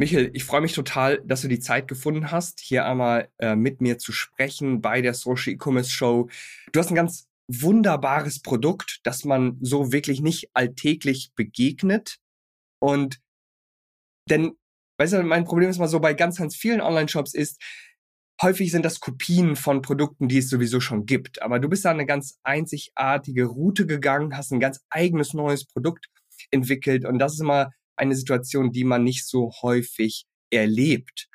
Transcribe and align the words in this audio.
Michael, 0.00 0.30
ich 0.32 0.44
freue 0.44 0.62
mich 0.62 0.72
total, 0.72 1.20
dass 1.26 1.42
du 1.42 1.48
die 1.48 1.58
Zeit 1.58 1.86
gefunden 1.86 2.30
hast, 2.30 2.58
hier 2.60 2.86
einmal 2.86 3.28
äh, 3.36 3.54
mit 3.54 3.82
mir 3.82 3.98
zu 3.98 4.12
sprechen 4.12 4.80
bei 4.80 5.02
der 5.02 5.12
Social 5.12 5.52
E-Commerce 5.52 5.90
Show. 5.90 6.30
Du 6.72 6.80
hast 6.80 6.88
ein 6.88 6.94
ganz 6.94 7.28
wunderbares 7.48 8.40
Produkt, 8.40 9.00
das 9.04 9.26
man 9.26 9.58
so 9.60 9.92
wirklich 9.92 10.22
nicht 10.22 10.48
alltäglich 10.54 11.32
begegnet. 11.34 12.16
Und 12.78 13.20
denn, 14.30 14.52
weißt 14.96 15.12
du, 15.12 15.22
mein 15.22 15.44
Problem 15.44 15.68
ist 15.68 15.76
mal 15.76 15.86
so 15.86 16.00
bei 16.00 16.14
ganz, 16.14 16.38
ganz 16.38 16.56
vielen 16.56 16.80
Online-Shops 16.80 17.34
ist, 17.34 17.60
häufig 18.40 18.70
sind 18.70 18.86
das 18.86 19.00
Kopien 19.00 19.54
von 19.54 19.82
Produkten, 19.82 20.28
die 20.28 20.38
es 20.38 20.48
sowieso 20.48 20.80
schon 20.80 21.04
gibt. 21.04 21.42
Aber 21.42 21.58
du 21.58 21.68
bist 21.68 21.84
da 21.84 21.90
eine 21.90 22.06
ganz 22.06 22.38
einzigartige 22.42 23.44
Route 23.44 23.84
gegangen, 23.84 24.34
hast 24.34 24.50
ein 24.50 24.60
ganz 24.60 24.80
eigenes 24.88 25.34
neues 25.34 25.66
Produkt 25.66 26.06
entwickelt. 26.50 27.04
Und 27.04 27.18
das 27.18 27.34
ist 27.34 27.40
immer 27.40 27.70
eine 28.00 28.14
Situation, 28.14 28.72
die 28.72 28.84
man 28.84 29.04
nicht 29.04 29.26
so 29.26 29.52
häufig 29.62 30.26
erlebt. 30.50 31.28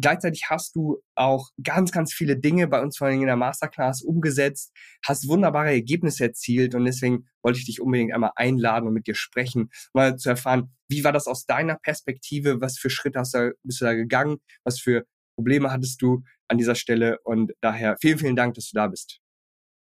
Gleichzeitig 0.00 0.44
hast 0.48 0.74
du 0.76 1.02
auch 1.14 1.50
ganz, 1.62 1.90
ganz 1.90 2.12
viele 2.12 2.38
Dinge 2.38 2.68
bei 2.68 2.80
uns 2.80 2.96
vor 2.96 3.08
allem 3.08 3.20
in 3.20 3.26
der 3.26 3.36
Masterclass 3.36 4.02
umgesetzt, 4.02 4.72
hast 5.04 5.28
wunderbare 5.28 5.70
Ergebnisse 5.70 6.24
erzielt 6.24 6.74
und 6.74 6.84
deswegen 6.84 7.28
wollte 7.42 7.58
ich 7.58 7.66
dich 7.66 7.80
unbedingt 7.80 8.14
einmal 8.14 8.32
einladen 8.36 8.86
und 8.86 8.94
mit 8.94 9.06
dir 9.06 9.14
sprechen, 9.14 9.70
mal 9.92 10.16
zu 10.16 10.30
erfahren, 10.30 10.74
wie 10.88 11.04
war 11.04 11.12
das 11.12 11.26
aus 11.26 11.44
deiner 11.44 11.76
Perspektive, 11.76 12.60
was 12.60 12.78
für 12.78 12.90
Schritte 12.90 13.18
hast 13.18 13.34
du, 13.34 13.54
bist 13.62 13.80
du 13.80 13.84
da 13.84 13.94
gegangen, 13.94 14.38
was 14.64 14.80
für 14.80 15.04
Probleme 15.36 15.70
hattest 15.70 16.00
du 16.00 16.22
an 16.48 16.56
dieser 16.56 16.74
Stelle 16.74 17.18
und 17.24 17.52
daher 17.60 17.96
vielen, 18.00 18.18
vielen 18.18 18.36
Dank, 18.36 18.54
dass 18.54 18.70
du 18.70 18.76
da 18.76 18.86
bist. 18.86 19.20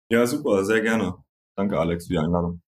Ja, 0.09 0.25
super, 0.25 0.63
sehr 0.63 0.81
gerne. 0.81 1.15
Danke, 1.57 1.77
Alex, 1.77 2.07
für 2.07 2.13
die 2.13 2.19
Einladung. 2.19 2.61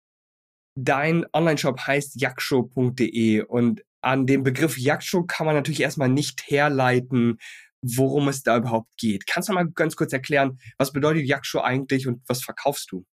Dein 0.76 1.26
Online-Shop 1.34 1.80
heißt 1.80 2.20
jakshow.de 2.20 3.42
und 3.44 3.84
an 4.02 4.26
dem 4.26 4.44
Begriff 4.44 4.78
Jagdshow 4.78 5.24
kann 5.24 5.46
man 5.46 5.56
natürlich 5.56 5.82
erstmal 5.82 6.10
nicht 6.10 6.50
herleiten, 6.50 7.38
worum 7.82 8.28
es 8.28 8.44
da 8.44 8.58
überhaupt 8.58 8.90
geht. 8.98 9.28
Kannst 9.28 9.50
du 9.50 9.54
mal 9.54 9.70
ganz 9.70 9.96
kurz 9.96 10.14
erklären, 10.14 10.60
was 10.78 10.92
bedeutet 10.92 11.26
Jagdshow 11.26 11.60
eigentlich 11.60 12.08
und 12.08 12.22
was 12.28 12.44
verkaufst 12.44 12.92
du? 12.92 13.06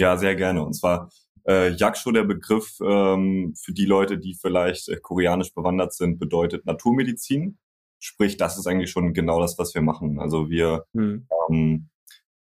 Ja, 0.00 0.16
sehr 0.16 0.36
gerne. 0.36 0.64
Und 0.64 0.74
zwar 0.74 1.10
äh, 1.46 1.70
Yaksho, 1.72 2.12
der 2.12 2.24
Begriff 2.24 2.78
ähm, 2.80 3.54
für 3.56 3.72
die 3.72 3.86
Leute, 3.86 4.18
die 4.18 4.34
vielleicht 4.34 4.88
äh, 4.88 4.96
koreanisch 4.96 5.54
bewandert 5.54 5.94
sind, 5.94 6.18
bedeutet 6.18 6.66
Naturmedizin. 6.66 7.58
Sprich, 7.98 8.36
das 8.36 8.58
ist 8.58 8.66
eigentlich 8.66 8.90
schon 8.90 9.12
genau 9.12 9.40
das, 9.40 9.58
was 9.58 9.74
wir 9.74 9.82
machen. 9.82 10.20
Also 10.20 10.50
wir 10.50 10.84
hm. 10.94 11.26
ähm, 11.50 11.88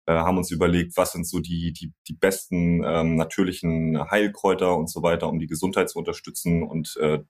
äh, 0.07 0.13
haben 0.13 0.39
uns 0.39 0.51
überlegt, 0.51 0.97
was 0.97 1.13
sind 1.13 1.27
so 1.27 1.41
die, 1.41 1.73
die, 1.73 1.93
die 2.09 2.15
besten 2.15 2.83
ähm, 2.85 3.17
natürlichen 3.17 4.11
Heilkräuter 4.11 4.77
und 4.77 4.91
so 4.91 5.03
weiter, 5.03 5.29
um 5.29 5.39
die 5.39 5.47
Gesundheit 5.47 5.91
zu 5.91 5.99
unterstützen. 5.99 6.63
Und 6.63 6.97
äh, 7.01 7.21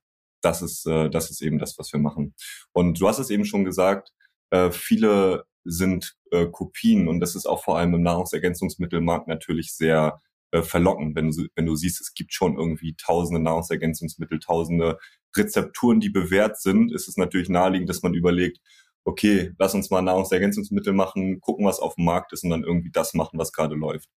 das 0.43 0.63
ist, 0.63 0.87
äh, 0.87 1.11
das 1.11 1.31
ist 1.31 1.43
eben 1.43 1.59
das, 1.59 1.79
was 1.79 1.93
wir 1.93 2.01
machen. 2.01 2.35
Und 2.73 3.01
du 3.01 3.09
hast 3.09 3.19
es 3.19 3.31
eben 3.31 3.45
schon 3.45 3.65
gesagt, 3.65 4.13
äh, 4.51 4.71
viele 4.71 5.45
sind 5.65 6.17
äh, 6.31 6.47
Kopien 6.47 7.09
und 7.09 7.21
das 7.21 7.35
ist 7.37 7.47
auch 7.47 7.63
vor 7.63 7.79
allem 7.79 7.95
im 7.95 8.03
Nahrungsergänzungsmittelmarkt 8.03 9.29
natürlich 9.29 9.75
sehr 9.75 10.21
äh, 10.51 10.63
verlockend, 10.63 11.17
wenn 11.17 11.31
du, 11.31 11.47
wenn 11.55 11.67
du 11.67 11.77
siehst, 11.77 12.01
es 12.01 12.15
gibt 12.15 12.35
schon 12.35 12.59
irgendwie 12.59 12.95
tausende 12.95 13.41
Nahrungsergänzungsmittel, 13.41 14.39
tausende 14.39 14.99
Rezepturen, 15.37 16.01
die 16.01 16.11
bewährt 16.11 16.61
sind, 16.61 16.93
ist 16.93 17.09
es 17.09 17.17
natürlich 17.17 17.49
naheliegend, 17.49 17.89
dass 17.89 18.03
man 18.03 18.15
überlegt, 18.15 18.59
okay, 19.05 19.53
lass 19.59 19.75
uns 19.75 19.91
mal 19.91 20.03
Nahrungsergänzungsmittel 20.03 20.93
machen, 20.93 21.41
gucken, 21.41 21.67
was 21.67 21.81
auf 21.81 21.97
dem 21.97 22.05
Markt 22.05 22.33
ist 22.33 22.45
und 22.45 22.51
dann 22.51 22.65
irgendwie 22.65 22.91
das 22.91 23.15
machen, 23.15 23.39
was 23.39 23.53
gerade 23.53 23.75
läuft. 23.75 24.09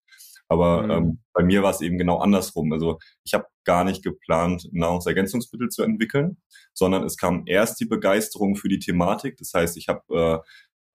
Aber 0.48 0.84
mhm. 0.84 0.92
ähm, 0.92 1.20
bei 1.34 1.44
mir 1.44 1.64
war 1.64 1.72
es 1.72 1.82
eben 1.82 1.98
genau 1.98 2.20
andersrum. 2.20 2.72
Also 2.72 3.00
ich 3.24 3.34
habe 3.34 3.48
gar 3.64 3.84
nicht 3.84 4.04
geplant, 4.04 4.70
Nahrungsergänzungsmittel 4.72 5.70
zu 5.70 5.82
entwickeln, 5.82 6.38
sondern 6.74 7.04
es 7.04 7.18
kam 7.18 7.44
erst 7.48 7.80
die 7.80 7.86
Begeisterung 7.86 8.56
für 8.56 8.70
die 8.70 8.80
Thematik. 8.80 9.38
Das 9.38 9.54
heißt, 9.54 9.76
ich 9.78 9.88
habe 9.88 10.44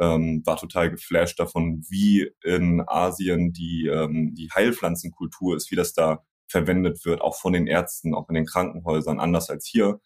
äh, 0.00 0.04
ähm, 0.04 0.42
war 0.46 0.56
total 0.56 0.90
geflasht 0.90 1.38
davon, 1.38 1.84
wie 1.88 2.30
in 2.42 2.82
Asien 2.86 3.52
die, 3.52 3.86
ähm, 3.86 4.34
die 4.34 4.48
Heilpflanzenkultur 4.54 5.56
ist, 5.56 5.70
wie 5.70 5.76
das 5.76 5.92
da 5.92 6.24
verwendet 6.48 7.04
wird, 7.04 7.20
auch 7.20 7.36
von 7.36 7.52
den 7.52 7.66
Ärzten, 7.66 8.14
auch 8.14 8.28
in 8.28 8.34
den 8.34 8.46
Krankenhäusern, 8.46 9.20
anders 9.20 9.50
als 9.50 9.66
hier. 9.66 10.00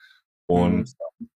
Und 0.46 0.78
mhm 0.78 1.28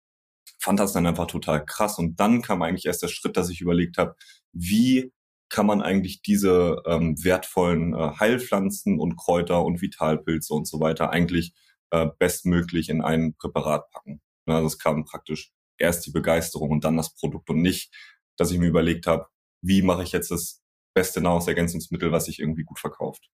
fand 0.59 0.81
das 0.81 0.93
dann 0.93 1.07
einfach 1.07 1.27
total 1.27 1.65
krass. 1.65 1.99
Und 1.99 2.19
dann 2.21 2.43
kam 2.43 2.63
eigentlich 2.63 2.87
erst 2.87 3.03
der 3.03 3.09
Schritt, 3.09 3.37
dass 3.37 3.51
ich 3.51 3.61
überlegt 3.61 3.99
habe, 3.99 4.17
wie 4.53 5.13
kann 5.49 5.67
man 5.67 5.81
eigentlich 5.81 6.21
diese 6.23 6.83
ähm, 6.87 7.23
wertvollen 7.23 7.95
äh, 7.95 8.13
Heilpflanzen 8.19 8.99
und 9.01 9.17
Kräuter 9.17 9.65
und 9.65 9.81
Vitalpilze 9.81 10.53
und 10.53 10.67
so 10.67 10.81
weiter 10.81 11.11
eigentlich 11.11 11.55
äh, 11.91 12.07
bestmöglich 12.19 12.91
in 12.91 13.01
ein 13.01 13.35
Präparat 13.35 13.91
packen. 13.91 14.21
Also 14.47 14.67
es 14.67 14.79
kam 14.79 15.05
praktisch 15.05 15.53
erst 15.79 16.07
die 16.07 16.11
Begeisterung 16.11 16.71
und 16.71 16.85
dann 16.85 16.97
das 16.97 17.15
Produkt 17.15 17.49
und 17.51 17.63
nicht, 17.63 17.95
dass 18.37 18.51
ich 18.51 18.59
mir 18.59 18.69
überlegt 18.69 19.07
habe, 19.07 19.27
wie 19.63 19.83
mache 19.83 20.03
ich 20.03 20.13
jetzt 20.13 20.31
das 20.31 20.63
beste 20.95 21.21
Nahrungsergänzungsmittel, 21.21 22.13
was 22.13 22.27
sich 22.27 22.41
irgendwie 22.41 22.65
gut 22.65 22.79
verkauft. 22.79 23.31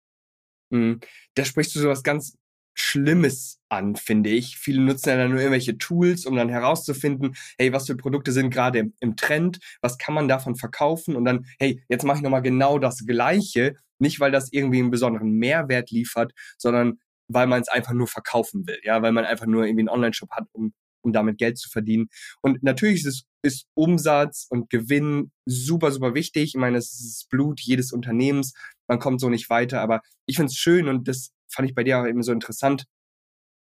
Mhm. 0.70 1.00
Da 1.34 1.44
sprichst 1.44 1.74
du 1.74 1.80
so 1.80 1.88
was 1.88 2.02
ganz 2.02 2.36
Schlimmes 2.74 3.60
an, 3.68 3.96
finde 3.96 4.30
ich. 4.30 4.56
Viele 4.56 4.82
nutzen 4.82 5.10
ja 5.10 5.16
dann 5.16 5.30
nur 5.30 5.40
irgendwelche 5.40 5.78
Tools, 5.78 6.26
um 6.26 6.36
dann 6.36 6.48
herauszufinden, 6.48 7.36
hey, 7.58 7.72
was 7.72 7.86
für 7.86 7.96
Produkte 7.96 8.32
sind 8.32 8.50
gerade 8.50 8.90
im, 9.00 9.16
Trend, 9.16 9.58
was 9.80 9.98
kann 9.98 10.14
man 10.14 10.28
davon 10.28 10.56
verkaufen 10.56 11.16
und 11.16 11.24
dann, 11.24 11.46
hey, 11.58 11.82
jetzt 11.88 12.04
mache 12.04 12.18
ich 12.18 12.22
nochmal 12.22 12.42
genau 12.42 12.78
das 12.78 13.06
Gleiche, 13.06 13.76
nicht 13.98 14.20
weil 14.20 14.32
das 14.32 14.52
irgendwie 14.52 14.80
einen 14.80 14.90
besonderen 14.90 15.30
Mehrwert 15.32 15.90
liefert, 15.90 16.32
sondern 16.58 16.98
weil 17.28 17.46
man 17.46 17.62
es 17.62 17.68
einfach 17.68 17.92
nur 17.92 18.08
verkaufen 18.08 18.66
will, 18.66 18.78
ja, 18.82 19.00
weil 19.02 19.12
man 19.12 19.24
einfach 19.24 19.46
nur 19.46 19.64
irgendwie 19.64 19.82
einen 19.82 19.88
Online-Shop 19.88 20.30
hat, 20.32 20.46
um, 20.52 20.74
um 21.02 21.12
damit 21.12 21.38
Geld 21.38 21.58
zu 21.58 21.70
verdienen. 21.70 22.08
Und 22.42 22.62
natürlich 22.62 23.00
ist 23.00 23.06
es 23.06 23.24
ist 23.44 23.66
Umsatz 23.74 24.46
und 24.48 24.70
Gewinn 24.70 25.30
super, 25.44 25.92
super 25.92 26.14
wichtig. 26.14 26.54
Ich 26.54 26.54
meine, 26.54 26.78
es 26.78 26.92
ist 26.92 27.20
das 27.20 27.28
Blut 27.28 27.60
jedes 27.60 27.92
Unternehmens. 27.92 28.54
Man 28.88 28.98
kommt 28.98 29.20
so 29.20 29.28
nicht 29.28 29.50
weiter. 29.50 29.82
Aber 29.82 30.00
ich 30.26 30.36
finde 30.36 30.50
es 30.50 30.56
schön 30.56 30.88
und 30.88 31.06
das 31.06 31.33
fand 31.54 31.68
ich 31.68 31.74
bei 31.74 31.84
dir 31.84 32.00
auch 32.00 32.06
eben 32.06 32.22
so 32.22 32.32
interessant, 32.32 32.84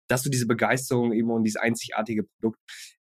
dass 0.08 0.24
du 0.24 0.30
diese 0.30 0.48
Begeisterung 0.48 1.14
eben 1.14 1.30
und 1.30 1.44
dieses 1.44 1.62
einzigartige 1.62 2.24
Produkt 2.24 2.60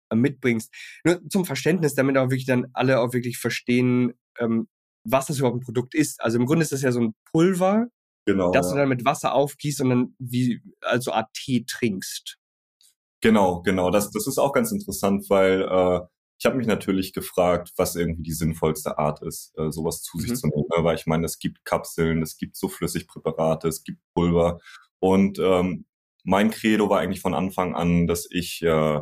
äh, 0.09 0.15
mitbringst. 0.15 0.73
Nur 1.03 1.21
zum 1.29 1.45
Verständnis, 1.45 1.95
damit 1.95 2.17
auch 2.17 2.29
wirklich 2.29 2.45
dann 2.45 2.67
alle 2.73 2.99
auch 2.99 3.13
wirklich 3.13 3.37
verstehen, 3.37 4.13
ähm, 4.37 4.67
was 5.03 5.27
das 5.27 5.39
überhaupt 5.39 5.57
ein 5.57 5.65
Produkt 5.65 5.95
ist. 5.95 6.21
Also 6.21 6.37
im 6.37 6.45
Grunde 6.45 6.63
ist 6.63 6.71
das 6.71 6.81
ja 6.81 6.91
so 6.91 7.01
ein 7.01 7.15
Pulver, 7.31 7.87
genau, 8.25 8.51
das 8.51 8.67
ja. 8.67 8.73
du 8.73 8.79
dann 8.79 8.89
mit 8.89 9.05
Wasser 9.05 9.33
aufgießt 9.33 9.81
und 9.81 9.89
dann 9.89 10.15
wie 10.19 10.61
also 10.81 11.11
Art 11.11 11.33
Tee 11.33 11.65
trinkst. 11.65 12.37
Genau, 13.21 13.61
genau. 13.61 13.91
Das, 13.91 14.11
das 14.11 14.27
ist 14.27 14.37
auch 14.37 14.53
ganz 14.53 14.71
interessant, 14.71 15.25
weil 15.29 15.61
äh, 15.63 16.01
ich 16.39 16.45
habe 16.45 16.55
mich 16.55 16.67
natürlich 16.67 17.11
gefragt, 17.11 17.73
was 17.75 17.95
irgendwie 17.95 18.23
die 18.23 18.31
sinnvollste 18.31 18.97
Art 18.97 19.21
ist, 19.21 19.53
äh, 19.57 19.71
sowas 19.71 20.01
zu 20.01 20.17
mhm. 20.17 20.21
sich 20.21 20.35
zu 20.35 20.47
nehmen. 20.47 20.65
Ne? 20.75 20.83
Weil 20.83 20.95
ich 20.95 21.05
meine, 21.05 21.25
es 21.25 21.37
gibt 21.37 21.65
Kapseln, 21.65 22.21
es 22.21 22.37
gibt 22.37 22.55
so 22.55 22.69
Flüssigpräparate, 22.69 23.67
es 23.67 23.83
gibt 23.83 23.99
Pulver. 24.13 24.59
Und 24.99 25.37
ähm, 25.39 25.85
mein 26.23 26.49
Credo 26.49 26.89
war 26.89 27.01
eigentlich 27.01 27.19
von 27.19 27.33
Anfang 27.33 27.75
an, 27.75 28.07
dass 28.07 28.25
ich 28.31 28.61
äh, 28.61 29.01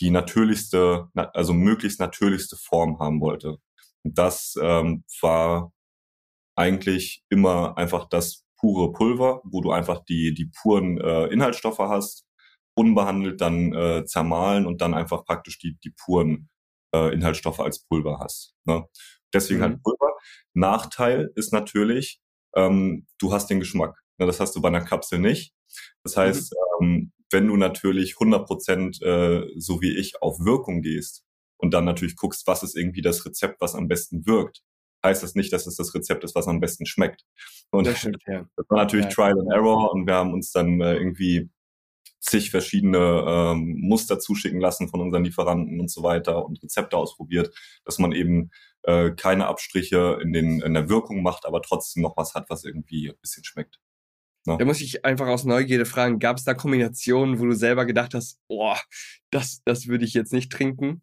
die 0.00 0.10
natürlichste, 0.10 1.08
also 1.14 1.52
möglichst 1.52 2.00
natürlichste 2.00 2.56
Form 2.56 2.98
haben 2.98 3.20
wollte. 3.20 3.58
Und 4.02 4.18
das 4.18 4.58
ähm, 4.60 5.04
war 5.20 5.72
eigentlich 6.56 7.22
immer 7.28 7.78
einfach 7.78 8.08
das 8.08 8.44
pure 8.58 8.92
Pulver, 8.92 9.40
wo 9.44 9.60
du 9.60 9.70
einfach 9.70 10.04
die, 10.04 10.34
die 10.34 10.46
puren 10.46 11.00
äh, 11.00 11.26
Inhaltsstoffe 11.26 11.78
hast, 11.78 12.26
unbehandelt 12.74 13.40
dann 13.40 13.72
äh, 13.72 14.04
zermahlen 14.04 14.66
und 14.66 14.80
dann 14.80 14.94
einfach 14.94 15.24
praktisch 15.24 15.58
die, 15.60 15.78
die 15.84 15.90
puren 15.90 16.48
äh, 16.94 17.12
Inhaltsstoffe 17.12 17.60
als 17.60 17.84
Pulver 17.84 18.18
hast. 18.20 18.54
Ne? 18.64 18.84
Deswegen 19.32 19.60
halt 19.60 19.72
mhm. 19.72 19.74
halt 19.76 19.82
Pulver. 19.82 20.12
Nachteil 20.54 21.30
ist 21.34 21.52
natürlich, 21.52 22.20
ähm, 22.54 23.06
du 23.18 23.32
hast 23.32 23.48
den 23.48 23.60
Geschmack. 23.60 23.96
Ne? 24.18 24.26
Das 24.26 24.40
hast 24.40 24.54
du 24.54 24.60
bei 24.60 24.68
einer 24.68 24.84
Kapsel 24.84 25.18
nicht. 25.18 25.54
Das 26.04 26.16
heißt, 26.16 26.54
mhm. 26.80 26.86
ähm, 26.86 27.12
wenn 27.30 27.46
du 27.48 27.56
natürlich 27.56 28.14
100 28.14 28.46
Prozent, 28.46 29.02
äh, 29.02 29.46
so 29.56 29.80
wie 29.80 29.96
ich, 29.96 30.20
auf 30.22 30.38
Wirkung 30.40 30.82
gehst 30.82 31.24
und 31.56 31.72
dann 31.72 31.84
natürlich 31.84 32.16
guckst, 32.16 32.46
was 32.46 32.62
ist 32.62 32.76
irgendwie 32.76 33.02
das 33.02 33.24
Rezept, 33.24 33.60
was 33.60 33.74
am 33.74 33.88
besten 33.88 34.26
wirkt, 34.26 34.62
heißt 35.04 35.22
das 35.22 35.34
nicht, 35.34 35.52
dass 35.52 35.66
es 35.66 35.76
das 35.76 35.94
Rezept 35.94 36.24
ist, 36.24 36.34
was 36.34 36.46
am 36.46 36.60
besten 36.60 36.86
schmeckt. 36.86 37.24
Und 37.70 37.86
das, 37.86 37.98
stimmt, 37.98 38.22
ja. 38.26 38.44
das 38.56 38.66
war 38.68 38.78
natürlich 38.78 39.06
ja. 39.06 39.10
Trial 39.10 39.40
and 39.40 39.50
Error 39.52 39.92
und 39.92 40.06
wir 40.06 40.14
haben 40.14 40.32
uns 40.32 40.52
dann 40.52 40.80
äh, 40.80 40.94
irgendwie 40.94 41.50
zig 42.32 42.50
verschiedene 42.50 43.24
ähm, 43.28 43.76
Muster 43.80 44.18
zuschicken 44.18 44.58
lassen 44.58 44.88
von 44.88 45.00
unseren 45.02 45.24
Lieferanten 45.24 45.78
und 45.78 45.90
so 45.90 46.02
weiter 46.02 46.46
und 46.46 46.62
Rezepte 46.62 46.96
ausprobiert, 46.96 47.54
dass 47.84 47.98
man 47.98 48.12
eben 48.12 48.50
äh, 48.84 49.10
keine 49.10 49.48
Abstriche 49.48 50.18
in, 50.22 50.32
den, 50.32 50.62
in 50.62 50.72
der 50.72 50.88
Wirkung 50.88 51.22
macht, 51.22 51.44
aber 51.44 51.60
trotzdem 51.60 52.02
noch 52.02 52.16
was 52.16 52.34
hat, 52.34 52.48
was 52.48 52.64
irgendwie 52.64 53.10
ein 53.10 53.18
bisschen 53.20 53.44
schmeckt. 53.44 53.80
Ja. 54.46 54.56
Da 54.56 54.64
muss 54.64 54.80
ich 54.80 55.04
einfach 55.04 55.26
aus 55.26 55.44
Neugierde 55.44 55.84
fragen, 55.84 56.18
gab 56.18 56.38
es 56.38 56.44
da 56.44 56.54
Kombinationen, 56.54 57.38
wo 57.38 57.44
du 57.44 57.54
selber 57.54 57.84
gedacht 57.84 58.14
hast, 58.14 58.40
boah, 58.48 58.80
das, 59.30 59.62
das 59.64 59.86
würde 59.86 60.06
ich 60.06 60.14
jetzt 60.14 60.32
nicht 60.32 60.50
trinken? 60.50 61.02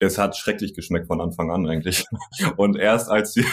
Es 0.00 0.16
hat 0.18 0.36
schrecklich 0.36 0.74
geschmeckt 0.74 1.08
von 1.08 1.20
Anfang 1.20 1.50
an 1.50 1.66
eigentlich. 1.66 2.04
Und 2.56 2.76
erst 2.76 3.08
als 3.08 3.34
wir, 3.36 3.46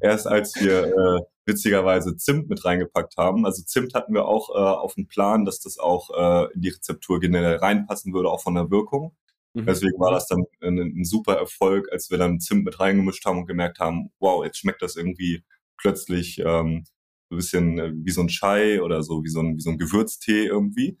erst 0.00 0.26
als 0.26 0.54
wir 0.56 0.86
äh, 0.86 1.20
witzigerweise 1.46 2.16
Zimt 2.16 2.48
mit 2.48 2.64
reingepackt 2.64 3.16
haben, 3.16 3.46
also 3.46 3.62
Zimt 3.62 3.94
hatten 3.94 4.12
wir 4.12 4.26
auch 4.26 4.50
äh, 4.50 4.58
auf 4.58 4.94
dem 4.94 5.06
Plan, 5.06 5.44
dass 5.44 5.60
das 5.60 5.78
auch 5.78 6.10
äh, 6.10 6.52
in 6.54 6.60
die 6.60 6.68
Rezeptur 6.68 7.20
generell 7.20 7.56
reinpassen 7.56 8.12
würde, 8.12 8.30
auch 8.30 8.42
von 8.42 8.54
der 8.54 8.70
Wirkung. 8.70 9.16
Mhm. 9.54 9.66
Deswegen 9.66 9.98
war 9.98 10.10
das 10.10 10.26
dann 10.26 10.44
ein, 10.60 10.78
ein, 10.78 11.04
super 11.04 11.36
Erfolg, 11.36 11.90
als 11.90 12.10
wir 12.10 12.18
dann 12.18 12.40
Zimt 12.40 12.64
mit 12.64 12.78
reingemischt 12.78 13.24
haben 13.24 13.38
und 13.38 13.46
gemerkt 13.46 13.78
haben, 13.78 14.10
wow, 14.18 14.44
jetzt 14.44 14.58
schmeckt 14.58 14.82
das 14.82 14.96
irgendwie 14.96 15.44
plötzlich 15.78 16.38
ähm, 16.40 16.84
ein 17.30 17.36
bisschen 17.36 17.78
äh, 17.78 17.92
wie 17.94 18.10
so 18.10 18.20
ein 18.20 18.28
Chai 18.28 18.82
oder 18.82 19.02
so, 19.02 19.24
wie 19.24 19.30
so 19.30 19.40
ein, 19.40 19.56
wie 19.56 19.62
so 19.62 19.70
ein 19.70 19.78
Gewürztee 19.78 20.44
irgendwie. 20.44 20.98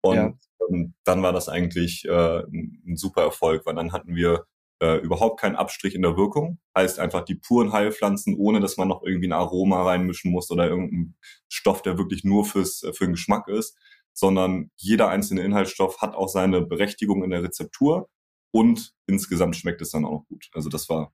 Und 0.00 0.16
ja. 0.16 0.34
Ähm, 0.70 0.94
dann 1.04 1.22
war 1.22 1.32
das 1.32 1.48
eigentlich 1.48 2.04
äh, 2.04 2.40
ein, 2.40 2.82
ein 2.86 2.96
super 2.96 3.22
Erfolg, 3.22 3.66
weil 3.66 3.74
dann 3.74 3.92
hatten 3.92 4.14
wir 4.14 4.44
äh, 4.80 4.96
überhaupt 4.98 5.40
keinen 5.40 5.56
Abstrich 5.56 5.94
in 5.94 6.02
der 6.02 6.16
Wirkung. 6.16 6.58
Heißt 6.76 6.98
einfach 6.98 7.24
die 7.24 7.34
puren 7.34 7.72
Heilpflanzen, 7.72 8.36
ohne 8.36 8.60
dass 8.60 8.76
man 8.76 8.88
noch 8.88 9.02
irgendwie 9.02 9.28
ein 9.28 9.32
Aroma 9.32 9.82
reinmischen 9.82 10.30
muss 10.30 10.50
oder 10.50 10.68
irgendeinen 10.68 11.16
Stoff, 11.48 11.82
der 11.82 11.98
wirklich 11.98 12.24
nur 12.24 12.44
fürs, 12.44 12.86
für 12.92 13.04
den 13.04 13.12
Geschmack 13.12 13.48
ist, 13.48 13.76
sondern 14.12 14.70
jeder 14.76 15.08
einzelne 15.08 15.42
Inhaltsstoff 15.42 16.00
hat 16.00 16.14
auch 16.14 16.28
seine 16.28 16.62
Berechtigung 16.62 17.22
in 17.24 17.30
der 17.30 17.42
Rezeptur 17.42 18.08
und 18.52 18.92
insgesamt 19.06 19.56
schmeckt 19.56 19.80
es 19.80 19.90
dann 19.90 20.04
auch 20.04 20.10
noch 20.10 20.26
gut. 20.26 20.48
Also 20.52 20.68
das 20.68 20.88
war, 20.88 21.12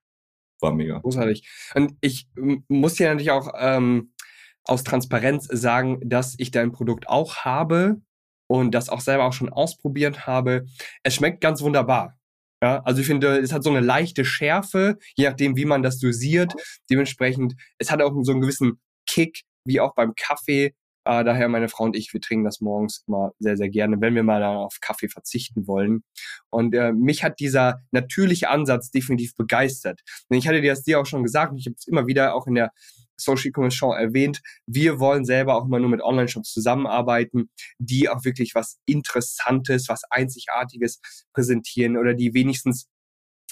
war 0.61 0.73
mega. 0.73 0.99
Großartig. 0.99 1.49
Und 1.75 1.97
ich 2.01 2.29
muss 2.69 2.99
ja 2.99 3.09
natürlich 3.09 3.31
auch 3.31 3.53
ähm, 3.59 4.13
aus 4.65 4.85
Transparenz 4.85 5.47
sagen, 5.51 6.01
dass 6.09 6.35
ich 6.39 6.51
dein 6.51 6.73
Produkt 6.73 7.09
auch 7.09 7.37
habe 7.39 8.01
und 8.47 8.73
das 8.73 8.89
auch 8.89 9.01
selber 9.01 9.25
auch 9.25 9.33
schon 9.33 9.49
ausprobiert 9.49 10.27
habe. 10.27 10.67
Es 11.03 11.15
schmeckt 11.15 11.41
ganz 11.41 11.63
wunderbar. 11.63 12.19
Ja, 12.63 12.81
also 12.85 13.01
ich 13.03 13.07
finde, 13.07 13.39
es 13.39 13.53
hat 13.53 13.63
so 13.63 13.71
eine 13.71 13.81
leichte 13.81 14.25
Schärfe, 14.25 14.97
je 15.17 15.29
nachdem, 15.29 15.57
wie 15.57 15.67
man 15.67 15.83
das 15.83 15.99
dosiert. 15.99 16.55
Dementsprechend, 16.91 17.55
es 17.79 17.91
hat 17.91 18.01
auch 18.01 18.13
so 18.23 18.33
einen 18.33 18.41
gewissen 18.41 18.81
Kick, 19.07 19.43
wie 19.67 19.81
auch 19.81 19.95
beim 19.95 20.15
Kaffee. 20.15 20.75
Äh, 21.07 21.25
daher 21.25 21.49
meine 21.49 21.69
Frau 21.69 21.85
und 21.85 21.95
ich, 21.95 22.11
wir 22.15 22.23
trinken 22.23 22.47
das 22.47 22.63
morgens 22.63 23.05
immer 23.07 23.33
sehr, 23.39 23.59
sehr 23.59 23.69
gerne, 23.69 24.01
wenn 24.01 24.15
wir 24.15 24.23
mal 24.23 24.43
auf 24.43 24.79
Kaffee 24.81 25.09
verzichten 25.09 25.67
wollen. 25.67 26.05
Und 26.51 26.75
äh, 26.75 26.93
mich 26.93 27.23
hat 27.23 27.39
dieser 27.39 27.83
natürliche 27.91 28.49
Ansatz 28.49 28.91
definitiv 28.91 29.37
begeistert. 29.37 30.01
Ich 30.31 30.49
hatte 30.49 30.63
dir 30.63 30.73
das 30.73 30.85
dir 30.85 31.01
auch 31.01 31.07
schon 31.07 31.23
gesagt 31.23 31.53
und 31.53 31.59
ich 31.59 31.67
habe 31.67 31.77
es 31.79 31.87
immer 31.87 32.07
wieder 32.07 32.35
auch 32.35 32.47
in 32.47 32.55
der 32.55 32.71
Social 33.17 33.49
E-Commerce 33.49 33.77
Show 33.77 33.93
erwähnt. 33.93 34.41
Wir 34.67 34.99
wollen 34.99 35.25
selber 35.25 35.57
auch 35.57 35.67
immer 35.67 35.81
nur 35.81 35.91
mit 35.91 36.03
Online-Shops 36.03 36.53
zusammenarbeiten, 36.53 37.51
die 37.79 38.09
auch 38.09 38.25
wirklich 38.25 38.55
was 38.55 38.79
Interessantes, 38.87 39.89
was 39.89 40.03
Einzigartiges 40.11 41.01
präsentieren 41.33 41.97
oder 41.97 42.15
die 42.15 42.35
wenigstens 42.35 42.89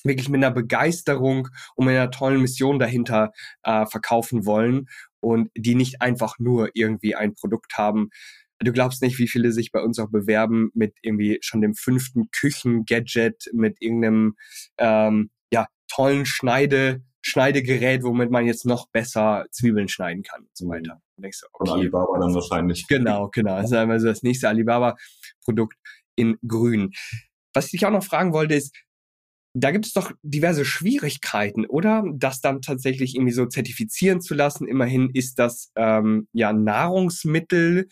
wirklich 0.05 0.29
mit 0.29 0.43
einer 0.43 0.55
Begeisterung 0.55 1.49
und 1.76 1.87
mit 1.87 1.94
einer 1.94 2.11
tollen 2.11 2.41
Mission 2.41 2.79
dahinter 2.79 3.32
äh, 3.62 3.87
verkaufen 3.87 4.47
wollen 4.47 4.88
und 5.20 5.50
die 5.56 5.75
nicht 5.75 6.03
einfach 6.03 6.38
nur 6.38 6.70
irgendwie 6.75 7.14
ein 7.14 7.35
Produkt 7.35 7.76
haben. 7.76 8.11
Du 8.59 8.73
glaubst 8.73 9.03
nicht, 9.03 9.19
wie 9.19 9.29
viele 9.29 9.53
sich 9.53 9.73
bei 9.73 9.81
uns 9.81 9.99
auch 9.99 10.11
bewerben 10.11 10.70
mit 10.75 10.94
irgendwie 11.03 11.38
schon 11.41 11.61
dem 11.61 11.75
fünften 11.75 12.31
Küchen-Gadget, 12.31 13.50
mit 13.53 13.81
irgendeinem 13.81 14.37
ähm, 14.79 15.31
ja, 15.53 15.67
tollen 15.88 16.26
Schneide, 16.26 17.03
Schneidegerät, 17.22 18.02
womit 18.02 18.30
man 18.30 18.46
jetzt 18.46 18.66
noch 18.66 18.88
besser 18.88 19.46
Zwiebeln 19.50 19.88
schneiden 19.88 20.22
kann 20.22 20.42
und 20.42 20.56
so 20.56 20.69
weiter. 20.69 21.00
Und 21.16 21.22
denkst 21.22 21.40
du, 21.40 21.46
okay, 21.52 21.70
Von 21.70 21.78
Alibaba 21.78 22.19
dann 22.19 22.34
wahrscheinlich. 22.34 22.86
Genau, 22.88 23.28
genau. 23.28 23.56
Das 23.56 23.66
ist 23.66 23.76
einmal 23.76 24.00
so 24.00 24.08
das 24.08 24.22
nächste 24.22 24.48
Alibaba-Produkt 24.48 25.76
in 26.16 26.36
grün. 26.46 26.92
Was 27.54 27.66
ich 27.66 27.70
dich 27.72 27.86
auch 27.86 27.90
noch 27.90 28.04
fragen 28.04 28.32
wollte, 28.32 28.54
ist, 28.54 28.74
da 29.54 29.70
gibt 29.70 29.86
es 29.86 29.92
doch 29.92 30.12
diverse 30.22 30.64
Schwierigkeiten, 30.64 31.66
oder? 31.66 32.04
Das 32.14 32.40
dann 32.40 32.62
tatsächlich 32.62 33.14
irgendwie 33.14 33.34
so 33.34 33.46
zertifizieren 33.46 34.20
zu 34.20 34.34
lassen. 34.34 34.66
Immerhin 34.66 35.10
ist 35.12 35.38
das 35.38 35.70
ähm, 35.76 36.26
ja 36.32 36.52
Nahrungsmittel. 36.52 37.88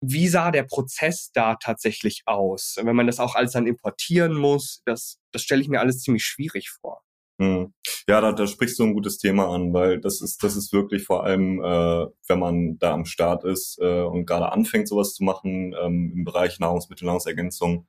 Wie 0.00 0.28
sah 0.28 0.50
der 0.50 0.62
Prozess 0.62 1.30
da 1.34 1.56
tatsächlich 1.56 2.22
aus? 2.24 2.76
Wenn 2.80 2.96
man 2.96 3.06
das 3.06 3.20
auch 3.20 3.34
alles 3.34 3.52
dann 3.52 3.66
importieren 3.66 4.34
muss, 4.34 4.80
das, 4.86 5.18
das 5.32 5.42
stelle 5.42 5.60
ich 5.60 5.68
mir 5.68 5.80
alles 5.80 6.00
ziemlich 6.00 6.24
schwierig 6.24 6.70
vor. 6.70 7.02
Hm. 7.40 7.72
Ja, 8.08 8.20
da, 8.20 8.32
da 8.32 8.46
sprichst 8.46 8.78
du 8.78 8.84
ein 8.84 8.94
gutes 8.94 9.18
Thema 9.18 9.48
an, 9.54 9.72
weil 9.72 10.00
das 10.00 10.20
ist, 10.20 10.42
das 10.42 10.56
ist 10.56 10.72
wirklich 10.72 11.04
vor 11.04 11.24
allem, 11.24 11.60
äh, 11.62 12.06
wenn 12.26 12.38
man 12.38 12.78
da 12.78 12.92
am 12.92 13.04
Start 13.04 13.44
ist 13.44 13.78
äh, 13.80 14.02
und 14.02 14.26
gerade 14.26 14.50
anfängt, 14.50 14.88
sowas 14.88 15.14
zu 15.14 15.22
machen 15.22 15.74
ähm, 15.80 16.12
im 16.14 16.24
Bereich 16.24 16.58
Nahrungsmittel, 16.58 17.06
Nahrungsergänzung, 17.06 17.86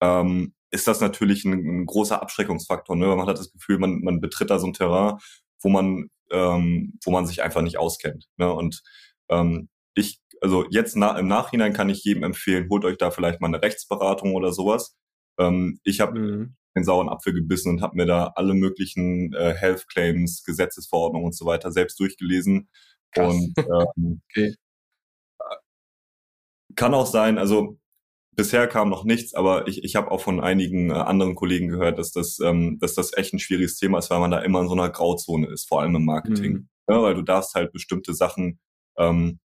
ähm, 0.00 0.54
ist 0.70 0.88
das 0.88 1.00
natürlich 1.00 1.44
ein, 1.44 1.52
ein 1.52 1.86
großer 1.86 2.20
Abschreckungsfaktor. 2.20 2.96
Ne? 2.96 3.06
Man 3.14 3.26
hat 3.28 3.38
das 3.38 3.52
Gefühl, 3.52 3.78
man, 3.78 4.00
man 4.00 4.20
betritt 4.20 4.50
da 4.50 4.58
so 4.58 4.66
ein 4.66 4.74
Terrain, 4.74 5.18
wo 5.62 5.68
man, 5.68 6.10
ähm, 6.30 6.98
wo 7.04 7.10
man 7.10 7.26
sich 7.26 7.42
einfach 7.42 7.62
nicht 7.62 7.78
auskennt. 7.78 8.28
Ne? 8.36 8.52
Und 8.52 8.82
ähm, 9.28 9.68
ich, 9.94 10.20
also 10.40 10.66
jetzt 10.70 10.96
na, 10.96 11.16
im 11.18 11.28
Nachhinein 11.28 11.72
kann 11.72 11.88
ich 11.88 12.04
jedem 12.04 12.24
empfehlen, 12.24 12.68
holt 12.68 12.84
euch 12.84 12.98
da 12.98 13.10
vielleicht 13.10 13.40
mal 13.40 13.48
eine 13.48 13.62
Rechtsberatung 13.62 14.34
oder 14.34 14.52
sowas. 14.52 14.96
Ähm, 15.38 15.80
ich 15.84 16.00
habe 16.00 16.18
mhm. 16.18 16.56
Den 16.78 16.84
sauren 16.84 17.08
Apfel 17.08 17.32
gebissen 17.32 17.70
und 17.70 17.82
habe 17.82 17.96
mir 17.96 18.06
da 18.06 18.32
alle 18.36 18.54
möglichen 18.54 19.32
äh, 19.34 19.54
Health 19.54 19.88
Claims, 19.88 20.44
Gesetzesverordnungen 20.44 21.26
und 21.26 21.36
so 21.36 21.46
weiter 21.46 21.72
selbst 21.72 21.98
durchgelesen. 22.00 22.68
Krass. 23.12 23.34
Und 23.34 23.54
ähm, 23.58 24.20
okay. 24.30 24.54
kann 26.74 26.94
auch 26.94 27.06
sein, 27.06 27.38
also 27.38 27.78
bisher 28.38 28.68
kam 28.68 28.88
noch 28.88 29.04
nichts, 29.04 29.34
aber 29.34 29.66
ich, 29.66 29.82
ich 29.82 29.96
habe 29.96 30.10
auch 30.10 30.20
von 30.20 30.40
einigen 30.40 30.90
äh, 30.90 30.94
anderen 30.94 31.34
Kollegen 31.34 31.68
gehört, 31.68 31.98
dass 31.98 32.12
das, 32.12 32.38
ähm, 32.38 32.78
dass 32.80 32.94
das 32.94 33.16
echt 33.16 33.34
ein 33.34 33.40
schwieriges 33.40 33.76
Thema 33.76 33.98
ist, 33.98 34.10
weil 34.10 34.20
man 34.20 34.30
da 34.30 34.38
immer 34.38 34.60
in 34.60 34.68
so 34.68 34.74
einer 34.74 34.88
Grauzone 34.88 35.48
ist, 35.48 35.68
vor 35.68 35.82
allem 35.82 35.96
im 35.96 36.04
Marketing. 36.04 36.52
Mhm. 36.52 36.68
Ja, 36.88 37.02
weil 37.02 37.14
du 37.14 37.22
darfst 37.22 37.54
halt 37.54 37.72
bestimmte 37.72 38.14
Sachen 38.14 38.60
ähm, 38.96 39.40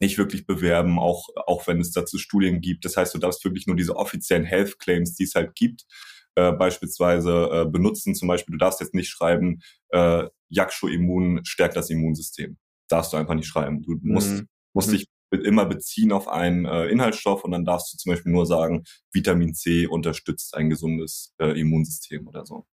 nicht 0.00 0.18
wirklich 0.18 0.46
bewerben, 0.46 0.98
auch, 0.98 1.28
auch 1.46 1.66
wenn 1.66 1.80
es 1.80 1.92
dazu 1.92 2.18
Studien 2.18 2.60
gibt. 2.60 2.84
Das 2.84 2.96
heißt, 2.96 3.14
du 3.14 3.18
darfst 3.18 3.44
wirklich 3.44 3.66
nur 3.66 3.76
diese 3.76 3.96
offiziellen 3.96 4.44
Health 4.44 4.78
Claims, 4.78 5.14
die 5.14 5.24
es 5.24 5.34
halt 5.34 5.54
gibt, 5.54 5.86
äh, 6.36 6.52
beispielsweise 6.52 7.48
äh, 7.50 7.64
benutzen. 7.66 8.14
Zum 8.14 8.28
Beispiel, 8.28 8.52
du 8.52 8.58
darfst 8.58 8.80
jetzt 8.80 8.94
nicht 8.94 9.08
schreiben, 9.08 9.60
äh, 9.88 10.24
Yaksho 10.48 10.86
Immun 10.86 11.44
stärkt 11.44 11.76
das 11.76 11.90
Immunsystem. 11.90 12.56
Darfst 12.88 13.12
du 13.12 13.16
einfach 13.16 13.34
nicht 13.34 13.48
schreiben. 13.48 13.82
Du 13.82 13.98
musst, 14.02 14.30
mhm. 14.30 14.48
musst 14.72 14.88
mhm. 14.88 14.92
dich 14.92 15.06
immer 15.30 15.66
beziehen 15.66 16.12
auf 16.12 16.28
einen 16.28 16.66
äh, 16.66 16.86
Inhaltsstoff 16.86 17.42
und 17.44 17.50
dann 17.50 17.64
darfst 17.64 17.92
du 17.92 17.98
zum 17.98 18.12
Beispiel 18.12 18.32
nur 18.32 18.46
sagen, 18.46 18.84
Vitamin 19.12 19.54
C 19.54 19.86
unterstützt 19.86 20.54
ein 20.54 20.70
gesundes 20.70 21.34
äh, 21.38 21.58
Immunsystem 21.58 22.28
oder 22.28 22.46
so. 22.46 22.66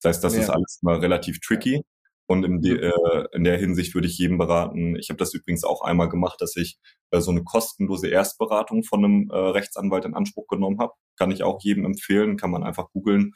Das 0.00 0.16
heißt, 0.16 0.24
das 0.24 0.34
ja. 0.34 0.40
ist 0.40 0.50
alles 0.50 0.80
mal 0.82 0.98
relativ 0.98 1.40
tricky. 1.40 1.82
Und 2.30 2.44
in, 2.44 2.62
de, 2.62 2.78
äh, 2.78 3.26
in 3.32 3.42
der 3.42 3.58
Hinsicht 3.58 3.92
würde 3.92 4.06
ich 4.06 4.16
jedem 4.16 4.38
beraten, 4.38 4.94
ich 4.94 5.08
habe 5.08 5.18
das 5.18 5.34
übrigens 5.34 5.64
auch 5.64 5.82
einmal 5.82 6.08
gemacht, 6.08 6.40
dass 6.40 6.54
ich 6.54 6.78
äh, 7.10 7.20
so 7.20 7.32
eine 7.32 7.42
kostenlose 7.42 8.06
Erstberatung 8.06 8.84
von 8.84 9.04
einem 9.04 9.30
äh, 9.32 9.36
Rechtsanwalt 9.36 10.04
in 10.04 10.14
Anspruch 10.14 10.46
genommen 10.46 10.78
habe. 10.78 10.92
Kann 11.16 11.32
ich 11.32 11.42
auch 11.42 11.58
jedem 11.60 11.84
empfehlen, 11.84 12.36
kann 12.36 12.52
man 12.52 12.62
einfach 12.62 12.92
googeln 12.92 13.32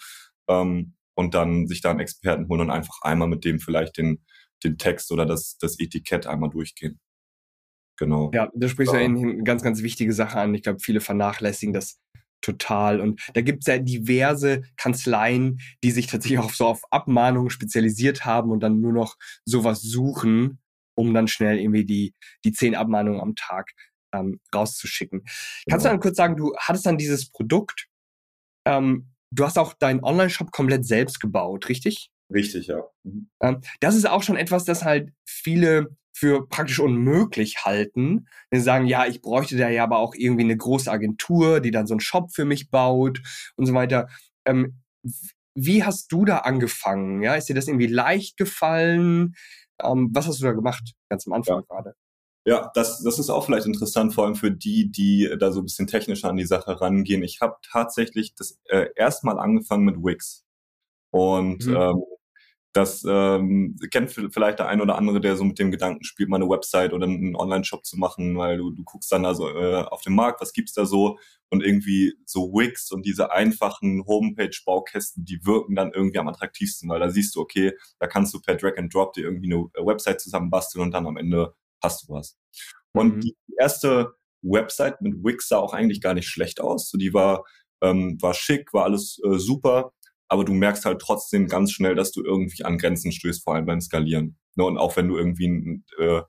ähm, 0.49 0.95
und 1.17 1.35
dann 1.35 1.67
sich 1.67 1.81
da 1.81 1.91
einen 1.91 1.99
Experten 1.99 2.47
holen 2.49 2.61
und 2.61 2.71
einfach 2.71 3.03
einmal 3.03 3.27
mit 3.27 3.45
dem 3.45 3.59
vielleicht 3.59 3.99
den, 3.99 4.23
den 4.63 4.79
Text 4.79 5.11
oder 5.11 5.27
das, 5.27 5.59
das 5.59 5.81
Etikett 5.81 6.29
einmal 6.29 6.51
durchgehen. 6.51 7.01
Genau. 7.99 8.31
Ja, 8.33 8.49
da 8.55 8.69
sprichst 8.69 8.95
du 8.95 8.99
ja. 8.99 9.05
eine 9.07 9.43
ganz, 9.43 9.65
ganz 9.65 9.83
wichtige 9.83 10.13
Sache 10.13 10.39
an. 10.39 10.55
Ich 10.55 10.63
glaube, 10.63 10.79
viele 10.79 11.01
vernachlässigen 11.01 11.73
das 11.73 11.99
total. 12.45 13.01
Und 13.01 13.21
da 13.35 13.41
gibt 13.41 13.63
es 13.63 13.67
ja 13.67 13.79
diverse 13.79 14.63
Kanzleien, 14.77 15.61
die 15.83 15.91
sich 15.91 16.07
tatsächlich 16.07 16.39
auch 16.39 16.51
so 16.51 16.67
auf 16.67 16.83
Abmahnungen 16.91 17.51
spezialisiert 17.51 18.25
haben 18.25 18.51
und 18.51 18.61
dann 18.61 18.81
nur 18.81 18.93
noch 18.93 19.17
sowas 19.45 19.81
suchen, 19.81 20.59
um 20.97 21.15
dann 21.15 21.29
schnell 21.29 21.59
irgendwie 21.59 21.85
die, 21.85 22.15
die 22.45 22.53
zehn 22.53 22.75
Abmahnungen 22.75 23.21
am 23.21 23.35
Tag 23.35 23.71
ähm, 24.15 24.41
rauszuschicken. 24.55 25.21
Genau. 25.21 25.31
Kannst 25.71 25.87
du 25.87 25.91
dann 25.91 26.01
kurz 26.01 26.17
sagen, 26.17 26.37
du 26.37 26.55
hattest 26.59 26.87
dann 26.87 26.99
dieses 26.99 27.31
Produkt, 27.31 27.87
ähm, 28.67 29.11
du 29.31 29.45
hast 29.45 29.59
auch 29.59 29.73
deinen 29.75 30.05
Online-Shop 30.05 30.53
komplett 30.53 30.87
selbst 30.87 31.21
gebaut, 31.21 31.69
richtig? 31.69 32.11
Richtig, 32.33 32.69
ja. 32.69 32.85
Mhm. 33.03 33.31
Ähm, 33.41 33.61
das 33.81 33.97
ist 33.97 34.09
auch 34.09 34.23
schon 34.23 34.37
etwas, 34.37 34.65
das 34.65 34.85
halt 34.85 35.13
viele 35.27 35.97
für 36.15 36.49
praktisch 36.49 36.79
unmöglich 36.79 37.65
halten. 37.65 38.29
Die 38.53 38.61
sagen, 38.61 38.87
ja, 38.87 39.05
ich 39.05 39.21
bräuchte 39.21 39.57
da 39.57 39.69
ja 39.69 39.83
aber 39.83 39.99
auch 39.99 40.15
irgendwie 40.15 40.45
eine 40.45 40.57
große 40.57 40.91
Agentur, 40.91 41.61
die 41.61 41.73
dann 41.73 41.87
so 41.87 41.95
einen 41.95 42.01
Shop 42.01 42.33
für 42.33 42.45
mich 42.45 42.71
baut 42.71 43.21
und 43.57 43.67
so 43.67 43.75
weiter. 43.75 44.09
Ähm, 44.45 44.81
wie 45.55 45.85
hast 45.85 46.13
du 46.13 46.25
da 46.25 46.39
angefangen? 46.39 47.23
Ja, 47.23 47.35
ist 47.35 47.49
dir 47.49 47.55
das 47.55 47.69
irgendwie 47.69 47.89
leicht 47.89 48.37
gefallen? 48.37 49.35
Ähm, 49.83 50.11
was 50.13 50.27
hast 50.27 50.41
du 50.41 50.45
da 50.45 50.53
gemacht, 50.53 50.95
ganz 51.09 51.27
am 51.27 51.33
Anfang 51.33 51.57
ja. 51.57 51.63
gerade? 51.63 51.95
Ja, 52.47 52.71
das, 52.75 53.03
das 53.03 53.19
ist 53.19 53.31
auch 53.31 53.47
vielleicht 53.47 53.67
interessant, 53.67 54.15
vor 54.15 54.27
allem 54.27 54.35
für 54.35 54.51
die, 54.51 54.93
die 54.93 55.35
da 55.39 55.51
so 55.51 55.61
ein 55.61 55.65
bisschen 55.65 55.87
technischer 55.87 56.29
an 56.29 56.37
die 56.37 56.45
Sache 56.45 56.81
rangehen. 56.81 57.23
Ich 57.23 57.41
habe 57.41 57.57
tatsächlich 57.69 58.35
das 58.35 58.59
äh, 58.67 58.89
erstmal 58.95 59.39
angefangen 59.39 59.85
mit 59.85 59.97
Wix. 59.97 60.45
Und 61.11 61.67
mhm. 61.67 61.77
ähm, 61.77 62.03
Das 62.75 63.05
ähm, 63.09 63.77
kennt 63.93 64.11
vielleicht 64.11 64.59
der 64.59 64.67
ein 64.67 64.81
oder 64.81 64.97
andere, 64.97 65.21
der 65.21 65.37
so 65.37 65.45
mit 65.45 65.61
dem 65.61 65.71
Gedanken 65.71 66.03
spielt, 66.03 66.29
mal 66.29 66.37
eine 66.37 66.49
Website 66.49 66.93
oder 66.93 67.07
einen 67.07 67.37
Online-Shop 67.37 67.85
zu 67.85 67.97
machen, 67.97 68.37
weil 68.37 68.57
du, 68.57 68.73
du 68.73 68.83
guckst 68.83 69.13
dann 69.13 69.25
also 69.25 69.49
äh, 69.49 69.85
auf 69.85 70.03
dem 70.03 70.17
Markt, 70.17 70.41
was 70.41 70.53
gibt's 70.53 70.73
da 70.73 70.85
so 70.85 71.17
und 71.51 71.63
irgendwie 71.63 72.15
so 72.27 72.53
Wix 72.53 72.91
und 72.91 73.07
diese 73.07 73.31
einfachen 73.31 74.05
Homepage-Baukästen, 74.07 75.25
die 75.25 75.47
wirken 75.47 75.77
dann 75.77 75.93
irgendwie 75.93 76.19
am 76.19 76.27
attraktivsten, 76.27 76.89
weil 76.89 76.99
da 76.99 77.11
siehst 77.11 77.37
du, 77.37 77.41
okay, 77.43 77.75
da 78.01 78.09
kannst 78.09 78.35
du 78.35 78.41
per 78.41 78.57
Drag 78.57 78.77
and 78.77 78.93
Drop 78.93 79.13
dir 79.13 79.23
irgendwie 79.23 79.53
eine 79.53 79.71
äh, 79.75 79.87
Website 79.87 80.21
zusammenbasteln 80.21 80.83
und 80.83 80.91
dann 80.91 81.07
am 81.07 81.17
Ende 81.17 81.55
hast 81.81 82.09
du 82.09 82.15
was. 82.15 82.37
Und 82.93 83.19
mhm. 83.19 83.21
die 83.21 83.37
erste 83.57 84.15
Website 84.43 85.01
mit 85.01 85.15
Wix 85.23 85.47
sah 85.47 85.59
auch 85.59 85.75
eigentlich 85.75 86.01
gar 86.01 86.15
nicht 86.15 86.27
schlecht 86.27 86.61
aus. 86.61 86.91
So, 86.91 86.99
die 86.99 87.15
war, 87.15 87.45
ähm, 87.83 88.21
war 88.21 88.35
schick, 88.35 88.75
war 88.75 88.83
alles 88.83 89.21
äh, 89.25 89.39
super 89.39 89.93
aber 90.29 90.45
du 90.45 90.53
merkst 90.53 90.85
halt 90.85 91.01
trotzdem 91.01 91.47
ganz 91.47 91.73
schnell, 91.73 91.95
dass 91.95 92.13
du 92.13 92.23
irgendwie 92.23 92.65
an 92.65 92.79
Grenzen 92.79 93.13
stößt, 93.13 93.45
vor 93.45 93.55
allem 93.55 93.67
beim 93.67 93.81
Skalieren. 93.81 94.39
Ne? 94.57 94.65
Und 94.65 94.79
auch 94.79 94.97
wenn 94.97 95.09
du 95.09 95.17
irgendwie 95.17 95.49
ein, 95.49 95.85
äh, 95.99 96.23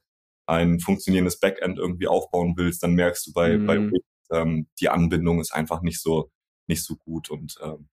ein 0.48 0.80
funktionierendes 0.80 1.40
Backend 1.40 1.80
irgendwie 1.80 2.08
aufbauen 2.08 2.54
willst, 2.58 2.84
dann 2.84 2.94
merkst 2.94 3.28
du 3.28 3.34
bei, 3.34 3.58
mhm. 3.58 3.66
bei 3.66 3.90
ähm, 4.32 4.68
die 4.80 4.90
Anbindung 4.90 5.40
ist 5.40 5.54
einfach 5.54 5.82
nicht 5.82 6.02
so 6.02 6.32
nicht 6.68 6.84
so 6.84 6.96
gut 6.96 7.30
und 7.30 7.56
ähm, 7.62 7.90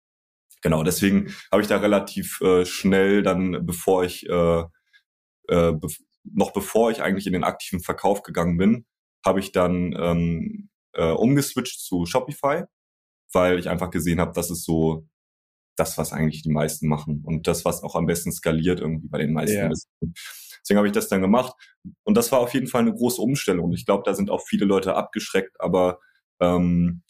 genau 0.62 0.84
deswegen 0.84 1.34
habe 1.52 1.62
ich 1.62 1.70
da 1.70 1.78
relativ 1.78 2.42
äh, 2.42 2.66
schnell 2.66 3.24
dann, 3.24 3.66
bevor 3.66 4.04
ich 4.04 4.28
äh, 4.28 4.64
äh, 5.48 5.72
be 5.72 5.88
noch 6.30 6.52
bevor 6.52 6.92
ich 6.92 7.02
eigentlich 7.02 7.26
in 7.26 7.32
den 7.32 7.46
aktiven 7.46 7.80
Verkauf 7.80 8.22
gegangen 8.22 8.58
bin, 8.58 8.86
habe 9.26 9.40
ich 9.40 9.54
dann 9.54 9.96
ähm, 9.98 10.70
äh, 10.92 11.12
umgeswitcht 11.12 11.80
zu 11.80 12.06
Shopify, 12.06 12.64
weil 13.32 13.58
ich 13.60 13.70
einfach 13.70 13.92
gesehen 13.92 14.20
habe, 14.20 14.34
dass 14.34 14.50
es 14.50 14.66
so 14.66 15.08
das, 15.78 15.98
was 15.98 16.12
eigentlich 16.12 16.42
die 16.42 16.52
meisten 16.52 16.88
machen 16.88 17.24
und 17.26 17.48
das, 17.48 17.64
was 17.64 17.84
auch 17.84 17.96
am 17.96 18.06
besten 18.06 18.32
skaliert 18.32 18.80
irgendwie 18.80 19.08
bei 19.08 19.20
den 19.20 19.34
meisten. 19.34 19.56
Yeah. 19.56 19.72
Deswegen 20.62 20.78
habe 20.78 20.88
ich 20.88 20.94
das 20.94 21.08
dann 21.08 21.22
gemacht 21.22 21.54
und 22.04 22.18
das 22.18 22.32
war 22.32 22.40
auf 22.40 22.54
jeden 22.54 22.68
Fall 22.68 22.82
eine 22.82 22.94
große 22.94 23.22
Umstellung. 23.22 23.72
Ich 23.74 23.86
glaube, 23.86 24.04
da 24.06 24.14
sind 24.14 24.30
auch 24.30 24.42
viele 24.46 24.66
Leute 24.66 24.96
abgeschreckt, 24.96 25.56
aber 25.62 26.00
ähm, 26.42 27.04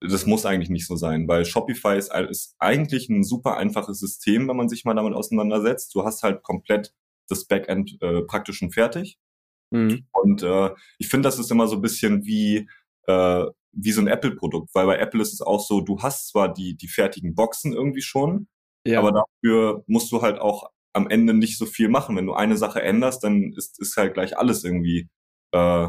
das 0.00 0.26
muss 0.26 0.46
eigentlich 0.46 0.70
nicht 0.70 0.86
so 0.86 0.96
sein, 0.96 1.26
weil 1.26 1.44
Shopify 1.44 1.96
ist, 1.96 2.12
ist 2.14 2.54
eigentlich 2.58 3.08
ein 3.08 3.24
super 3.24 3.56
einfaches 3.56 3.98
System, 3.98 4.48
wenn 4.48 4.56
man 4.56 4.68
sich 4.68 4.84
mal 4.84 4.94
damit 4.94 5.14
auseinandersetzt. 5.14 5.94
Du 5.94 6.04
hast 6.04 6.22
halt 6.22 6.42
komplett 6.42 6.94
das 7.28 7.46
Backend 7.46 7.96
äh, 8.00 8.22
praktisch 8.22 8.58
schon 8.58 8.70
fertig. 8.70 9.18
Mhm. 9.70 10.06
Und 10.12 10.42
äh, 10.42 10.70
ich 10.98 11.08
finde, 11.08 11.26
das 11.26 11.38
ist 11.38 11.50
immer 11.50 11.66
so 11.66 11.76
ein 11.76 11.82
bisschen 11.82 12.24
wie 12.24 12.68
äh, 13.06 13.46
wie 13.76 13.92
so 13.92 14.00
ein 14.00 14.08
Apple-Produkt, 14.08 14.74
weil 14.74 14.86
bei 14.86 14.96
Apple 14.96 15.20
ist 15.20 15.34
es 15.34 15.42
auch 15.42 15.60
so, 15.60 15.80
du 15.80 16.00
hast 16.00 16.28
zwar 16.28 16.52
die, 16.52 16.76
die 16.76 16.88
fertigen 16.88 17.34
Boxen 17.34 17.72
irgendwie 17.72 18.02
schon, 18.02 18.48
ja. 18.86 18.98
aber 18.98 19.12
dafür 19.12 19.84
musst 19.86 20.10
du 20.12 20.22
halt 20.22 20.38
auch 20.38 20.70
am 20.94 21.08
Ende 21.10 21.34
nicht 21.34 21.58
so 21.58 21.66
viel 21.66 21.88
machen. 21.88 22.16
Wenn 22.16 22.26
du 22.26 22.32
eine 22.32 22.56
Sache 22.56 22.82
änderst, 22.82 23.22
dann 23.22 23.52
ist, 23.54 23.78
ist 23.78 23.96
halt 23.96 24.14
gleich 24.14 24.38
alles 24.38 24.64
irgendwie 24.64 25.10
äh, 25.52 25.88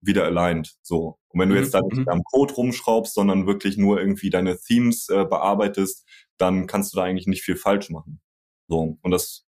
wieder 0.00 0.24
aligned. 0.24 0.74
So. 0.82 1.18
Und 1.28 1.40
wenn 1.40 1.50
du 1.50 1.54
mhm. 1.54 1.60
jetzt 1.60 1.74
da 1.74 1.82
nicht 1.82 1.98
mhm. 1.98 2.08
am 2.08 2.24
Code 2.24 2.54
rumschraubst, 2.54 3.14
sondern 3.14 3.46
wirklich 3.46 3.76
nur 3.76 4.00
irgendwie 4.00 4.30
deine 4.30 4.58
Themes 4.58 5.10
äh, 5.10 5.26
bearbeitest, 5.26 6.06
dann 6.38 6.66
kannst 6.66 6.92
du 6.92 6.96
da 6.96 7.04
eigentlich 7.04 7.26
nicht 7.26 7.42
viel 7.42 7.56
falsch 7.56 7.90
machen. 7.90 8.20
So. 8.68 8.98
Und 9.02 9.10
das, 9.10 9.46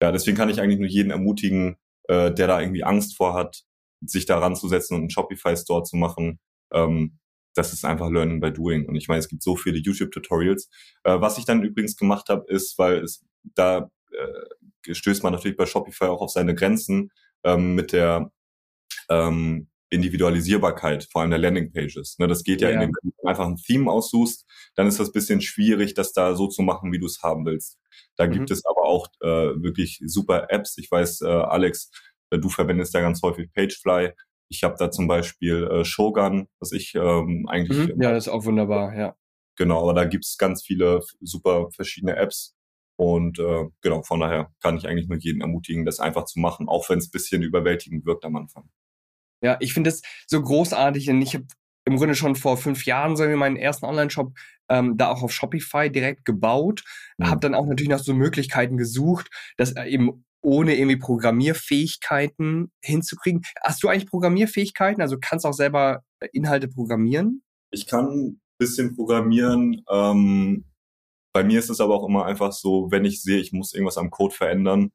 ja, 0.00 0.12
deswegen 0.12 0.36
kann 0.36 0.48
ich 0.48 0.60
eigentlich 0.60 0.78
nur 0.78 0.88
jeden 0.88 1.10
ermutigen, 1.10 1.76
äh, 2.04 2.32
der 2.32 2.46
da 2.46 2.60
irgendwie 2.60 2.84
Angst 2.84 3.16
vor 3.16 3.34
hat, 3.34 3.64
sich 4.00 4.24
da 4.24 4.38
ranzusetzen 4.38 4.94
und 4.94 5.02
einen 5.02 5.10
Shopify-Store 5.10 5.82
zu 5.82 5.96
machen, 5.96 6.38
ähm, 6.72 7.18
das 7.54 7.72
ist 7.72 7.84
einfach 7.84 8.10
Learning 8.10 8.40
by 8.40 8.52
Doing. 8.52 8.86
Und 8.86 8.94
ich 8.94 9.08
meine, 9.08 9.18
es 9.18 9.28
gibt 9.28 9.42
so 9.42 9.56
viele 9.56 9.78
YouTube-Tutorials. 9.78 10.70
Äh, 11.04 11.20
was 11.20 11.38
ich 11.38 11.44
dann 11.44 11.62
übrigens 11.62 11.96
gemacht 11.96 12.28
habe, 12.28 12.44
ist, 12.48 12.78
weil 12.78 12.98
es 13.02 13.24
da 13.42 13.90
äh, 14.12 14.94
stößt 14.94 15.22
man 15.22 15.32
natürlich 15.32 15.56
bei 15.56 15.66
Shopify 15.66 16.04
auch 16.04 16.20
auf 16.20 16.30
seine 16.30 16.54
Grenzen 16.54 17.10
ähm, 17.44 17.74
mit 17.74 17.92
der 17.92 18.30
ähm, 19.08 19.68
Individualisierbarkeit, 19.90 21.08
vor 21.10 21.22
allem 21.22 21.30
der 21.30 21.38
Landingpages. 21.38 22.18
Ne, 22.18 22.28
das 22.28 22.44
geht 22.44 22.60
ja, 22.60 22.70
ja. 22.70 22.80
indem 22.80 22.92
du 22.92 23.26
einfach 23.26 23.46
ein 23.46 23.56
Theme 23.56 23.90
aussuchst, 23.90 24.44
dann 24.74 24.86
ist 24.86 25.00
das 25.00 25.12
bisschen 25.12 25.40
schwierig, 25.40 25.94
das 25.94 26.12
da 26.12 26.34
so 26.34 26.46
zu 26.46 26.62
machen, 26.62 26.92
wie 26.92 26.98
du 26.98 27.06
es 27.06 27.22
haben 27.22 27.46
willst. 27.46 27.78
Da 28.16 28.26
mhm. 28.26 28.32
gibt 28.32 28.50
es 28.50 28.64
aber 28.66 28.82
auch 28.82 29.08
äh, 29.20 29.62
wirklich 29.62 30.00
super 30.04 30.46
Apps. 30.50 30.76
Ich 30.78 30.90
weiß, 30.90 31.22
äh, 31.22 31.26
Alex, 31.26 31.90
äh, 32.30 32.38
du 32.38 32.48
verwendest 32.48 32.94
ja 32.94 33.00
ganz 33.00 33.22
häufig 33.22 33.52
Pagefly. 33.52 34.12
Ich 34.48 34.64
habe 34.64 34.76
da 34.78 34.90
zum 34.90 35.08
Beispiel 35.08 35.64
äh, 35.64 35.84
Shogun, 35.84 36.48
was 36.60 36.72
ich 36.72 36.94
ähm, 36.94 37.46
eigentlich. 37.48 37.94
Mhm, 37.94 38.02
ja, 38.02 38.12
das 38.12 38.26
ist 38.26 38.32
auch 38.32 38.44
wunderbar, 38.44 38.96
ja. 38.96 39.16
Genau, 39.56 39.82
aber 39.82 39.94
da 39.94 40.04
gibt's 40.04 40.38
ganz 40.38 40.62
viele 40.62 41.00
super 41.20 41.68
verschiedene 41.74 42.16
Apps. 42.16 42.54
Und 42.96 43.38
äh, 43.38 43.66
genau, 43.80 44.02
von 44.02 44.20
daher 44.20 44.50
kann 44.60 44.76
ich 44.76 44.88
eigentlich 44.88 45.08
nur 45.08 45.18
jeden 45.18 45.40
ermutigen, 45.40 45.84
das 45.84 46.00
einfach 46.00 46.24
zu 46.24 46.40
machen, 46.40 46.68
auch 46.68 46.88
wenn 46.88 46.98
es 46.98 47.10
bisschen 47.10 47.42
überwältigend 47.42 48.06
wirkt 48.06 48.24
am 48.24 48.36
Anfang. 48.36 48.68
Ja, 49.40 49.56
ich 49.60 49.72
finde 49.72 49.90
es 49.90 50.02
so 50.26 50.42
großartig 50.42 51.08
und 51.10 51.22
ich 51.22 51.34
habe 51.34 51.46
im 51.84 51.96
Grunde 51.96 52.14
schon 52.14 52.34
vor 52.34 52.56
fünf 52.56 52.84
Jahren 52.86 53.16
so 53.16 53.24
meinen 53.24 53.56
ersten 53.56 53.86
Online-Shop 53.86 54.32
ähm, 54.68 54.96
da 54.96 55.08
auch 55.08 55.22
auf 55.22 55.32
Shopify 55.32 55.90
direkt 55.90 56.24
gebaut. 56.24 56.82
Mhm. 57.18 57.30
Habe 57.30 57.40
dann 57.40 57.54
auch 57.54 57.66
natürlich 57.66 57.88
nach 57.88 58.00
so 58.00 58.14
Möglichkeiten 58.14 58.76
gesucht, 58.76 59.28
dass 59.56 59.74
eben 59.76 60.24
ohne 60.42 60.76
irgendwie 60.76 60.96
Programmierfähigkeiten 60.96 62.70
hinzukriegen. 62.82 63.42
Hast 63.62 63.82
du 63.82 63.88
eigentlich 63.88 64.08
Programmierfähigkeiten? 64.08 65.02
Also 65.02 65.16
kannst 65.20 65.44
du 65.44 65.48
auch 65.48 65.54
selber 65.54 66.04
äh, 66.20 66.28
Inhalte 66.32 66.68
programmieren? 66.68 67.42
Ich 67.70 67.86
kann 67.86 68.06
ein 68.08 68.40
bisschen 68.58 68.94
programmieren. 68.94 69.82
Ähm, 69.90 70.64
bei 71.32 71.44
mir 71.44 71.58
ist 71.58 71.70
es 71.70 71.80
aber 71.80 71.94
auch 71.94 72.06
immer 72.06 72.24
einfach 72.24 72.52
so, 72.52 72.90
wenn 72.90 73.04
ich 73.04 73.22
sehe, 73.22 73.38
ich 73.38 73.52
muss 73.52 73.74
irgendwas 73.74 73.98
am 73.98 74.10
Code 74.10 74.34
verändern, 74.34 74.90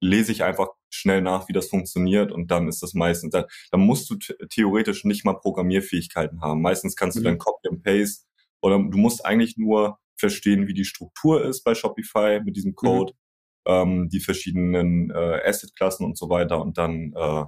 lese 0.00 0.32
ich 0.32 0.44
einfach 0.44 0.68
schnell 0.90 1.20
nach, 1.20 1.48
wie 1.48 1.52
das 1.52 1.68
funktioniert 1.68 2.32
und 2.32 2.50
dann 2.50 2.68
ist 2.68 2.82
das 2.82 2.94
meistens, 2.94 3.32
dann, 3.32 3.44
dann 3.70 3.80
musst 3.80 4.08
du 4.10 4.16
theoretisch 4.48 5.04
nicht 5.04 5.24
mal 5.24 5.34
Programmierfähigkeiten 5.34 6.40
haben. 6.40 6.62
Meistens 6.62 6.96
kannst 6.96 7.16
du 7.16 7.20
mhm. 7.20 7.24
dann 7.24 7.38
Copy 7.38 7.68
and 7.68 7.82
Paste 7.82 8.24
oder 8.62 8.78
du 8.78 8.98
musst 8.98 9.24
eigentlich 9.24 9.56
nur 9.56 9.98
verstehen, 10.18 10.66
wie 10.66 10.74
die 10.74 10.84
Struktur 10.84 11.44
ist 11.44 11.62
bei 11.62 11.74
Shopify 11.74 12.40
mit 12.42 12.56
diesem 12.56 12.70
mhm. 12.70 12.76
Code. 12.76 13.12
Mhm 13.12 13.25
ähm, 13.66 14.08
die 14.08 14.20
verschiedenen 14.20 15.10
äh, 15.10 15.40
Asset-Klassen 15.44 16.04
und 16.04 16.16
so 16.16 16.30
weiter 16.30 16.60
und 16.60 16.78
dann 16.78 17.12
äh, 17.16 17.44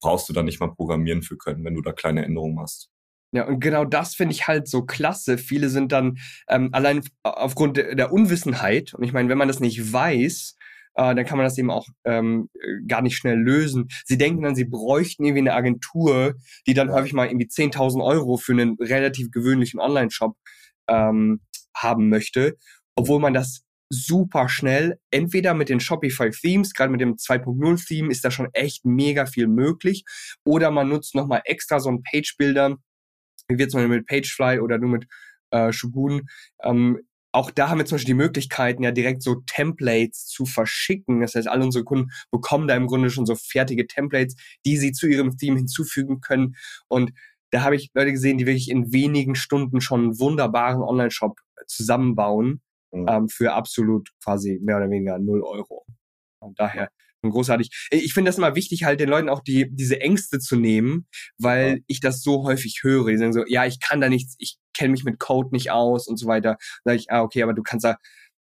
brauchst 0.00 0.28
du 0.28 0.32
da 0.32 0.42
nicht 0.42 0.60
mal 0.60 0.72
programmieren 0.72 1.22
für 1.22 1.36
können, 1.36 1.64
wenn 1.64 1.74
du 1.74 1.82
da 1.82 1.92
kleine 1.92 2.24
Änderungen 2.24 2.54
machst. 2.54 2.90
Ja, 3.34 3.46
und 3.46 3.60
genau 3.60 3.84
das 3.86 4.14
finde 4.14 4.34
ich 4.34 4.46
halt 4.46 4.68
so 4.68 4.84
klasse. 4.84 5.38
Viele 5.38 5.70
sind 5.70 5.90
dann 5.92 6.18
ähm, 6.48 6.68
allein 6.72 7.00
aufgrund 7.22 7.78
der 7.78 8.12
Unwissenheit, 8.12 8.92
und 8.92 9.04
ich 9.04 9.12
meine, 9.14 9.30
wenn 9.30 9.38
man 9.38 9.48
das 9.48 9.60
nicht 9.60 9.92
weiß, 9.92 10.56
äh, 10.94 11.14
dann 11.14 11.24
kann 11.24 11.38
man 11.38 11.46
das 11.46 11.56
eben 11.56 11.70
auch 11.70 11.86
ähm, 12.04 12.50
gar 12.86 13.00
nicht 13.00 13.16
schnell 13.16 13.38
lösen. 13.38 13.88
Sie 14.04 14.18
denken 14.18 14.42
dann, 14.42 14.54
sie 14.54 14.66
bräuchten 14.66 15.24
irgendwie 15.24 15.48
eine 15.48 15.54
Agentur, 15.54 16.34
die 16.66 16.74
dann 16.74 16.92
häufig 16.92 17.14
mal 17.14 17.26
irgendwie 17.26 17.48
10.000 17.48 18.04
Euro 18.04 18.36
für 18.36 18.52
einen 18.52 18.76
relativ 18.78 19.30
gewöhnlichen 19.30 19.80
Online-Shop 19.80 20.36
ähm, 20.88 21.40
haben 21.74 22.10
möchte, 22.10 22.56
obwohl 22.96 23.20
man 23.20 23.32
das 23.32 23.62
super 23.92 24.48
schnell. 24.48 24.98
Entweder 25.10 25.52
mit 25.52 25.68
den 25.68 25.78
Shopify 25.78 26.30
Themes, 26.30 26.72
gerade 26.72 26.90
mit 26.90 27.00
dem 27.00 27.16
2.0 27.16 27.86
Theme 27.86 28.10
ist 28.10 28.24
da 28.24 28.30
schon 28.30 28.48
echt 28.54 28.86
mega 28.86 29.26
viel 29.26 29.48
möglich. 29.48 30.04
Oder 30.44 30.70
man 30.70 30.88
nutzt 30.88 31.14
nochmal 31.14 31.42
extra 31.44 31.78
so 31.78 31.90
einen 31.90 32.02
Page-Builder, 32.02 32.78
wie 33.48 33.58
wir 33.58 33.68
zum 33.68 33.80
Beispiel 33.80 33.98
mit 33.98 34.06
Pagefly 34.06 34.60
oder 34.60 34.78
nur 34.78 34.90
mit 34.90 35.06
äh, 35.50 35.72
Shogun. 35.72 36.22
Ähm, 36.62 37.00
auch 37.32 37.50
da 37.50 37.68
haben 37.68 37.78
wir 37.78 37.84
zum 37.84 37.96
Beispiel 37.96 38.14
die 38.14 38.22
Möglichkeiten, 38.22 38.82
ja 38.82 38.92
direkt 38.92 39.22
so 39.22 39.42
Templates 39.46 40.26
zu 40.26 40.46
verschicken. 40.46 41.20
Das 41.20 41.34
heißt, 41.34 41.48
alle 41.48 41.64
unsere 41.64 41.84
Kunden 41.84 42.10
bekommen 42.30 42.68
da 42.68 42.74
im 42.74 42.86
Grunde 42.86 43.10
schon 43.10 43.26
so 43.26 43.36
fertige 43.36 43.86
Templates, 43.86 44.36
die 44.64 44.78
sie 44.78 44.92
zu 44.92 45.06
ihrem 45.06 45.36
Theme 45.36 45.58
hinzufügen 45.58 46.20
können. 46.20 46.56
Und 46.88 47.12
da 47.50 47.62
habe 47.62 47.76
ich 47.76 47.90
Leute 47.92 48.12
gesehen, 48.12 48.38
die 48.38 48.46
wirklich 48.46 48.70
in 48.70 48.92
wenigen 48.92 49.34
Stunden 49.34 49.82
schon 49.82 50.00
einen 50.00 50.18
wunderbaren 50.18 50.82
Online-Shop 50.82 51.38
zusammenbauen 51.66 52.62
mhm. 52.92 53.06
ähm, 53.08 53.28
für 53.28 53.52
absolut 53.52 54.08
quasi 54.22 54.58
mehr 54.62 54.76
oder 54.76 54.90
weniger 54.90 55.18
null 55.18 55.42
Euro. 55.42 55.84
Und 56.40 56.58
daher 56.58 56.90
großartig. 57.30 57.88
Ich 57.90 58.14
finde 58.14 58.28
das 58.30 58.38
immer 58.38 58.56
wichtig, 58.56 58.84
halt 58.84 59.00
den 59.00 59.08
Leuten 59.08 59.28
auch 59.28 59.40
die, 59.40 59.68
diese 59.70 60.00
Ängste 60.00 60.38
zu 60.40 60.56
nehmen, 60.56 61.06
weil 61.38 61.74
ja. 61.74 61.78
ich 61.86 62.00
das 62.00 62.22
so 62.22 62.44
häufig 62.44 62.80
höre. 62.82 63.10
Die 63.10 63.18
sagen 63.18 63.32
so, 63.32 63.44
ja, 63.46 63.64
ich 63.64 63.80
kann 63.80 64.00
da 64.00 64.08
nichts, 64.08 64.34
ich 64.38 64.56
kenne 64.76 64.90
mich 64.90 65.04
mit 65.04 65.18
Code 65.18 65.50
nicht 65.52 65.70
aus 65.70 66.08
und 66.08 66.16
so 66.16 66.26
weiter. 66.26 66.56
Da 66.84 66.90
sage 66.90 66.96
ich, 66.96 67.10
ah, 67.10 67.22
okay, 67.22 67.42
aber 67.42 67.54
du 67.54 67.62
kannst 67.62 67.84
da, 67.84 67.96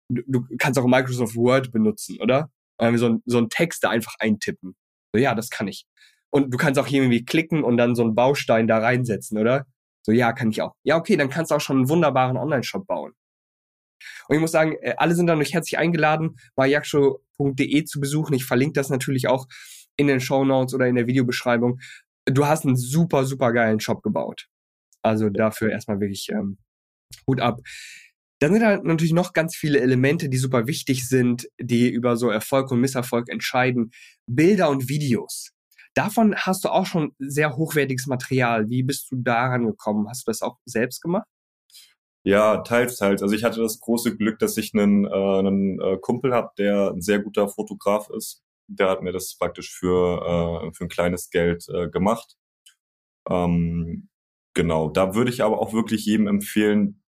du, 0.08 0.22
du 0.26 0.56
kannst 0.56 0.78
auch 0.78 0.86
Microsoft 0.86 1.36
Word 1.36 1.70
benutzen, 1.72 2.18
oder? 2.20 2.50
So, 2.80 3.06
ein, 3.06 3.22
so 3.26 3.38
einen 3.38 3.48
Text 3.48 3.84
da 3.84 3.90
einfach 3.90 4.14
eintippen. 4.18 4.74
So, 5.14 5.20
ja, 5.20 5.34
das 5.34 5.50
kann 5.50 5.68
ich. 5.68 5.84
Und 6.30 6.52
du 6.52 6.58
kannst 6.58 6.80
auch 6.80 6.86
hier 6.86 7.02
irgendwie 7.02 7.24
klicken 7.24 7.62
und 7.62 7.76
dann 7.76 7.94
so 7.94 8.02
einen 8.02 8.14
Baustein 8.14 8.66
da 8.66 8.78
reinsetzen, 8.78 9.38
oder? 9.38 9.66
So, 10.04 10.10
ja, 10.10 10.32
kann 10.32 10.50
ich 10.50 10.62
auch. 10.62 10.74
Ja, 10.82 10.96
okay, 10.96 11.16
dann 11.16 11.28
kannst 11.28 11.50
du 11.50 11.54
auch 11.54 11.60
schon 11.60 11.76
einen 11.76 11.88
wunderbaren 11.88 12.36
Online-Shop 12.36 12.86
bauen. 12.86 13.12
Und 14.28 14.36
ich 14.36 14.40
muss 14.40 14.52
sagen, 14.52 14.76
äh, 14.80 14.94
alle 14.96 15.14
sind 15.14 15.26
dann 15.26 15.38
durch 15.38 15.52
herzlich 15.52 15.78
eingeladen, 15.78 16.36
mayakshow.de 16.56 17.84
zu 17.84 18.00
besuchen. 18.00 18.34
Ich 18.34 18.44
verlinke 18.44 18.74
das 18.74 18.90
natürlich 18.90 19.28
auch 19.28 19.46
in 19.96 20.06
den 20.06 20.20
Show 20.20 20.44
Notes 20.44 20.74
oder 20.74 20.86
in 20.86 20.94
der 20.94 21.06
Videobeschreibung. 21.06 21.78
Du 22.26 22.46
hast 22.46 22.64
einen 22.64 22.76
super, 22.76 23.24
super 23.24 23.52
geilen 23.52 23.80
Shop 23.80 24.02
gebaut. 24.02 24.48
Also 25.02 25.28
dafür 25.28 25.70
erstmal 25.70 26.00
wirklich 26.00 26.28
ähm, 26.30 26.58
Hut 27.26 27.40
ab. 27.40 27.60
Dann 28.38 28.54
sind 28.54 28.64
halt 28.64 28.84
natürlich 28.84 29.12
noch 29.12 29.32
ganz 29.32 29.54
viele 29.54 29.80
Elemente, 29.80 30.28
die 30.28 30.36
super 30.36 30.66
wichtig 30.66 31.08
sind, 31.08 31.48
die 31.60 31.88
über 31.88 32.16
so 32.16 32.28
Erfolg 32.28 32.70
und 32.72 32.80
Misserfolg 32.80 33.28
entscheiden. 33.28 33.92
Bilder 34.26 34.68
und 34.70 34.88
Videos. 34.88 35.50
Davon 35.94 36.34
hast 36.34 36.64
du 36.64 36.70
auch 36.70 36.86
schon 36.86 37.12
sehr 37.18 37.56
hochwertiges 37.56 38.06
Material. 38.06 38.68
Wie 38.68 38.82
bist 38.82 39.10
du 39.10 39.16
daran 39.16 39.66
gekommen? 39.66 40.08
Hast 40.08 40.26
du 40.26 40.30
das 40.30 40.42
auch 40.42 40.58
selbst 40.64 41.02
gemacht? 41.02 41.26
Ja, 42.24 42.58
teils, 42.58 42.96
teils. 42.96 43.22
Also 43.22 43.34
ich 43.34 43.42
hatte 43.44 43.60
das 43.60 43.80
große 43.80 44.16
Glück, 44.16 44.38
dass 44.38 44.56
ich 44.56 44.72
einen, 44.74 45.06
äh, 45.06 45.08
einen 45.10 45.80
äh, 45.80 45.98
Kumpel 46.00 46.32
habe, 46.32 46.50
der 46.56 46.90
ein 46.92 47.00
sehr 47.02 47.18
guter 47.18 47.48
Fotograf 47.48 48.08
ist. 48.10 48.42
Der 48.68 48.88
hat 48.88 49.02
mir 49.02 49.12
das 49.12 49.36
praktisch 49.36 49.72
für, 49.74 50.68
äh, 50.68 50.72
für 50.72 50.84
ein 50.84 50.88
kleines 50.88 51.30
Geld 51.30 51.66
äh, 51.68 51.88
gemacht. 51.88 52.36
Ähm, 53.28 54.08
genau, 54.54 54.90
da 54.90 55.14
würde 55.14 55.30
ich 55.30 55.42
aber 55.42 55.60
auch 55.60 55.72
wirklich 55.72 56.04
jedem 56.06 56.26
empfehlen, 56.28 57.02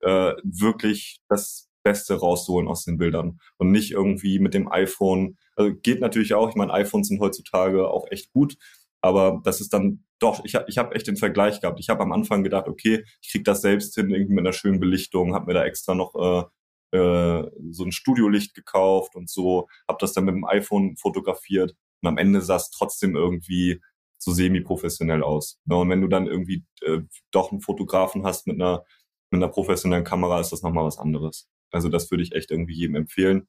äh, 0.00 0.34
wirklich 0.44 1.20
das 1.28 1.70
Beste 1.84 2.14
rausholen 2.16 2.68
aus 2.68 2.84
den 2.84 2.98
Bildern 2.98 3.40
und 3.58 3.70
nicht 3.72 3.92
irgendwie 3.92 4.38
mit 4.40 4.54
dem 4.54 4.70
iPhone. 4.72 5.36
Also 5.56 5.74
geht 5.76 6.00
natürlich 6.00 6.34
auch. 6.34 6.48
Ich 6.50 6.56
meine, 6.56 6.72
iPhones 6.72 7.08
sind 7.08 7.20
heutzutage 7.20 7.88
auch 7.88 8.06
echt 8.10 8.32
gut, 8.32 8.56
aber 9.02 9.40
das 9.44 9.60
ist 9.60 9.72
dann 9.74 10.04
doch, 10.24 10.42
ich 10.44 10.54
habe 10.54 10.64
ich 10.68 10.78
hab 10.78 10.94
echt 10.94 11.06
den 11.06 11.18
Vergleich 11.18 11.60
gehabt. 11.60 11.78
Ich 11.80 11.90
habe 11.90 12.02
am 12.02 12.12
Anfang 12.12 12.42
gedacht, 12.42 12.66
okay, 12.66 13.04
ich 13.20 13.30
krieg 13.30 13.44
das 13.44 13.60
selbst 13.60 13.94
hin, 13.94 14.08
irgendwie 14.10 14.32
mit 14.32 14.46
einer 14.46 14.54
schönen 14.54 14.80
Belichtung, 14.80 15.34
habe 15.34 15.46
mir 15.46 15.54
da 15.54 15.64
extra 15.64 15.94
noch 15.94 16.14
äh, 16.14 16.96
äh, 16.96 17.50
so 17.70 17.84
ein 17.84 17.92
Studiolicht 17.92 18.54
gekauft 18.54 19.16
und 19.16 19.28
so, 19.28 19.68
habe 19.86 19.98
das 20.00 20.14
dann 20.14 20.24
mit 20.24 20.34
dem 20.34 20.46
iPhone 20.46 20.96
fotografiert 20.96 21.76
und 22.00 22.08
am 22.08 22.16
Ende 22.16 22.40
sah 22.40 22.56
es 22.56 22.70
trotzdem 22.70 23.16
irgendwie 23.16 23.82
so 24.16 24.32
semi-professionell 24.32 25.22
aus. 25.22 25.60
Ne? 25.66 25.76
Und 25.76 25.90
wenn 25.90 26.00
du 26.00 26.08
dann 26.08 26.26
irgendwie 26.26 26.64
äh, 26.80 27.00
doch 27.30 27.52
einen 27.52 27.60
Fotografen 27.60 28.24
hast 28.24 28.46
mit 28.46 28.58
einer, 28.58 28.84
mit 29.30 29.42
einer 29.42 29.52
professionellen 29.52 30.04
Kamera, 30.04 30.40
ist 30.40 30.52
das 30.52 30.62
nochmal 30.62 30.86
was 30.86 30.98
anderes. 30.98 31.50
Also 31.70 31.90
das 31.90 32.10
würde 32.10 32.22
ich 32.22 32.32
echt 32.32 32.50
irgendwie 32.50 32.74
jedem 32.74 32.96
empfehlen. 32.96 33.46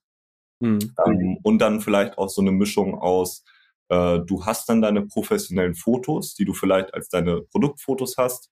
Mhm. 0.60 0.94
Ähm, 1.06 1.38
und 1.42 1.60
dann 1.60 1.80
vielleicht 1.80 2.18
auch 2.18 2.28
so 2.28 2.42
eine 2.42 2.52
Mischung 2.52 2.96
aus, 2.96 3.46
äh, 3.90 4.20
du 4.20 4.46
hast 4.46 4.70
dann 4.70 4.82
deine 4.82 5.06
professionellen 5.06 5.76
Fotos, 5.76 6.36
die 6.36 6.46
du 6.46 6.54
vielleicht 6.54 6.94
als 6.94 7.10
deine 7.10 7.42
Produktfotos 7.42 8.18
hast 8.18 8.52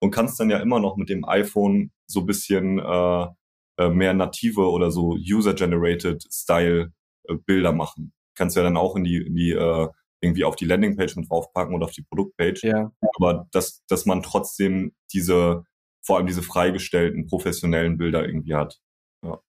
und 0.00 0.10
kannst 0.10 0.38
dann 0.40 0.50
ja 0.50 0.58
immer 0.58 0.80
noch 0.80 0.96
mit 0.96 1.08
dem 1.08 1.24
iPhone 1.24 1.92
so 2.06 2.22
bisschen 2.22 2.78
äh, 2.78 3.26
äh, 3.78 3.88
mehr 3.88 4.14
native 4.14 4.70
oder 4.70 4.90
so 4.90 5.16
user-generated 5.16 6.24
Style 6.30 6.92
äh, 7.28 7.34
Bilder 7.34 7.72
machen. 7.72 8.12
Kannst 8.34 8.56
ja 8.56 8.62
dann 8.62 8.76
auch 8.76 8.96
in 8.96 9.04
die, 9.04 9.18
in 9.18 9.34
die 9.34 9.52
äh, 9.52 9.88
irgendwie 10.20 10.44
auf 10.44 10.56
die 10.56 10.64
Landingpage 10.64 11.16
mit 11.16 11.30
draufpacken 11.30 11.74
oder 11.74 11.86
auf 11.86 11.92
die 11.92 12.02
Produktpage. 12.02 12.62
Ja. 12.62 12.92
Aber 13.16 13.48
dass, 13.52 13.84
dass 13.86 14.06
man 14.06 14.22
trotzdem 14.22 14.94
diese, 15.12 15.64
vor 16.00 16.16
allem 16.16 16.26
diese 16.26 16.42
freigestellten 16.42 17.26
professionellen 17.26 17.98
Bilder 17.98 18.24
irgendwie 18.24 18.54
hat. 18.54 18.80
Ja. 19.24 19.40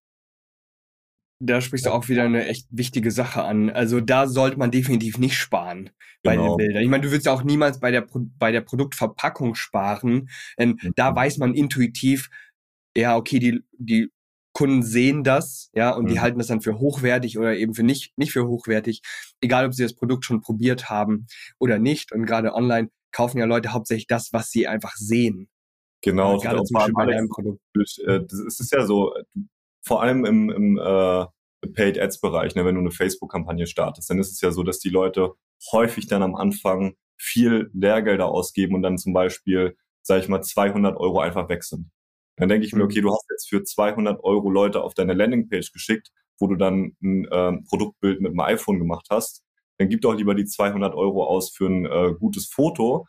Da 1.46 1.60
sprichst 1.60 1.86
du 1.86 1.92
auch 1.92 2.08
wieder 2.08 2.24
eine 2.24 2.46
echt 2.46 2.68
wichtige 2.70 3.12
Sache 3.12 3.44
an. 3.44 3.70
Also 3.70 4.00
da 4.00 4.28
sollte 4.28 4.58
man 4.58 4.72
definitiv 4.72 5.18
nicht 5.18 5.38
sparen 5.38 5.90
bei 6.24 6.36
genau. 6.36 6.56
den 6.56 6.58
Bildern. 6.58 6.84
Ich 6.84 6.90
meine, 6.90 7.04
du 7.04 7.12
willst 7.12 7.26
ja 7.26 7.34
auch 7.34 7.44
niemals 7.44 7.80
bei 7.80 7.92
der, 7.92 8.08
bei 8.40 8.52
der 8.52 8.62
Produktverpackung 8.62 9.56
sparen, 9.56 10.30
denn 10.58 10.80
mhm. 10.82 10.94
da 10.96 11.14
weiß 11.16 11.38
man 11.38 11.54
intuitiv, 11.54 12.30
ja, 12.96 13.18
okay, 13.18 13.40
die, 13.40 13.60
die 13.78 14.10
Kunden 14.54 14.84
sehen 14.84 15.24
das, 15.24 15.70
ja, 15.74 15.92
und 15.92 16.06
mhm. 16.06 16.10
die 16.10 16.20
halten 16.20 16.38
das 16.38 16.48
dann 16.48 16.62
für 16.62 16.80
hochwertig 16.80 17.38
oder 17.38 17.56
eben 17.56 17.74
für 17.74 17.84
nicht, 17.84 18.18
nicht 18.18 18.32
für 18.32 18.48
hochwertig, 18.48 19.02
egal 19.42 19.66
ob 19.66 19.74
sie 19.74 19.84
das 19.84 19.96
Produkt 19.96 20.26
schon 20.26 20.42
probiert 20.42 20.90
haben 20.90 21.28
oder 21.60 21.80
nicht. 21.80 22.12
Und 22.12 22.26
gerade 22.26 22.54
online 22.54 22.90
kaufen 23.12 23.40
ja 23.40 23.46
Leute 23.46 23.74
hauptsächlich 23.74 24.08
das, 24.08 24.32
was 24.32 24.50
sie 24.50 24.68
einfach 24.68 24.96
sehen. 24.96 25.50
Genau, 26.02 26.34
ja, 26.38 26.50
gerade 26.50 26.64
zum 26.64 26.76
Beispiel 26.76 26.94
bei 26.94 27.06
deinem 27.06 27.30
Produkt. 27.30 27.62
Äh, 28.06 28.20
das 28.28 28.60
ist 28.60 28.72
ja 28.72 28.86
so, 28.86 29.14
vor 29.84 30.02
allem 30.02 30.26
im, 30.26 30.50
im 30.50 30.78
äh, 30.78 31.26
Paid 31.74 32.00
Ads 32.00 32.20
Bereich, 32.20 32.56
ne, 32.56 32.66
wenn 32.66 32.76
du 32.76 32.82
eine 32.82 32.92
Facebook-Kampagne 32.92 33.68
startest, 33.68 34.10
dann 34.10 34.20
ist 34.20 34.32
es 34.32 34.42
ja 34.42 34.52
so, 34.52 34.64
dass 34.64 34.80
die 34.80 34.90
Leute 34.90 35.34
häufig 35.72 36.08
dann 36.08 36.24
am 36.24 36.36
Anfang 36.36 36.96
viel 37.18 37.70
Lehrgelder 37.74 38.28
ausgeben 38.28 38.76
und 38.76 38.82
dann 38.82 38.98
zum 38.98 39.14
Beispiel, 39.14 39.78
sage 40.02 40.22
ich 40.22 40.30
mal, 40.30 40.42
200 40.42 40.98
Euro 40.98 41.20
einfach 41.20 41.50
weg 41.50 41.64
sind. 41.64 41.90
Dann 42.38 42.50
denke 42.50 42.66
ich 42.66 42.74
mir, 42.74 42.80
mhm. 42.80 42.86
okay, 42.86 43.02
du 43.02 43.12
hast 43.12 43.26
jetzt 43.30 43.50
für 43.50 43.64
200 43.64 44.24
Euro 44.24 44.50
Leute 44.50 44.82
auf 44.82 44.94
deine 44.94 45.14
Landingpage 45.14 45.72
geschickt, 45.72 46.10
wo 46.40 46.48
du 46.48 46.56
dann 46.56 46.96
ein 47.02 47.26
äh, 47.26 47.54
Produktbild 47.70 48.22
mit 48.22 48.34
dem 48.34 48.40
iPhone 48.40 48.80
gemacht 48.80 49.08
hast. 49.10 49.44
Dann 49.78 49.90
gib 49.90 50.02
doch 50.02 50.14
lieber 50.14 50.36
die 50.36 50.46
200 50.46 50.94
Euro 50.96 51.26
aus 51.26 51.52
für 51.52 51.68
ein 51.68 51.86
äh, 51.86 52.14
gutes 52.20 52.48
Foto 52.48 53.06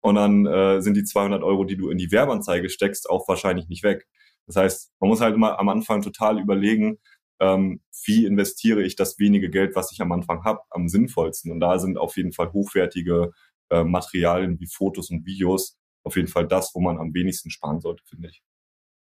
und 0.00 0.14
dann 0.14 0.46
äh, 0.46 0.80
sind 0.80 0.96
die 0.96 1.04
200 1.04 1.42
Euro, 1.42 1.64
die 1.64 1.76
du 1.76 1.90
in 1.90 1.98
die 1.98 2.10
Werbeanzeige 2.10 2.70
steckst, 2.70 3.08
auch 3.10 3.28
wahrscheinlich 3.28 3.68
nicht 3.68 3.82
weg. 3.82 4.06
Das 4.48 4.56
heißt, 4.56 4.92
man 4.98 5.08
muss 5.08 5.20
halt 5.20 5.36
immer 5.36 5.58
am 5.60 5.68
Anfang 5.68 6.02
total 6.02 6.40
überlegen, 6.40 6.98
ähm, 7.40 7.80
wie 8.04 8.24
investiere 8.26 8.82
ich 8.82 8.96
das 8.96 9.18
wenige 9.20 9.48
Geld, 9.50 9.76
was 9.76 9.92
ich 9.92 10.00
am 10.00 10.10
Anfang 10.10 10.42
habe, 10.44 10.60
am 10.70 10.88
sinnvollsten. 10.88 11.52
Und 11.52 11.60
da 11.60 11.78
sind 11.78 11.96
auf 11.96 12.16
jeden 12.16 12.32
Fall 12.32 12.52
hochwertige 12.52 13.30
äh, 13.70 13.84
Materialien 13.84 14.58
wie 14.58 14.66
Fotos 14.66 15.10
und 15.10 15.24
Videos 15.24 15.78
auf 16.04 16.16
jeden 16.16 16.28
Fall 16.28 16.48
das, 16.48 16.74
wo 16.74 16.80
man 16.80 16.98
am 16.98 17.14
wenigsten 17.14 17.50
sparen 17.50 17.80
sollte, 17.80 18.02
finde 18.06 18.28
ich. 18.28 18.42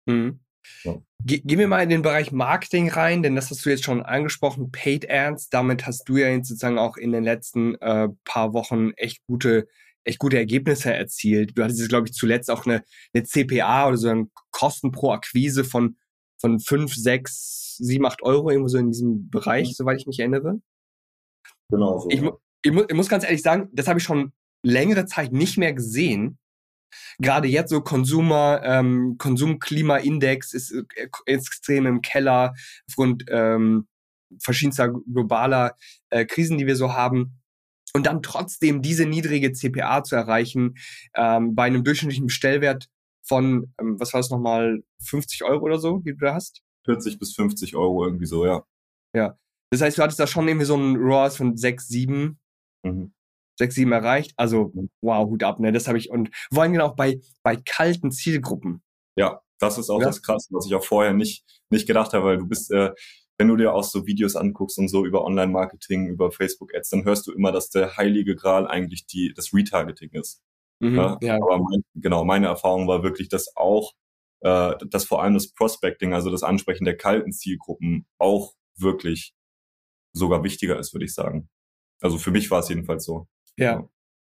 Mhm. 0.05 0.39
Ja. 0.83 0.97
gehen 1.23 1.59
wir 1.59 1.67
mal 1.67 1.81
in 1.81 1.89
den 1.89 2.01
Bereich 2.01 2.33
Marketing 2.33 2.89
rein, 2.89 3.23
denn 3.23 3.35
das 3.35 3.49
hast 3.49 3.65
du 3.65 3.69
jetzt 3.69 3.85
schon 3.85 4.03
angesprochen, 4.03 4.69
Paid 4.71 5.09
Ads. 5.09 5.49
Damit 5.49 5.87
hast 5.87 6.09
du 6.09 6.17
ja 6.17 6.27
jetzt 6.27 6.49
sozusagen 6.49 6.77
auch 6.77 6.97
in 6.97 7.13
den 7.13 7.23
letzten 7.23 7.75
äh, 7.75 8.09
paar 8.25 8.53
Wochen 8.53 8.91
echt 8.97 9.25
gute, 9.25 9.69
echt 10.07 10.19
gute 10.19 10.37
Ergebnisse 10.37 10.93
erzielt. 10.93 11.57
Du 11.57 11.63
hattest, 11.63 11.87
glaube 11.89 12.07
ich, 12.07 12.13
zuletzt 12.13 12.49
auch 12.49 12.65
eine, 12.65 12.83
eine 13.13 13.23
CPA 13.23 13.87
oder 13.87 13.97
so 13.97 14.09
ein 14.09 14.31
Kosten 14.51 14.91
pro 14.91 15.11
Akquise 15.11 15.63
von, 15.63 15.97
von 16.39 16.59
5, 16.59 16.93
6, 16.93 17.77
7, 17.79 18.05
8 18.05 18.23
Euro, 18.23 18.49
irgendwo 18.49 18.69
so 18.69 18.77
in 18.77 18.91
diesem 18.91 19.29
Bereich, 19.29 19.69
mhm. 19.69 19.73
soweit 19.73 19.99
ich 19.99 20.07
mich 20.07 20.19
erinnere. 20.19 20.59
Genau 21.69 21.99
so. 21.99 22.09
Ich, 22.09 22.21
ich, 22.63 22.73
ich 22.73 22.95
muss 22.95 23.09
ganz 23.09 23.23
ehrlich 23.23 23.41
sagen, 23.41 23.69
das 23.73 23.87
habe 23.87 23.99
ich 23.99 24.05
schon 24.05 24.31
längere 24.63 25.05
Zeit 25.05 25.31
nicht 25.31 25.57
mehr 25.57 25.73
gesehen 25.73 26.39
gerade 27.19 27.47
jetzt 27.47 27.69
so 27.69 27.81
Konsumer, 27.81 28.61
ähm, 28.63 29.15
Konsumklimaindex 29.17 30.53
ist 30.53 30.71
äh, 30.71 31.09
extrem 31.25 31.85
im 31.85 32.01
Keller 32.01 32.53
aufgrund 32.87 33.25
ähm, 33.29 33.87
verschiedenster 34.41 34.89
globaler 34.89 35.75
äh, 36.09 36.25
Krisen, 36.25 36.57
die 36.57 36.67
wir 36.67 36.75
so 36.75 36.93
haben. 36.93 37.39
Und 37.97 38.05
dann 38.05 38.21
trotzdem 38.21 38.83
diese 38.83 39.07
niedrige 39.07 39.53
CPA 39.53 40.03
zu 40.03 40.15
erreichen, 40.15 40.75
ähm, 41.15 41.55
bei 41.55 41.63
einem 41.63 41.83
durchschnittlichen 41.83 42.27
Bestellwert 42.27 42.87
von, 43.23 43.73
ähm, 43.81 43.99
was 43.99 44.13
war 44.13 44.19
es 44.19 44.29
nochmal, 44.29 44.83
50 45.03 45.43
Euro 45.43 45.65
oder 45.65 45.79
so, 45.79 45.97
die 45.97 46.11
du 46.11 46.25
da 46.25 46.35
hast? 46.35 46.61
40 46.85 47.17
bis 47.17 47.33
50 47.33 47.75
Euro 47.75 48.05
irgendwie 48.05 48.27
so, 48.27 48.45
ja. 48.45 48.63
Ja. 49.15 49.35
Das 49.71 49.81
heißt, 49.81 49.97
du 49.97 50.03
hattest 50.03 50.19
da 50.19 50.27
schon 50.27 50.47
irgendwie 50.47 50.67
so 50.67 50.75
einen 50.75 50.95
ROAS 50.95 51.37
von 51.37 51.57
6, 51.57 51.87
7. 51.87 52.39
Mhm 52.83 53.13
sechs, 53.57 53.73
sieben 53.73 53.91
erreicht. 53.91 54.33
Also, 54.37 54.71
wow, 55.01 55.27
Hut 55.27 55.43
ab, 55.43 55.59
ne? 55.59 55.71
Das 55.71 55.87
habe 55.87 55.97
ich 55.97 56.11
und 56.11 56.29
vor 56.53 56.63
allem 56.63 56.79
auch 56.79 56.95
bei, 56.95 57.19
bei 57.41 57.55
kalten 57.55 58.11
Zielgruppen. 58.11 58.83
Ja, 59.17 59.41
das 59.59 59.79
ist 59.79 59.89
auch 59.89 59.99
ja. 59.99 60.05
das 60.05 60.21
Krasse, 60.21 60.49
was 60.51 60.67
ich 60.67 60.75
auch 60.75 60.83
vorher 60.83 61.13
nicht, 61.13 61.43
nicht 61.71 61.87
gedacht 61.87 62.13
habe, 62.13 62.25
weil 62.25 62.37
du 62.37 62.47
bist, 62.47 62.71
äh, 62.71 62.91
wenn 63.37 63.47
du 63.47 63.55
dir 63.55 63.73
auch 63.73 63.83
so 63.83 64.05
Videos 64.07 64.35
anguckst 64.35 64.79
und 64.79 64.87
so 64.87 65.05
über 65.05 65.23
Online-Marketing, 65.23 66.07
über 66.07 66.31
Facebook-Ads, 66.31 66.89
dann 66.89 67.05
hörst 67.05 67.27
du 67.27 67.33
immer, 67.33 67.51
dass 67.51 67.69
der 67.69 67.97
heilige 67.97 68.35
Gral 68.35 68.67
eigentlich 68.67 69.05
die, 69.05 69.33
das 69.35 69.53
Retargeting 69.53 70.09
ist. 70.11 70.41
Mhm, 70.79 70.95
ja? 70.95 71.17
ja? 71.21 71.35
Aber 71.35 71.59
mein, 71.59 71.83
genau, 71.95 72.25
meine 72.25 72.47
Erfahrung 72.47 72.87
war 72.87 73.03
wirklich, 73.03 73.29
dass 73.29 73.55
auch, 73.55 73.93
äh, 74.41 74.73
dass 74.89 75.05
vor 75.05 75.21
allem 75.21 75.35
das 75.35 75.53
Prospecting, 75.53 76.13
also 76.13 76.31
das 76.31 76.43
Ansprechen 76.43 76.85
der 76.85 76.97
kalten 76.97 77.31
Zielgruppen 77.31 78.07
auch 78.17 78.53
wirklich 78.75 79.33
sogar 80.13 80.43
wichtiger 80.43 80.79
ist, 80.79 80.93
würde 80.93 81.05
ich 81.05 81.13
sagen. 81.13 81.49
Also 82.01 82.17
für 82.17 82.31
mich 82.31 82.49
war 82.51 82.59
es 82.59 82.69
jedenfalls 82.69 83.05
so. 83.05 83.27
Ja. 83.55 83.87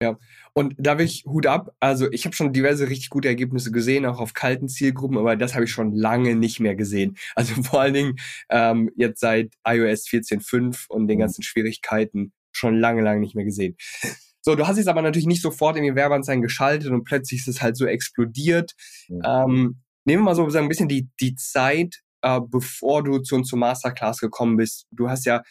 Ja, 0.01 0.17
und 0.53 0.73
da 0.79 0.97
will 0.97 1.05
ich 1.05 1.25
Hut 1.25 1.45
ab. 1.45 1.75
Also 1.79 2.11
ich 2.11 2.25
habe 2.25 2.35
schon 2.35 2.53
diverse 2.53 2.89
richtig 2.89 3.09
gute 3.09 3.27
Ergebnisse 3.27 3.71
gesehen, 3.71 4.05
auch 4.07 4.19
auf 4.19 4.33
kalten 4.33 4.67
Zielgruppen, 4.67 5.17
aber 5.17 5.35
das 5.35 5.53
habe 5.53 5.65
ich 5.65 5.71
schon 5.71 5.93
lange 5.93 6.35
nicht 6.35 6.59
mehr 6.59 6.75
gesehen. 6.75 7.17
Also 7.35 7.61
vor 7.63 7.81
allen 7.81 7.93
Dingen 7.93 8.15
ähm, 8.49 8.89
jetzt 8.95 9.19
seit 9.19 9.53
iOS 9.65 10.07
14.5 10.07 10.87
und 10.89 11.07
den 11.07 11.17
mhm. 11.17 11.21
ganzen 11.21 11.43
Schwierigkeiten 11.43 12.33
schon 12.51 12.77
lange, 12.77 13.01
lange 13.01 13.19
nicht 13.19 13.35
mehr 13.35 13.45
gesehen. 13.45 13.77
So, 14.43 14.55
du 14.55 14.65
hast 14.65 14.77
jetzt 14.77 14.87
aber 14.87 15.03
natürlich 15.03 15.27
nicht 15.27 15.43
sofort 15.43 15.77
in 15.77 15.83
die 15.83 15.93
Werbeanzeigen 15.93 16.41
geschaltet 16.41 16.89
und 16.89 17.03
plötzlich 17.03 17.41
ist 17.41 17.47
es 17.47 17.61
halt 17.61 17.77
so 17.77 17.85
explodiert. 17.85 18.73
Mhm. 19.07 19.21
Ähm, 19.23 19.81
nehmen 20.03 20.23
wir 20.23 20.33
mal 20.33 20.35
so 20.35 20.47
ein 20.47 20.67
bisschen 20.67 20.87
die, 20.87 21.09
die 21.19 21.35
Zeit, 21.35 22.01
äh, 22.23 22.41
bevor 22.43 23.03
du 23.03 23.19
zu 23.19 23.35
uns 23.35 23.49
zur 23.49 23.59
Masterclass 23.59 24.19
gekommen 24.19 24.57
bist. 24.57 24.87
Du 24.89 25.11
hast 25.11 25.27
ja 25.27 25.43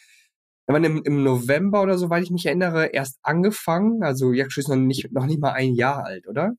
wenn 0.73 0.81
man 0.81 0.91
im, 0.91 1.03
im 1.03 1.23
November 1.23 1.81
oder 1.81 1.97
so, 1.97 2.09
weil 2.09 2.23
ich 2.23 2.31
mich 2.31 2.45
erinnere, 2.45 2.87
erst 2.87 3.19
angefangen. 3.23 4.03
Also 4.03 4.31
Yakshu 4.31 4.61
ist 4.61 4.69
noch 4.69 4.75
nicht, 4.75 5.11
noch 5.11 5.25
nicht 5.25 5.39
mal 5.39 5.51
ein 5.51 5.73
Jahr 5.73 6.05
alt, 6.05 6.27
oder? 6.27 6.53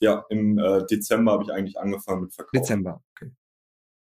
Ja, 0.00 0.24
im 0.28 0.58
äh, 0.58 0.84
Dezember 0.90 1.32
habe 1.32 1.44
ich 1.44 1.52
eigentlich 1.52 1.78
angefangen 1.78 2.22
mit 2.22 2.34
Verkauf. 2.34 2.52
Dezember, 2.52 3.02
okay. 3.14 3.32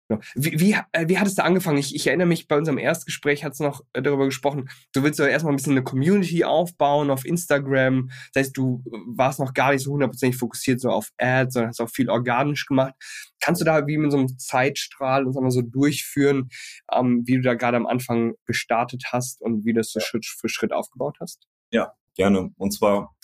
Genau. 0.08 0.20
Wie, 0.36 0.60
wie, 0.60 0.76
äh, 0.92 1.08
wie 1.08 1.18
hat 1.18 1.26
es 1.26 1.34
da 1.34 1.42
angefangen? 1.42 1.78
Ich, 1.78 1.94
ich 1.94 2.06
erinnere 2.06 2.28
mich, 2.28 2.46
bei 2.46 2.56
unserem 2.56 2.78
Erstgespräch 2.78 3.44
hat 3.44 3.54
es 3.54 3.60
noch 3.60 3.82
äh, 3.92 4.02
darüber 4.02 4.26
gesprochen, 4.26 4.68
du 4.92 5.02
willst 5.02 5.18
ja 5.18 5.26
erstmal 5.26 5.52
ein 5.52 5.56
bisschen 5.56 5.72
eine 5.72 5.82
Community 5.82 6.44
aufbauen 6.44 7.10
auf 7.10 7.24
Instagram. 7.24 8.10
Das 8.32 8.44
heißt, 8.44 8.56
du 8.56 8.84
äh, 8.86 8.96
warst 9.06 9.40
noch 9.40 9.52
gar 9.52 9.72
nicht 9.72 9.82
so 9.82 9.92
hundertprozentig 9.92 10.38
fokussiert 10.38 10.80
so 10.80 10.90
auf 10.90 11.10
Ads, 11.18 11.54
sondern 11.54 11.70
hast 11.70 11.80
auch 11.80 11.90
viel 11.90 12.08
organisch 12.08 12.66
gemacht. 12.66 12.94
Kannst 13.40 13.60
du 13.60 13.64
da 13.64 13.86
wie 13.86 13.98
mit 13.98 14.12
so 14.12 14.18
einem 14.18 14.38
Zeitstrahl 14.38 15.26
uns 15.26 15.36
einmal 15.36 15.50
so 15.50 15.62
durchführen, 15.62 16.50
ähm, 16.92 17.22
wie 17.26 17.36
du 17.36 17.42
da 17.42 17.54
gerade 17.54 17.76
am 17.76 17.86
Anfang 17.86 18.34
gestartet 18.44 19.04
hast 19.10 19.42
und 19.42 19.64
wie 19.64 19.72
das 19.72 19.90
so 19.90 19.98
Schritt 19.98 20.24
für 20.24 20.48
Schritt 20.48 20.72
aufgebaut 20.72 21.16
hast? 21.20 21.48
Ja, 21.72 21.92
gerne. 22.14 22.50
Und 22.56 22.72
zwar, 22.72 23.16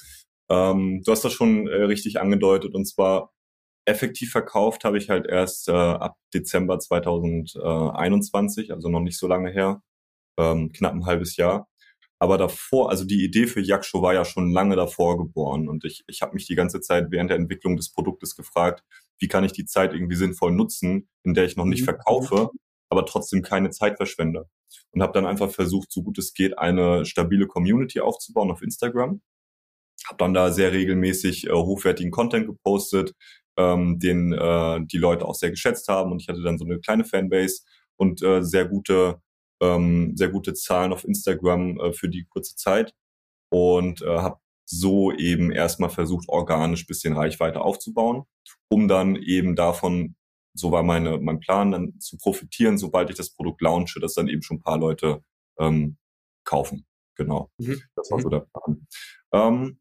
ähm, 0.48 1.02
du 1.04 1.12
hast 1.12 1.24
das 1.24 1.32
schon 1.32 1.68
äh, 1.68 1.82
richtig 1.84 2.20
angedeutet, 2.20 2.74
und 2.74 2.86
zwar 2.86 3.32
effektiv 3.84 4.30
verkauft 4.30 4.84
habe 4.84 4.98
ich 4.98 5.10
halt 5.10 5.26
erst 5.26 5.68
äh, 5.68 5.72
ab 5.72 6.16
Dezember 6.34 6.78
2021, 6.78 8.72
also 8.72 8.88
noch 8.88 9.00
nicht 9.00 9.18
so 9.18 9.26
lange 9.26 9.50
her, 9.50 9.82
ähm, 10.38 10.72
knapp 10.72 10.94
ein 10.94 11.06
halbes 11.06 11.36
Jahr. 11.36 11.68
Aber 12.18 12.38
davor, 12.38 12.90
also 12.90 13.04
die 13.04 13.24
Idee 13.24 13.48
für 13.48 13.60
Yaksho 13.60 14.00
war 14.00 14.14
ja 14.14 14.24
schon 14.24 14.52
lange 14.52 14.76
davor 14.76 15.18
geboren 15.18 15.68
und 15.68 15.84
ich, 15.84 16.04
ich 16.06 16.22
habe 16.22 16.34
mich 16.34 16.46
die 16.46 16.54
ganze 16.54 16.80
Zeit 16.80 17.10
während 17.10 17.30
der 17.30 17.36
Entwicklung 17.36 17.76
des 17.76 17.90
Produktes 17.90 18.36
gefragt, 18.36 18.84
wie 19.18 19.26
kann 19.26 19.42
ich 19.42 19.52
die 19.52 19.64
Zeit 19.64 19.92
irgendwie 19.92 20.14
sinnvoll 20.14 20.52
nutzen, 20.52 21.08
in 21.24 21.34
der 21.34 21.46
ich 21.46 21.56
noch 21.56 21.64
nicht 21.64 21.80
mhm. 21.80 21.86
verkaufe, 21.86 22.50
aber 22.90 23.06
trotzdem 23.06 23.42
keine 23.42 23.70
Zeit 23.70 23.96
verschwende. 23.96 24.48
Und 24.92 25.02
habe 25.02 25.12
dann 25.12 25.26
einfach 25.26 25.50
versucht, 25.50 25.90
so 25.90 26.02
gut 26.02 26.18
es 26.18 26.32
geht, 26.32 26.58
eine 26.58 27.04
stabile 27.06 27.46
Community 27.46 28.00
aufzubauen 28.00 28.50
auf 28.52 28.62
Instagram. 28.62 29.20
Habe 30.06 30.18
dann 30.18 30.34
da 30.34 30.52
sehr 30.52 30.72
regelmäßig 30.72 31.48
äh, 31.48 31.52
hochwertigen 31.52 32.12
Content 32.12 32.46
gepostet, 32.46 33.14
ähm, 33.56 33.98
den 33.98 34.32
äh, 34.32 34.80
die 34.84 34.98
Leute 34.98 35.26
auch 35.26 35.34
sehr 35.34 35.50
geschätzt 35.50 35.88
haben. 35.88 36.12
Und 36.12 36.22
ich 36.22 36.28
hatte 36.28 36.42
dann 36.42 36.58
so 36.58 36.64
eine 36.64 36.80
kleine 36.80 37.04
Fanbase 37.04 37.62
und 37.96 38.22
äh, 38.22 38.42
sehr 38.42 38.66
gute, 38.66 39.20
ähm, 39.60 40.12
sehr 40.16 40.28
gute 40.28 40.54
Zahlen 40.54 40.92
auf 40.92 41.04
Instagram 41.04 41.78
äh, 41.78 41.92
für 41.92 42.08
die 42.08 42.24
kurze 42.24 42.56
Zeit. 42.56 42.94
Und 43.50 44.02
äh, 44.02 44.18
habe 44.18 44.38
so 44.64 45.12
eben 45.12 45.50
erstmal 45.50 45.90
versucht, 45.90 46.28
organisch 46.28 46.86
bisschen 46.86 47.14
Reichweite 47.14 47.60
aufzubauen, 47.60 48.24
um 48.68 48.88
dann 48.88 49.16
eben 49.16 49.54
davon, 49.54 50.16
so 50.54 50.72
war 50.72 50.82
meine, 50.82 51.18
mein 51.18 51.40
Plan, 51.40 51.72
dann 51.72 51.98
zu 52.00 52.16
profitieren, 52.16 52.78
sobald 52.78 53.10
ich 53.10 53.16
das 53.16 53.30
Produkt 53.30 53.60
launche, 53.60 54.00
dass 54.00 54.14
dann 54.14 54.28
eben 54.28 54.42
schon 54.42 54.58
ein 54.58 54.62
paar 54.62 54.78
Leute 54.78 55.22
ähm, 55.58 55.98
kaufen. 56.44 56.86
Genau. 57.16 57.50
Mhm. 57.58 57.82
Das 57.94 58.10
war 58.10 58.20
so 58.20 58.28
mhm. 58.28 58.30
der 58.30 58.40
Plan. 58.40 58.86
Ähm, 59.32 59.80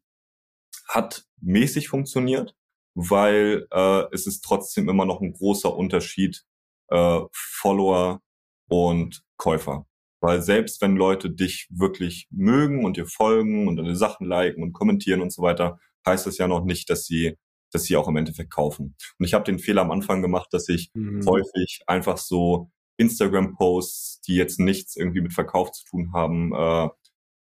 hat 0.88 1.24
mäßig 1.40 1.88
funktioniert 1.88 2.54
weil 2.94 3.66
äh, 3.70 4.04
es 4.12 4.26
ist 4.26 4.42
trotzdem 4.42 4.88
immer 4.88 5.04
noch 5.04 5.20
ein 5.20 5.32
großer 5.32 5.74
Unterschied 5.74 6.44
äh, 6.88 7.20
Follower 7.32 8.20
und 8.68 9.22
Käufer. 9.36 9.86
Weil 10.20 10.40
selbst 10.40 10.80
wenn 10.80 10.96
Leute 10.96 11.30
dich 11.30 11.66
wirklich 11.70 12.28
mögen 12.30 12.84
und 12.84 12.96
dir 12.96 13.06
folgen 13.06 13.66
und 13.66 13.76
deine 13.76 13.96
Sachen 13.96 14.26
liken 14.26 14.62
und 14.62 14.72
kommentieren 14.72 15.20
und 15.20 15.32
so 15.32 15.42
weiter, 15.42 15.78
heißt 16.06 16.26
das 16.26 16.38
ja 16.38 16.46
noch 16.46 16.64
nicht, 16.64 16.88
dass 16.90 17.04
sie, 17.04 17.36
dass 17.72 17.84
sie 17.84 17.96
auch 17.96 18.08
im 18.08 18.16
Endeffekt 18.16 18.50
kaufen. 18.50 18.94
Und 19.18 19.26
ich 19.26 19.34
habe 19.34 19.44
den 19.44 19.58
Fehler 19.58 19.82
am 19.82 19.90
Anfang 19.90 20.22
gemacht, 20.22 20.48
dass 20.52 20.68
ich 20.68 20.90
mhm. 20.94 21.26
häufig 21.26 21.80
einfach 21.86 22.18
so 22.18 22.70
Instagram-Posts, 22.98 24.20
die 24.20 24.36
jetzt 24.36 24.60
nichts 24.60 24.96
irgendwie 24.96 25.22
mit 25.22 25.32
Verkauf 25.32 25.72
zu 25.72 25.84
tun 25.86 26.12
haben, 26.12 26.52
äh, 26.54 26.88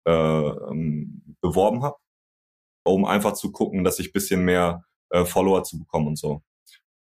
äh, 0.06 0.72
ähm, 0.72 1.36
beworben 1.42 1.84
habe, 1.84 1.98
um 2.86 3.06
einfach 3.06 3.34
zu 3.34 3.52
gucken, 3.52 3.84
dass 3.84 4.00
ich 4.00 4.14
bisschen 4.14 4.46
mehr 4.46 4.86
äh, 5.12 5.26
Follower 5.26 5.64
zu 5.64 5.80
bekommen 5.80 6.08
und 6.08 6.18
so. 6.18 6.42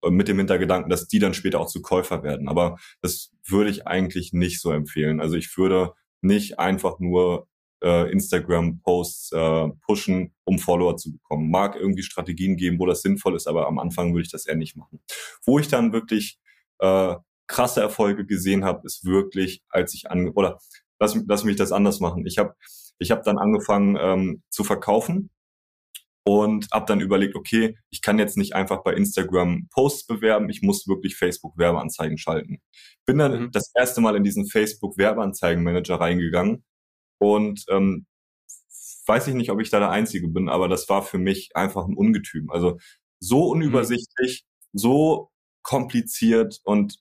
Und 0.02 0.16
mit 0.16 0.28
dem 0.28 0.38
Hintergedanken, 0.38 0.90
dass 0.90 1.08
die 1.08 1.20
dann 1.20 1.34
später 1.34 1.60
auch 1.60 1.68
zu 1.68 1.82
Käufer 1.82 2.24
werden. 2.24 2.50
Aber 2.50 2.78
das 3.02 3.32
würde 3.46 3.70
ich 3.70 3.88
eigentlich 3.88 4.34
nicht 4.34 4.60
so 4.60 4.72
empfehlen. 4.72 5.22
Also 5.22 5.36
ich 5.36 5.56
würde 5.58 5.94
nicht 6.22 6.60
einfach 6.60 7.00
nur 7.00 7.48
äh, 7.84 8.12
Instagram-Posts 8.12 9.32
äh, 9.34 9.70
pushen, 9.86 10.34
um 10.44 10.60
Follower 10.60 10.98
zu 10.98 11.12
bekommen. 11.12 11.50
Mag 11.50 11.76
irgendwie 11.76 12.04
Strategien 12.04 12.58
geben, 12.58 12.80
wo 12.80 12.86
das 12.86 13.02
sinnvoll 13.02 13.36
ist, 13.36 13.48
aber 13.48 13.68
am 13.68 13.80
Anfang 13.80 14.14
würde 14.14 14.24
ich 14.24 14.32
das 14.32 14.46
eher 14.46 14.56
nicht 14.56 14.76
machen. 14.76 15.02
Wo 15.46 15.60
ich 15.60 15.68
dann 15.68 15.94
wirklich 15.94 16.40
äh, 16.80 17.16
krasse 17.48 17.82
Erfolge 17.82 18.26
gesehen 18.26 18.64
habe, 18.64 18.86
ist 18.86 19.06
wirklich, 19.06 19.64
als 19.70 19.94
ich 19.94 20.10
an 20.10 20.30
oder 20.30 20.60
lass, 21.00 21.18
lass 21.28 21.44
mich 21.44 21.58
das 21.58 21.72
anders 21.72 22.00
machen. 22.00 22.26
Ich 22.26 22.38
habe 22.38 22.56
ich 22.98 23.12
hab 23.12 23.24
dann 23.24 23.38
angefangen 23.38 23.98
ähm, 24.00 24.44
zu 24.50 24.64
verkaufen 24.64 25.30
und 26.24 26.68
habe 26.72 26.86
dann 26.86 27.02
überlegt, 27.02 27.36
okay, 27.36 27.78
ich 27.90 28.02
kann 28.02 28.20
jetzt 28.20 28.38
nicht 28.38 28.54
einfach 28.54 28.84
bei 28.84 28.94
Instagram 28.94 29.68
Posts 29.70 30.06
bewerben, 30.08 30.50
ich 30.50 30.62
muss 30.62 30.88
wirklich 30.88 31.16
Facebook 31.16 31.58
Werbeanzeigen 31.58 32.18
schalten. 32.18 32.62
Bin 33.06 33.18
dann 33.18 33.44
mhm. 33.44 33.52
das 33.52 33.72
erste 33.76 34.02
Mal 34.02 34.16
in 34.16 34.24
diesen 34.24 34.48
Facebook 34.48 34.98
Werbeanzeigenmanager 34.98 35.96
reingegangen 35.96 36.64
und 37.20 37.66
ähm, 37.70 38.06
weiß 39.08 39.28
ich 39.28 39.34
nicht, 39.34 39.52
ob 39.52 39.60
ich 39.60 39.70
da 39.70 39.80
der 39.80 39.90
Einzige 39.90 40.28
bin, 40.28 40.48
aber 40.50 40.68
das 40.68 40.88
war 40.90 41.04
für 41.04 41.18
mich 41.18 41.56
einfach 41.56 41.86
ein 41.86 41.96
Ungetüm. 41.96 42.52
Also 42.52 42.78
so 43.20 43.50
unübersichtlich, 43.50 44.44
mhm. 44.74 44.78
so 44.78 45.32
kompliziert 45.64 46.60
und 46.64 47.00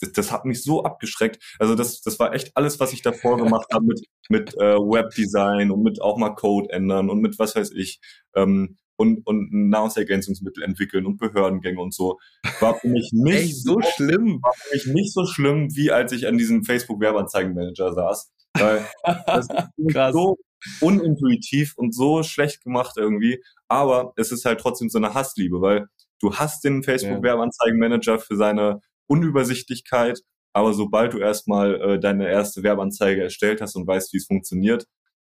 das, 0.00 0.12
das 0.12 0.32
hat 0.32 0.44
mich 0.44 0.62
so 0.62 0.84
abgeschreckt. 0.84 1.42
Also 1.58 1.74
das, 1.74 2.00
das 2.00 2.18
war 2.18 2.34
echt 2.34 2.56
alles, 2.56 2.80
was 2.80 2.92
ich 2.92 3.02
davor 3.02 3.36
gemacht 3.38 3.68
habe 3.72 3.86
mit, 3.86 4.06
mit 4.28 4.54
äh, 4.54 4.76
Webdesign 4.76 5.70
und 5.70 5.82
mit 5.82 6.00
auch 6.00 6.18
mal 6.18 6.30
Code 6.30 6.70
ändern 6.70 7.10
und 7.10 7.20
mit 7.20 7.38
was 7.38 7.56
weiß 7.56 7.72
ich 7.72 8.00
ähm, 8.34 8.76
und, 8.96 9.26
und 9.26 9.52
Nahrungsergänzungsmittel 9.52 10.62
entwickeln 10.62 11.06
und 11.06 11.18
Behördengänge 11.18 11.80
und 11.80 11.94
so. 11.94 12.18
War 12.60 12.74
für 12.78 12.88
mich 12.88 13.10
nicht 13.12 13.36
Ey, 13.36 13.52
so 13.52 13.80
schlimm. 13.94 14.40
War 14.42 14.52
für 14.54 14.74
mich 14.74 14.86
nicht 14.86 15.12
so 15.12 15.26
schlimm, 15.26 15.68
wie 15.74 15.90
als 15.90 16.12
ich 16.12 16.26
an 16.26 16.38
diesem 16.38 16.64
Facebook 16.64 17.00
Werbeanzeigenmanager 17.00 17.92
saß. 17.92 18.32
Weil 18.58 18.86
das 19.26 19.48
ist 19.48 19.58
so 20.12 20.36
unintuitiv 20.80 21.74
und 21.76 21.94
so 21.94 22.22
schlecht 22.22 22.62
gemacht 22.64 22.94
irgendwie. 22.96 23.42
Aber 23.68 24.12
es 24.16 24.32
ist 24.32 24.44
halt 24.44 24.60
trotzdem 24.60 24.88
so 24.88 24.98
eine 24.98 25.12
Hassliebe, 25.12 25.60
weil 25.60 25.88
du 26.20 26.34
hast 26.34 26.64
den 26.64 26.82
Facebook 26.82 27.22
Werbeanzeigenmanager 27.22 28.18
für 28.18 28.36
seine 28.36 28.80
Unübersichtlichkeit. 29.08 30.20
Aber 30.52 30.72
sobald 30.72 31.12
du 31.12 31.18
erstmal 31.18 31.80
äh, 31.80 32.00
deine 32.00 32.28
erste 32.28 32.62
Werbeanzeige 32.62 33.22
erstellt 33.22 33.60
hast 33.60 33.76
und 33.76 33.86
weißt, 33.86 34.12
wie 34.12 34.18
es 34.18 34.26
funktioniert, 34.26 34.86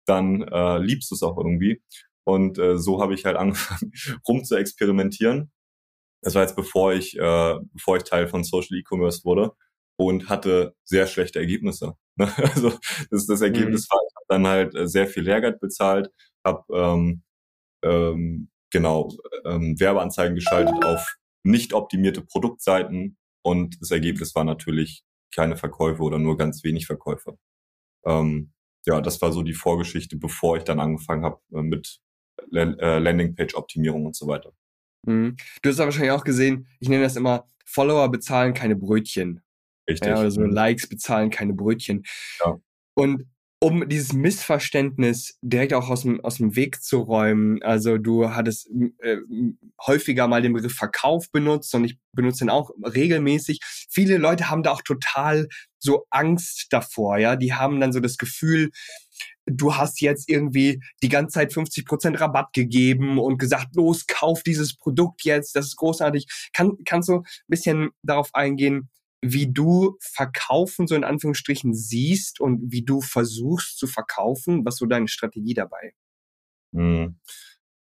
dann 0.07 0.43
äh, 0.43 0.79
liebst 0.79 1.11
du 1.11 1.17
es 1.17 1.23
auch 1.23 1.37
irgendwie. 1.37 1.83
Und 2.25 2.59
äh, 2.59 2.79
so 2.79 3.01
habe 3.01 3.15
ich 3.15 3.25
halt 3.25 3.37
angefangen, 3.37 3.93
rum 4.29 4.45
zu 4.45 4.57
experimentieren. 4.57 5.51
Das 6.23 6.35
war 6.35 6.43
jetzt 6.43 6.57
bevor 6.57 6.93
ich, 6.93 7.17
äh, 7.19 7.55
bevor 7.73 7.97
ich 7.97 8.05
Teil 8.05 8.29
von 8.29 8.45
Social 8.45 8.79
E-Commerce 8.79 9.25
wurde 9.25 9.53
und 9.97 10.29
hatte 10.29 10.75
sehr 10.85 11.07
schlechte 11.07 11.39
Ergebnisse. 11.39 11.95
also 12.19 12.73
das, 13.11 13.27
das 13.27 13.41
Ergebnis 13.41 13.89
mhm. 13.89 13.95
war, 13.95 14.01
ich 14.09 14.17
habe 14.17 14.27
dann 14.29 14.47
halt 14.47 14.75
äh, 14.75 14.89
sehr 14.89 15.07
viel 15.07 15.23
Lehrgeld 15.25 15.61
bezahlt, 15.61 16.11
habe 16.45 16.65
ähm, 16.73 17.23
ähm, 17.85 18.51
genau 18.71 19.11
ähm, 19.45 19.79
Werbeanzeigen 19.79 20.35
geschaltet 20.35 20.85
auf 20.85 21.17
nicht 21.45 21.73
optimierte 21.73 22.23
Produktseiten 22.23 23.17
und 23.47 23.81
das 23.81 23.93
Ergebnis 23.93 24.35
war 24.35 24.43
natürlich 24.43 25.05
keine 25.33 25.57
Verkäufe 25.57 26.03
oder 26.03 26.19
nur 26.19 26.37
ganz 26.37 26.65
wenig 26.65 26.85
Verkäufe. 26.85 27.39
Ähm, 28.05 28.53
ja, 28.87 29.01
das 29.01 29.23
war 29.23 29.31
so 29.31 29.45
die 29.45 29.55
Vorgeschichte, 29.55 30.17
bevor 30.17 30.57
ich 30.57 30.65
dann 30.65 30.81
angefangen 30.81 31.25
habe 31.25 31.41
äh, 31.55 31.63
mit 31.63 32.01
äh, 32.53 32.99
Landingpage-Optimierung 32.99 34.05
und 34.05 34.17
so 34.17 34.27
weiter. 34.27 34.51
Mhm. 35.07 35.37
Du 35.63 35.71
hast 35.71 35.79
ja 35.79 35.85
wahrscheinlich 35.85 36.11
auch 36.11 36.25
gesehen, 36.25 36.67
ich 36.81 36.89
nenne 36.89 37.05
das 37.05 37.15
immer, 37.15 37.47
Follower 37.65 38.11
bezahlen 38.11 38.53
keine 38.53 38.75
Brötchen. 38.75 39.41
Richtig. 39.89 40.09
Ja, 40.09 40.19
oder 40.19 40.33
so 40.33 40.41
mhm. 40.41 40.51
Likes 40.51 40.89
bezahlen 40.89 41.31
keine 41.31 41.55
Brötchen. 41.55 42.05
Ja. 42.45 42.59
Und 42.95 43.29
um 43.59 43.89
dieses 43.89 44.13
Missverständnis 44.13 45.39
direkt 45.41 45.73
auch 45.73 45.89
aus 45.89 46.03
dem, 46.03 46.23
aus 46.23 46.37
dem 46.37 46.57
Weg 46.57 46.83
zu 46.83 46.99
räumen. 46.99 47.63
Also 47.63 47.97
du 47.97 48.31
hattest 48.31 48.69
äh, 48.99 49.17
häufiger 49.87 50.29
mal 50.29 50.43
den 50.43 50.53
Begriff 50.53 50.75
Verkauf 50.75 51.31
benutzt 51.33 51.75
und 51.75 51.85
ich 51.85 51.99
benutze 52.13 52.45
ihn 52.45 52.51
auch 52.51 52.71
regelmäßig. 52.83 53.61
Viele 53.89 54.19
Leute 54.19 54.51
haben 54.51 54.63
da 54.63 54.73
auch 54.73 54.83
total 54.83 55.49
so 55.79 56.07
Angst 56.11 56.67
davor, 56.71 57.17
ja. 57.17 57.37
Die 57.37 57.55
haben 57.55 57.81
dann 57.81 57.93
so 57.93 58.01
das 58.01 58.19
Gefühl, 58.19 58.71
du 59.47 59.77
hast 59.77 60.01
jetzt 60.03 60.29
irgendwie 60.29 60.83
die 61.03 61.09
ganze 61.09 61.35
Zeit 61.35 61.53
50% 61.53 62.21
Rabatt 62.21 62.53
gegeben 62.53 63.19
und 63.19 63.39
gesagt, 63.39 63.75
los, 63.75 64.07
kauf 64.07 64.43
dieses 64.43 64.77
Produkt 64.77 65.25
jetzt, 65.25 65.57
das 65.57 65.67
ist 65.67 65.77
großartig. 65.77 66.27
Kann, 66.53 66.73
kannst 66.85 67.09
du 67.09 67.21
ein 67.21 67.25
bisschen 67.49 67.91
darauf 68.03 68.35
eingehen, 68.35 68.91
wie 69.23 69.53
du 69.53 69.97
Verkaufen 70.01 70.87
so 70.87 70.95
in 70.95 71.05
Anführungsstrichen 71.05 71.75
siehst 71.75 72.41
und 72.41 72.71
wie 72.71 72.85
du 72.85 73.01
versuchst 73.01 73.79
zu 73.79 73.87
verkaufen? 73.87 74.65
Was 74.65 74.77
so 74.77 74.87
deine 74.87 75.09
Strategie 75.09 75.55
dabei? 75.55 75.95
Hm. 76.75 77.19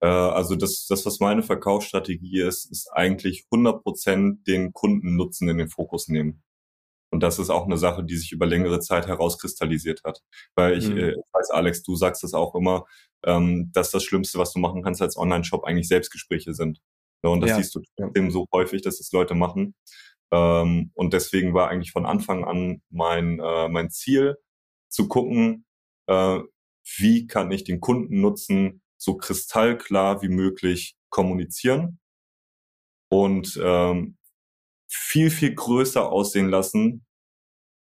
Äh, 0.02 0.08
also 0.08 0.56
das, 0.56 0.86
das, 0.88 1.06
was 1.06 1.20
meine 1.20 1.44
Verkaufsstrategie 1.44 2.42
ist, 2.42 2.70
ist 2.70 2.90
eigentlich 2.92 3.46
100% 3.52 4.44
den 4.46 4.74
Kundennutzen 4.74 5.48
in 5.50 5.58
den 5.58 5.70
Fokus 5.70 6.08
nehmen. 6.08 6.44
Und 7.10 7.22
das 7.22 7.38
ist 7.38 7.52
auch 7.52 7.66
eine 7.66 7.78
Sache, 7.78 8.04
die 8.04 8.18
sich 8.18 8.32
über 8.32 8.48
längere 8.48 8.80
Zeit 8.80 9.08
herauskristallisiert 9.08 10.02
hat. 10.04 10.24
Weil 10.56 10.78
ich, 10.78 10.90
mhm. 10.90 10.98
äh, 10.98 11.16
weiß, 11.32 11.52
Alex, 11.52 11.84
du 11.84 11.96
sagst 11.96 12.24
das 12.24 12.34
auch 12.34 12.56
immer, 12.56 12.86
ähm, 13.24 13.72
dass 13.72 13.92
das 13.92 14.04
Schlimmste, 14.04 14.40
was 14.40 14.52
du 14.52 14.60
machen 14.60 14.82
kannst 14.82 15.02
als 15.02 15.16
Online-Shop, 15.16 15.64
eigentlich 15.64 15.88
Selbstgespräche 15.88 16.54
sind. 16.54 16.82
Ja, 17.24 17.30
und 17.30 17.42
das 17.42 17.52
ja. 17.52 17.58
siehst 17.58 17.76
du 17.76 17.82
trotzdem 17.96 18.32
so 18.32 18.48
häufig, 18.52 18.82
dass 18.82 18.98
das 18.98 19.12
Leute 19.12 19.36
machen. 19.36 19.76
Ähm, 20.34 20.92
und 20.96 21.14
deswegen 21.14 21.54
war 21.54 21.70
eigentlich 21.70 21.92
von 21.92 22.08
Anfang 22.08 22.44
an 22.44 22.82
mein, 22.90 23.40
äh, 23.40 23.70
mein 23.70 23.92
Ziel, 23.92 24.38
zu 24.90 25.08
gucken, 25.08 25.66
äh, 26.08 26.40
wie 26.98 27.28
kann 27.28 27.52
ich 27.52 27.64
den 27.64 27.80
Kunden 27.80 28.20
nutzen, 28.22 28.82
so 28.98 29.16
kristallklar 29.16 30.22
wie 30.22 30.30
möglich 30.30 30.96
kommunizieren 31.10 32.00
und 33.10 33.60
ähm, 33.62 34.18
viel, 34.88 35.30
viel 35.30 35.54
größer 35.54 36.12
aussehen 36.12 36.50
lassen 36.50 37.06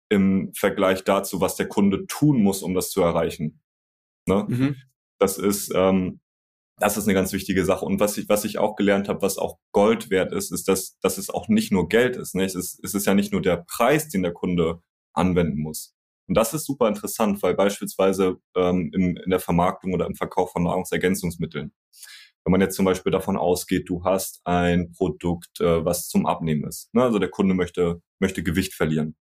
im 0.10 0.53
Vergleich 0.53 1.03
dazu, 1.03 1.41
was 1.41 1.56
der 1.56 1.67
Kunde 1.67 2.06
tun 2.08 2.41
muss, 2.41 2.62
um 2.62 2.73
das 2.73 2.89
zu 2.89 3.01
erreichen. 3.01 3.62
Ne? 4.27 4.45
Mhm. 4.47 4.75
Das 5.19 5.38
ist 5.38 5.71
ähm, 5.73 6.19
das 6.77 6.97
ist 6.97 7.05
eine 7.05 7.13
ganz 7.13 7.33
wichtige 7.33 7.65
Sache. 7.65 7.86
Und 7.86 7.99
was 7.99 8.17
ich, 8.17 8.27
was 8.29 8.45
ich 8.45 8.57
auch 8.57 8.75
gelernt 8.75 9.07
habe, 9.07 9.21
was 9.21 9.38
auch 9.38 9.57
Gold 9.71 10.09
wert 10.09 10.31
ist, 10.31 10.51
ist, 10.51 10.67
dass, 10.67 10.97
dass 10.99 11.17
es 11.17 11.29
auch 11.29 11.47
nicht 11.47 11.71
nur 11.71 11.88
Geld 11.88 12.15
ist. 12.15 12.36
Ne? 12.36 12.45
Es, 12.45 12.55
ist 12.55 12.83
es 12.83 12.93
ist 12.93 13.05
ja 13.05 13.13
nicht 13.13 13.31
nur 13.31 13.41
der 13.41 13.57
Preis, 13.67 14.09
den 14.09 14.23
der 14.23 14.33
Kunde 14.33 14.81
anwenden 15.13 15.62
muss. 15.62 15.93
Und 16.27 16.36
das 16.36 16.53
ist 16.53 16.65
super 16.65 16.88
interessant, 16.88 17.43
weil 17.43 17.53
beispielsweise 17.53 18.38
ähm, 18.55 18.91
in, 18.93 19.17
in 19.17 19.29
der 19.29 19.39
Vermarktung 19.39 19.93
oder 19.93 20.05
im 20.05 20.15
Verkauf 20.15 20.51
von 20.51 20.63
Nahrungsergänzungsmitteln, 20.63 21.73
wenn 22.43 22.51
man 22.51 22.62
jetzt 22.62 22.75
zum 22.75 22.86
Beispiel 22.86 23.12
davon 23.12 23.38
ausgeht, 23.38 23.88
du 23.88 24.03
hast 24.03 24.41
ein 24.45 24.91
Produkt, 24.91 25.62
äh, 25.62 25.86
was 25.86 26.07
zum 26.07 26.25
Abnehmen 26.25 26.65
ist. 26.65 26.93
Ne? 26.93 27.03
Also 27.03 27.19
der 27.19 27.29
Kunde 27.29 27.53
möchte, 27.53 28.01
möchte 28.19 28.41
Gewicht 28.43 28.73
verlieren. 28.73 29.15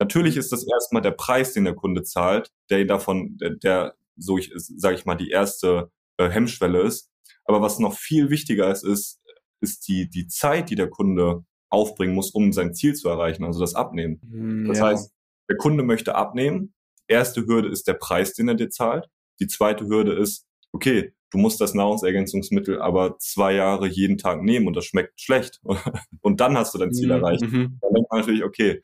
Natürlich 0.00 0.36
ist 0.36 0.52
das 0.52 0.66
erstmal 0.66 1.02
der 1.02 1.10
Preis, 1.10 1.52
den 1.52 1.64
der 1.64 1.74
Kunde 1.74 2.02
zahlt, 2.02 2.50
der 2.70 2.84
davon, 2.84 3.36
der, 3.38 3.50
der 3.50 3.94
so 4.16 4.38
ich 4.38 4.52
sage 4.54 4.96
ich 4.96 5.04
mal, 5.04 5.14
die 5.16 5.30
erste 5.30 5.90
äh, 6.18 6.28
Hemmschwelle 6.28 6.82
ist. 6.82 7.10
Aber 7.44 7.62
was 7.62 7.78
noch 7.78 7.94
viel 7.94 8.30
wichtiger 8.30 8.70
ist, 8.70 8.84
ist, 8.84 9.20
ist 9.60 9.88
die, 9.88 10.08
die 10.08 10.26
Zeit, 10.26 10.70
die 10.70 10.74
der 10.74 10.90
Kunde 10.90 11.44
aufbringen 11.70 12.14
muss, 12.14 12.30
um 12.30 12.52
sein 12.52 12.74
Ziel 12.74 12.94
zu 12.94 13.08
erreichen, 13.08 13.44
also 13.44 13.60
das 13.60 13.74
Abnehmen. 13.74 14.20
Mm, 14.22 14.68
das 14.68 14.78
ja. 14.78 14.86
heißt, 14.86 15.12
der 15.48 15.56
Kunde 15.56 15.82
möchte 15.82 16.14
abnehmen. 16.14 16.74
Erste 17.06 17.46
Hürde 17.46 17.68
ist 17.68 17.88
der 17.88 17.94
Preis, 17.94 18.34
den 18.34 18.48
er 18.48 18.54
dir 18.54 18.70
zahlt. 18.70 19.08
Die 19.40 19.46
zweite 19.46 19.86
Hürde 19.86 20.12
ist, 20.12 20.46
okay, 20.72 21.14
du 21.30 21.38
musst 21.38 21.60
das 21.60 21.74
Nahrungsergänzungsmittel 21.74 22.80
aber 22.80 23.18
zwei 23.18 23.54
Jahre 23.54 23.86
jeden 23.86 24.18
Tag 24.18 24.42
nehmen 24.42 24.66
und 24.66 24.76
das 24.76 24.84
schmeckt 24.84 25.20
schlecht. 25.20 25.60
und 26.20 26.40
dann 26.40 26.56
hast 26.56 26.74
du 26.74 26.78
dein 26.78 26.92
Ziel 26.92 27.08
mm, 27.08 27.12
erreicht. 27.12 27.42
Mhm. 27.42 27.78
Dann 27.80 27.94
denkt 27.94 28.10
man 28.10 28.20
natürlich, 28.20 28.44
okay, 28.44 28.80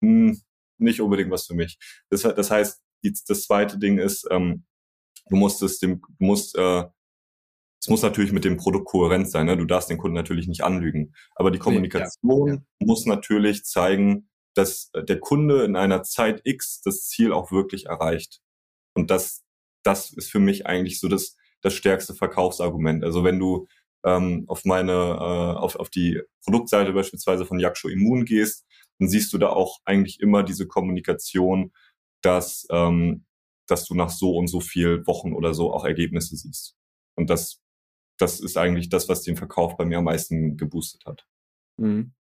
mh, 0.00 0.32
hm, 0.32 0.40
nicht 0.78 1.00
unbedingt 1.00 1.30
was 1.30 1.46
für 1.46 1.54
mich. 1.54 1.78
Das, 2.10 2.22
das 2.22 2.50
heißt, 2.50 2.80
die, 3.04 3.14
das 3.26 3.42
zweite 3.42 3.78
Ding 3.78 3.98
ist, 3.98 4.26
ähm, 4.30 4.64
du 5.28 5.36
musst 5.36 5.62
es 5.62 5.78
dem, 5.78 6.00
du 6.00 6.24
musst, 6.24 6.56
äh, 6.56 6.84
es 7.80 7.88
muss 7.88 8.02
natürlich 8.02 8.32
mit 8.32 8.44
dem 8.44 8.56
Produkt 8.56 8.86
kohärent 8.86 9.30
sein. 9.30 9.46
Ne? 9.46 9.56
Du 9.56 9.66
darfst 9.66 9.90
den 9.90 9.98
Kunden 9.98 10.14
natürlich 10.14 10.48
nicht 10.48 10.64
anlügen. 10.64 11.14
Aber 11.34 11.50
die 11.50 11.58
Kommunikation 11.58 12.48
ja. 12.48 12.62
muss 12.78 13.04
natürlich 13.04 13.64
zeigen, 13.64 14.30
dass 14.54 14.90
der 14.96 15.20
Kunde 15.20 15.64
in 15.64 15.76
einer 15.76 16.02
Zeit 16.02 16.40
X 16.44 16.80
das 16.82 17.08
Ziel 17.08 17.32
auch 17.32 17.52
wirklich 17.52 17.86
erreicht. 17.86 18.40
Und 18.94 19.10
das, 19.10 19.42
das 19.82 20.12
ist 20.12 20.30
für 20.30 20.38
mich 20.38 20.66
eigentlich 20.66 21.00
so 21.00 21.08
das, 21.08 21.36
das 21.60 21.74
stärkste 21.74 22.14
Verkaufsargument. 22.14 23.04
Also 23.04 23.24
wenn 23.24 23.38
du 23.38 23.66
ähm, 24.04 24.44
auf 24.48 24.64
meine, 24.64 24.92
äh, 24.92 25.58
auf, 25.58 25.76
auf 25.76 25.90
die 25.90 26.20
Produktseite 26.44 26.92
beispielsweise 26.92 27.44
von 27.44 27.58
Yaksho 27.58 27.88
Immun 27.88 28.24
gehst, 28.24 28.64
dann 28.98 29.08
siehst 29.08 29.32
du 29.32 29.38
da 29.38 29.48
auch 29.48 29.78
eigentlich 29.84 30.20
immer 30.20 30.42
diese 30.42 30.66
Kommunikation, 30.66 31.72
dass 32.22 32.66
ähm, 32.70 33.24
dass 33.66 33.86
du 33.86 33.94
nach 33.94 34.10
so 34.10 34.36
und 34.36 34.48
so 34.48 34.60
viel 34.60 35.06
Wochen 35.06 35.32
oder 35.32 35.54
so 35.54 35.72
auch 35.72 35.84
Ergebnisse 35.84 36.36
siehst. 36.36 36.76
Und 37.16 37.30
das, 37.30 37.60
das 38.18 38.40
ist 38.40 38.56
eigentlich 38.56 38.88
das, 38.88 39.08
was 39.08 39.22
den 39.22 39.36
Verkauf 39.36 39.76
bei 39.76 39.84
mir 39.84 39.98
am 39.98 40.04
meisten 40.04 40.56
geboostet 40.56 41.04
hat. 41.06 41.26
Mhm. 41.76 42.12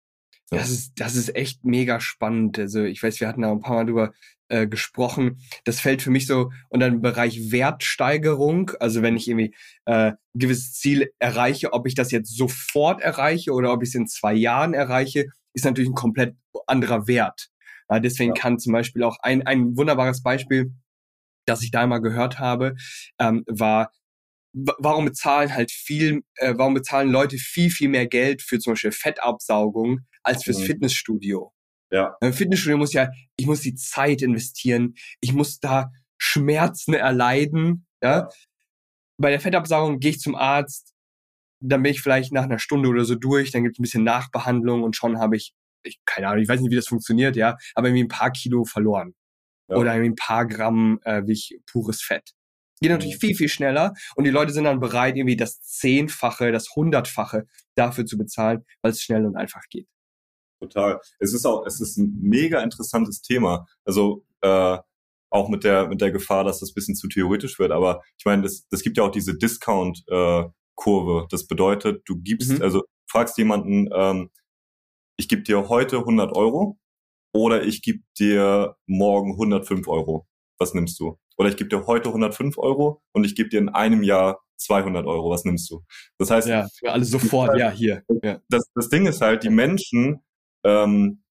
Das 0.50 0.70
ist, 0.70 1.00
das 1.00 1.16
ist 1.16 1.36
echt 1.36 1.66
mega 1.66 2.00
spannend. 2.00 2.60
Also 2.60 2.84
ich 2.84 3.02
weiß, 3.02 3.20
wir 3.20 3.28
hatten 3.28 3.42
da 3.42 3.52
ein 3.52 3.62
paar 3.62 3.76
Mal 3.76 3.86
drüber 3.86 4.14
äh, 4.50 4.68
gesprochen. 4.68 5.40
Das 5.64 5.80
fällt 5.80 6.02
für 6.02 6.12
mich 6.12 6.28
so 6.28 6.52
unter 6.70 6.90
den 6.90 7.02
Bereich 7.02 7.52
Wertsteigerung. 7.52 8.72
Also 8.80 9.02
wenn 9.02 9.18
ich 9.18 9.28
irgendwie 9.28 9.56
äh, 9.86 10.12
ein 10.12 10.18
gewisses 10.36 10.74
Ziel 10.74 11.12
erreiche, 11.18 11.74
ob 11.74 11.88
ich 11.88 11.96
das 11.96 12.12
jetzt 12.12 12.36
sofort 12.36 13.02
erreiche 13.02 13.52
oder 13.52 13.74
ob 13.74 13.82
ich 13.82 13.90
es 13.90 13.96
in 13.96 14.08
zwei 14.08 14.34
Jahren 14.34 14.74
erreiche, 14.74 15.28
ist 15.54 15.66
natürlich 15.66 15.90
ein 15.90 15.96
komplett 15.96 16.36
anderer 16.68 17.08
Wert. 17.08 17.50
Ja, 17.90 18.00
deswegen 18.00 18.36
ja. 18.36 18.42
kann 18.42 18.60
zum 18.60 18.74
Beispiel 18.74 19.04
auch 19.04 19.18
ein, 19.22 19.46
ein 19.46 19.76
wunderbares 19.76 20.22
Beispiel, 20.24 20.74
das 21.46 21.64
ich 21.64 21.72
da 21.72 21.86
mal 21.88 22.00
gehört 22.00 22.40
habe, 22.40 22.76
ähm, 23.20 23.44
war, 23.48 23.92
warum 24.54 25.06
bezahlen 25.06 25.54
halt 25.54 25.72
viel, 25.72 26.22
äh, 26.36 26.54
warum 26.56 26.74
bezahlen 26.74 27.10
Leute 27.10 27.38
viel, 27.38 27.70
viel 27.70 27.90
mehr 27.90 28.08
Geld 28.08 28.42
für 28.42 28.60
zum 28.60 28.74
Beispiel 28.74 28.92
Fettabsaugung 28.92 30.02
als 30.22 30.44
fürs 30.44 30.60
mhm. 30.60 30.66
Fitnessstudio? 30.66 31.52
Ja. 31.92 32.16
Im 32.22 32.34
Fitnessstudio 32.34 32.78
muss 32.78 32.94
ja, 32.94 33.10
ich 33.36 33.46
muss 33.46 33.62
die 33.62 33.76
Zeit 33.76 34.22
investieren, 34.22 34.96
ich 35.22 35.34
muss 35.34 35.60
da 35.60 35.92
Schmerzen 36.18 36.94
erleiden, 36.94 37.86
ja. 38.02 38.30
Bei 39.18 39.30
der 39.30 39.40
Fettabsaugung 39.40 40.00
gehe 40.00 40.12
ich 40.12 40.20
zum 40.20 40.36
Arzt, 40.36 40.94
dann 41.60 41.84
bin 41.84 41.92
ich 41.92 42.02
vielleicht 42.02 42.34
nach 42.34 42.44
einer 42.44 42.60
Stunde 42.60 42.90
oder 42.90 43.06
so 43.06 43.16
durch, 43.16 43.52
dann 43.52 43.64
gibt 43.64 43.76
es 43.76 43.80
ein 43.80 43.84
bisschen 43.84 44.04
Nachbehandlung 44.04 44.84
und 44.84 44.96
schon 44.96 45.20
habe 45.20 45.38
ich, 45.38 45.54
ich, 45.84 46.00
keine 46.06 46.28
Ahnung, 46.28 46.42
ich 46.42 46.50
weiß 46.50 46.62
nicht, 46.62 46.72
wie 46.72 46.76
das 46.76 46.88
funktioniert, 46.88 47.36
ja, 47.36 47.58
aber 47.76 47.88
irgendwie 47.88 48.06
ein 48.06 48.10
paar 48.10 48.32
Kilo 48.32 48.66
verloren 48.66 49.14
ja. 49.74 49.80
oder 49.80 49.92
ein 49.92 50.16
paar 50.16 50.46
Gramm 50.46 51.00
äh, 51.04 51.24
wie 51.26 51.62
pures 51.72 52.02
Fett. 52.02 52.32
Geht 52.82 52.92
natürlich 52.92 53.18
viel, 53.18 53.36
viel 53.36 53.48
schneller 53.48 53.94
und 54.16 54.26
die 54.26 54.30
Leute 54.30 54.52
sind 54.52 54.66
dann 54.66 54.80
bereit, 54.80 55.16
irgendwie 55.16 55.38
das 55.38 55.62
Zehnfache, 55.62 56.52
das 56.52 56.76
Hundertfache 56.76 57.46
dafür 57.76 58.06
zu 58.06 58.18
bezahlen, 58.18 58.66
weil 58.82 58.92
es 58.92 59.02
schnell 59.02 59.26
und 59.26 59.38
einfach 59.38 59.62
geht. 59.70 59.88
Total. 60.60 61.00
Es 61.20 61.34
ist 61.34 61.46
auch, 61.46 61.66
es 61.66 61.82
ist 61.82 61.98
ein 61.98 62.18
mega 62.22 62.62
interessantes 62.62 63.22
Thema. 63.22 63.66
Also 63.86 64.26
äh, 64.42 64.78
auch 65.30 65.50
mit 65.50 65.64
der 65.64 65.88
mit 65.88 66.02
der 66.02 66.12
Gefahr, 66.12 66.44
dass 66.44 66.60
das 66.60 66.74
bisschen 66.74 66.96
zu 66.96 67.08
theoretisch 67.08 67.58
wird. 67.60 67.72
Aber 67.72 68.02
ich 68.18 68.26
meine, 68.26 68.44
das, 68.44 68.68
das 68.70 68.82
gibt 68.82 68.98
ja 68.98 69.04
auch 69.04 69.12
diese 69.12 69.36
Discount-Kurve. 69.38 71.24
Äh, 71.24 71.28
das 71.30 71.48
bedeutet, 71.48 72.04
du 72.06 72.18
gibst, 72.18 72.52
mhm. 72.52 72.62
also 72.62 72.84
fragst 73.10 73.38
jemanden, 73.38 73.90
ähm, 73.94 74.30
ich 75.18 75.28
gebe 75.28 75.44
dir 75.44 75.70
heute 75.70 75.98
100 76.00 76.36
Euro 76.36 76.78
oder 77.34 77.64
ich 77.64 77.82
gebe 77.82 78.00
dir 78.18 78.76
morgen 78.86 79.34
105 79.34 79.88
Euro. 79.88 80.28
Was 80.60 80.74
nimmst 80.74 81.00
du? 81.00 81.18
Oder 81.38 81.50
ich 81.50 81.58
gebe 81.58 81.70
dir 81.70 81.88
heute 81.88 82.10
105 82.10 82.58
Euro 82.58 83.02
und 83.12 83.26
ich 83.26 83.36
gebe 83.36 83.50
dir 83.50 83.60
in 83.60 83.70
einem 83.70 84.04
Jahr 84.04 84.44
200 84.58 85.06
Euro. 85.06 85.32
Was 85.32 85.44
nimmst 85.46 85.70
du? 85.70 85.84
Das 86.18 86.30
heißt, 86.30 86.48
ja, 86.48 86.68
alles 86.84 87.10
sofort, 87.10 87.50
halt, 87.50 87.60
ja, 87.60 87.72
hier. 87.72 88.04
Ja. 88.22 88.40
Das, 88.50 88.64
das 88.76 88.90
Ding 88.90 89.08
ist 89.08 89.22
halt, 89.22 89.44
die 89.44 89.50
Menschen 89.50 90.22
ähm, 90.64 91.24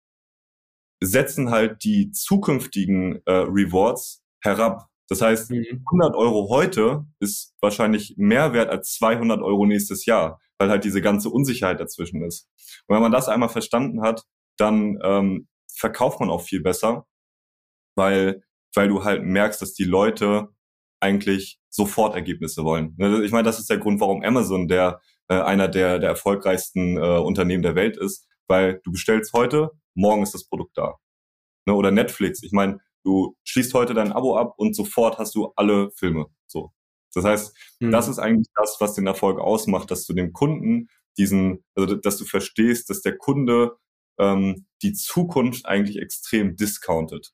setzen 1.02 1.50
halt 1.50 1.84
die 1.84 2.12
zukünftigen 2.12 3.22
äh, 3.26 3.32
Rewards 3.32 4.24
herab. 4.42 4.88
Das 5.08 5.22
heißt, 5.22 5.52
mhm. 5.52 5.84
100 5.92 6.16
Euro 6.16 6.50
heute 6.50 7.06
ist 7.20 7.56
wahrscheinlich 7.62 8.16
mehr 8.18 8.54
wert 8.54 8.70
als 8.70 8.94
200 8.94 9.42
Euro 9.42 9.66
nächstes 9.66 10.06
Jahr, 10.06 10.40
weil 10.58 10.70
halt 10.70 10.84
diese 10.84 11.02
ganze 11.02 11.30
Unsicherheit 11.30 11.80
dazwischen 11.80 12.24
ist. 12.24 12.48
Und 12.88 12.96
wenn 12.96 13.02
man 13.02 13.12
das 13.12 13.28
einmal 13.28 13.50
verstanden 13.50 14.02
hat, 14.02 14.24
dann 14.58 15.00
ähm, 15.04 15.48
verkauft 15.82 16.20
man 16.20 16.30
auch 16.30 16.42
viel 16.42 16.62
besser, 16.62 17.08
weil, 17.96 18.44
weil 18.74 18.88
du 18.88 19.04
halt 19.04 19.24
merkst, 19.24 19.62
dass 19.62 19.74
die 19.74 19.84
Leute 19.84 20.50
eigentlich 21.02 21.60
sofort 21.70 22.16
Ergebnisse 22.16 22.64
wollen. 22.64 22.94
Ne, 22.98 23.24
ich 23.24 23.32
meine, 23.32 23.44
das 23.44 23.60
ist 23.60 23.70
der 23.70 23.80
Grund, 23.80 24.00
warum 24.00 24.24
Amazon 24.24 24.68
der 24.68 25.02
äh, 25.28 25.42
einer 25.42 25.68
der, 25.68 26.00
der 26.00 26.10
erfolgreichsten 26.10 26.98
äh, 26.98 27.18
Unternehmen 27.18 27.64
der 27.64 27.76
Welt 27.76 27.98
ist, 27.98 28.28
weil 28.48 28.80
du 28.84 28.92
bestellst 28.92 29.34
heute, 29.34 29.72
morgen 29.96 30.24
ist 30.24 30.34
das 30.34 30.48
Produkt 30.48 30.78
da. 30.78 31.00
Ne, 31.66 31.74
oder 31.74 31.92
Netflix. 31.92 32.44
Ich 32.44 32.52
meine, 32.52 32.80
du 33.04 33.36
schließt 33.44 33.74
heute 33.74 33.94
dein 33.94 34.12
Abo 34.12 34.38
ab 34.38 34.54
und 34.58 34.76
sofort 34.76 35.18
hast 35.18 35.34
du 35.36 35.52
alle 35.56 35.90
Filme. 35.92 36.28
So. 36.46 36.72
Das 37.14 37.26
heißt, 37.26 37.58
mhm. 37.80 37.92
das 37.92 38.08
ist 38.08 38.20
eigentlich 38.20 38.48
das, 38.56 38.78
was 38.80 38.94
den 38.94 39.08
Erfolg 39.08 39.40
ausmacht, 39.40 39.90
dass 39.90 40.06
du 40.06 40.14
dem 40.14 40.32
Kunden 40.32 40.90
diesen, 41.18 41.64
also 41.76 41.96
dass 41.96 42.18
du 42.18 42.26
verstehst, 42.26 42.90
dass 42.90 43.02
der 43.02 43.18
Kunde 43.18 43.78
ähm, 44.22 44.66
die 44.82 44.94
Zukunft 44.94 45.66
eigentlich 45.66 45.98
extrem 45.98 46.56
discounted. 46.56 47.32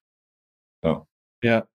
Ja. 0.83 1.05
Ja. 1.43 1.67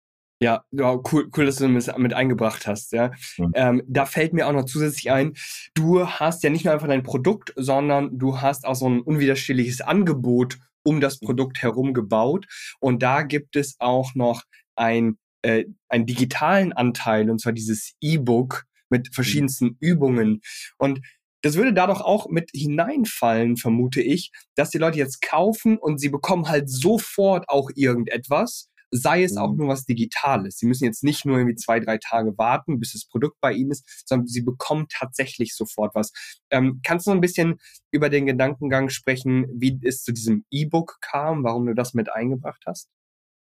Ja, 0.43 0.65
ja, 0.71 0.99
cool, 1.11 1.29
cool, 1.37 1.45
dass 1.45 1.57
du 1.57 1.71
das 1.71 1.95
mit 1.97 2.15
eingebracht 2.15 2.65
hast. 2.65 2.93
Ja, 2.93 3.11
mhm. 3.37 3.51
ähm, 3.53 3.83
da 3.87 4.07
fällt 4.07 4.33
mir 4.33 4.47
auch 4.47 4.53
noch 4.53 4.65
zusätzlich 4.65 5.11
ein: 5.11 5.33
Du 5.75 6.07
hast 6.07 6.43
ja 6.43 6.49
nicht 6.49 6.65
nur 6.65 6.73
einfach 6.73 6.87
dein 6.87 7.03
Produkt, 7.03 7.53
sondern 7.57 8.17
du 8.17 8.41
hast 8.41 8.65
auch 8.65 8.73
so 8.73 8.89
ein 8.89 9.01
unwiderstehliches 9.01 9.81
Angebot 9.81 10.57
um 10.81 10.99
das 10.99 11.21
mhm. 11.21 11.27
Produkt 11.27 11.61
herum 11.61 11.93
gebaut. 11.93 12.47
Und 12.79 13.03
da 13.03 13.21
gibt 13.21 13.55
es 13.55 13.75
auch 13.77 14.15
noch 14.15 14.41
ein 14.75 15.19
äh, 15.43 15.65
einen 15.89 16.07
digitalen 16.07 16.73
Anteil 16.73 17.29
und 17.29 17.39
zwar 17.39 17.53
dieses 17.53 17.93
E-Book 18.01 18.65
mit 18.89 19.09
mhm. 19.09 19.13
verschiedensten 19.13 19.77
Übungen. 19.79 20.41
Und 20.79 21.01
das 21.41 21.55
würde 21.55 21.73
da 21.73 21.87
doch 21.87 22.01
auch 22.01 22.27
mit 22.29 22.49
hineinfallen, 22.53 23.57
vermute 23.57 24.01
ich, 24.01 24.31
dass 24.55 24.69
die 24.69 24.77
Leute 24.77 24.97
jetzt 24.97 25.21
kaufen 25.21 25.77
und 25.77 25.99
sie 25.99 26.09
bekommen 26.09 26.47
halt 26.47 26.69
sofort 26.69 27.49
auch 27.49 27.69
irgendetwas, 27.75 28.71
sei 28.91 29.23
es 29.23 29.37
auch 29.37 29.51
mhm. 29.51 29.57
nur 29.57 29.67
was 29.69 29.85
Digitales. 29.85 30.57
Sie 30.57 30.67
müssen 30.67 30.83
jetzt 30.83 31.03
nicht 31.03 31.25
nur 31.25 31.37
irgendwie 31.37 31.55
zwei, 31.55 31.79
drei 31.79 31.97
Tage 31.97 32.37
warten, 32.37 32.79
bis 32.79 32.93
das 32.93 33.05
Produkt 33.05 33.37
bei 33.39 33.53
Ihnen 33.53 33.71
ist, 33.71 34.03
sondern 34.05 34.27
Sie 34.27 34.41
bekommen 34.41 34.87
tatsächlich 34.89 35.55
sofort 35.55 35.95
was. 35.95 36.11
Ähm, 36.51 36.81
kannst 36.83 37.07
du 37.07 37.11
ein 37.11 37.21
bisschen 37.21 37.59
über 37.91 38.09
den 38.09 38.25
Gedankengang 38.25 38.89
sprechen, 38.89 39.47
wie 39.53 39.79
es 39.83 40.03
zu 40.03 40.11
diesem 40.11 40.45
E-Book 40.51 40.97
kam, 41.01 41.43
warum 41.43 41.65
du 41.65 41.73
das 41.73 41.93
mit 41.93 42.11
eingebracht 42.11 42.63
hast? 42.65 42.89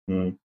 Hm. 0.09 0.39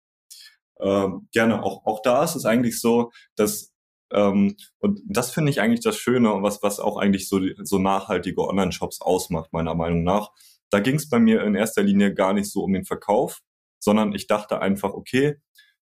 Ähm, 0.80 1.28
gerne. 1.32 1.62
Auch, 1.62 1.84
auch 1.86 2.02
da 2.02 2.24
ist 2.24 2.34
es 2.34 2.44
eigentlich 2.44 2.80
so, 2.80 3.10
dass 3.34 3.72
ähm, 4.12 4.56
und 4.78 5.00
das 5.06 5.32
finde 5.32 5.50
ich 5.50 5.60
eigentlich 5.60 5.82
das 5.82 5.96
Schöne, 5.96 6.42
was, 6.42 6.62
was 6.62 6.80
auch 6.80 6.96
eigentlich 6.96 7.28
so, 7.28 7.40
so 7.62 7.78
nachhaltige 7.78 8.42
Online-Shops 8.42 9.00
ausmacht, 9.00 9.52
meiner 9.52 9.74
Meinung 9.74 10.04
nach. 10.04 10.30
Da 10.70 10.80
ging 10.80 10.96
es 10.96 11.08
bei 11.08 11.18
mir 11.18 11.42
in 11.42 11.54
erster 11.54 11.82
Linie 11.82 12.14
gar 12.14 12.32
nicht 12.32 12.50
so 12.50 12.62
um 12.62 12.72
den 12.72 12.84
Verkauf, 12.84 13.40
sondern 13.78 14.12
ich 14.12 14.26
dachte 14.26 14.60
einfach, 14.60 14.92
okay, 14.92 15.36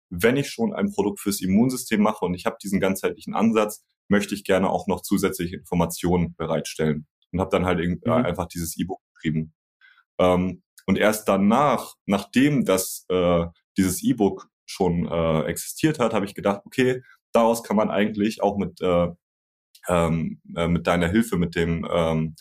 wenn 0.10 0.38
ich 0.38 0.50
schon 0.50 0.74
ein 0.74 0.92
Produkt 0.92 1.20
fürs 1.20 1.42
Immunsystem 1.42 2.02
mache 2.02 2.26
und 2.26 2.34
ich 2.34 2.46
habe 2.46 2.58
diesen 2.62 2.80
ganzheitlichen 2.80 3.36
Ansatz, 3.36 3.84
möchte 4.08 4.34
ich 4.34 4.44
gerne 4.44 4.70
auch 4.70 4.88
noch 4.88 5.02
zusätzliche 5.02 5.58
Informationen 5.58 6.36
bereitstellen. 6.36 7.08
Und 7.32 7.40
habe 7.40 7.52
dann 7.52 7.66
halt 7.66 7.80
mhm. 7.80 8.12
einfach 8.12 8.48
dieses 8.48 8.76
E-Book 8.78 9.00
geschrieben. 9.14 9.54
Ähm, 10.18 10.64
und 10.88 10.98
erst 10.98 11.28
danach, 11.30 11.94
nachdem 12.08 12.66
das 12.66 13.06
äh, 13.10 13.46
dieses 13.78 14.04
E-Book 14.04 14.50
schon 14.66 15.08
äh, 15.08 15.44
existiert 15.44 16.00
hat, 16.00 16.14
habe 16.14 16.26
ich 16.26 16.34
gedacht, 16.34 16.62
okay, 16.66 17.04
daraus 17.32 17.64
kann 17.64 17.76
man 17.76 17.90
eigentlich 17.90 18.42
auch 18.42 18.58
mit, 18.58 18.82
äh, 18.82 19.08
ähm, 19.88 20.42
äh, 20.56 20.68
mit 20.68 20.88
deiner 20.88 21.10
Hilfe, 21.10 21.38
mit 21.38 21.56
dem 21.56 21.88
ähm, 21.92 22.36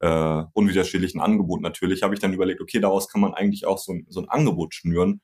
äh, 0.00 0.44
unwiderstehlichen 0.52 1.20
Angebot 1.20 1.60
natürlich, 1.62 2.02
habe 2.02 2.14
ich 2.14 2.20
dann 2.20 2.32
überlegt, 2.32 2.60
okay, 2.60 2.80
daraus 2.80 3.08
kann 3.08 3.20
man 3.20 3.34
eigentlich 3.34 3.66
auch 3.66 3.78
so 3.78 3.92
ein, 3.92 4.06
so 4.08 4.20
ein 4.20 4.28
Angebot 4.28 4.74
schnüren, 4.74 5.22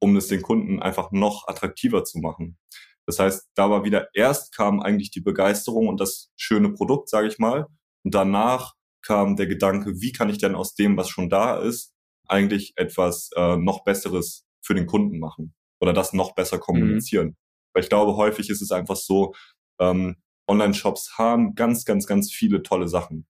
um 0.00 0.16
es 0.16 0.28
den 0.28 0.42
Kunden 0.42 0.80
einfach 0.80 1.12
noch 1.12 1.46
attraktiver 1.48 2.04
zu 2.04 2.18
machen. 2.18 2.58
Das 3.06 3.18
heißt, 3.18 3.50
da 3.54 3.70
war 3.70 3.84
wieder 3.84 4.08
erst 4.14 4.54
kam 4.54 4.80
eigentlich 4.80 5.10
die 5.10 5.20
Begeisterung 5.20 5.88
und 5.88 6.00
das 6.00 6.32
schöne 6.36 6.72
Produkt, 6.72 7.08
sage 7.08 7.28
ich 7.28 7.38
mal, 7.38 7.66
und 8.02 8.14
danach 8.14 8.74
kam 9.02 9.36
der 9.36 9.46
Gedanke, 9.46 10.00
wie 10.00 10.12
kann 10.12 10.30
ich 10.30 10.38
denn 10.38 10.54
aus 10.54 10.74
dem, 10.74 10.96
was 10.96 11.08
schon 11.10 11.28
da 11.28 11.58
ist, 11.58 11.92
eigentlich 12.26 12.72
etwas 12.76 13.30
äh, 13.36 13.56
noch 13.56 13.84
Besseres 13.84 14.46
für 14.62 14.74
den 14.74 14.86
Kunden 14.86 15.18
machen 15.18 15.54
oder 15.80 15.92
das 15.92 16.14
noch 16.14 16.34
besser 16.34 16.58
kommunizieren. 16.58 17.28
Mhm. 17.28 17.36
Weil 17.74 17.82
ich 17.82 17.88
glaube, 17.90 18.16
häufig 18.16 18.48
ist 18.48 18.62
es 18.62 18.72
einfach 18.72 18.96
so, 18.96 19.34
ähm, 19.78 20.16
Online-Shops 20.48 21.18
haben 21.18 21.54
ganz, 21.54 21.84
ganz, 21.84 22.06
ganz 22.06 22.32
viele 22.32 22.62
tolle 22.62 22.88
Sachen. 22.88 23.26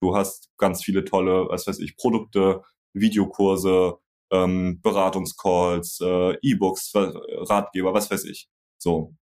Du 0.00 0.16
hast 0.16 0.50
ganz 0.56 0.82
viele 0.82 1.04
tolle, 1.04 1.48
was 1.48 1.66
weiß 1.66 1.78
ich, 1.80 1.96
Produkte, 1.96 2.62
Videokurse, 2.94 3.98
ähm, 4.30 4.80
Beratungscalls, 4.82 6.00
äh, 6.00 6.36
E-Books, 6.42 6.92
Ratgeber, 6.94 7.92
was 7.92 8.10
weiß 8.10 8.24
ich. 8.24 8.48
So. 8.78 9.14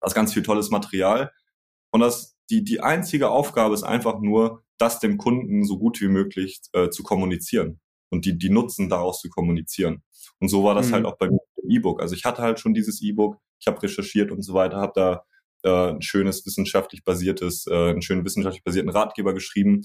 Das 0.00 0.12
ist 0.12 0.14
ganz 0.14 0.34
viel 0.34 0.42
tolles 0.42 0.70
Material. 0.70 1.32
Und 1.90 2.00
das, 2.00 2.36
die, 2.50 2.62
die 2.62 2.80
einzige 2.80 3.30
Aufgabe 3.30 3.74
ist 3.74 3.84
einfach 3.84 4.20
nur, 4.20 4.62
das 4.78 5.00
dem 5.00 5.18
Kunden 5.18 5.64
so 5.64 5.78
gut 5.78 6.00
wie 6.00 6.08
möglich 6.08 6.60
äh, 6.72 6.90
zu 6.90 7.02
kommunizieren 7.02 7.80
und 8.10 8.24
die, 8.24 8.36
die 8.36 8.50
Nutzen 8.50 8.88
daraus 8.88 9.20
zu 9.20 9.30
kommunizieren. 9.30 10.02
Und 10.40 10.48
so 10.48 10.64
war 10.64 10.74
das 10.74 10.88
mhm. 10.88 10.92
halt 10.92 11.06
auch 11.06 11.16
bei 11.16 11.30
mir 11.30 11.38
im 11.62 11.70
E-Book. 11.70 12.02
Also 12.02 12.14
ich 12.14 12.24
hatte 12.24 12.42
halt 12.42 12.60
schon 12.60 12.74
dieses 12.74 13.00
E-Book, 13.00 13.38
ich 13.64 13.66
habe 13.66 13.82
recherchiert 13.82 14.30
und 14.30 14.42
so 14.42 14.54
weiter, 14.54 14.76
habe 14.76 14.92
da 14.94 15.24
äh, 15.64 15.94
ein 15.94 16.02
schönes 16.02 16.44
wissenschaftlich 16.44 17.02
basiertes, 17.04 17.66
äh, 17.66 17.90
einen 17.90 18.02
schönen 18.02 18.24
wissenschaftlich 18.24 18.62
basierten 18.62 18.90
Ratgeber 18.90 19.32
geschrieben 19.32 19.82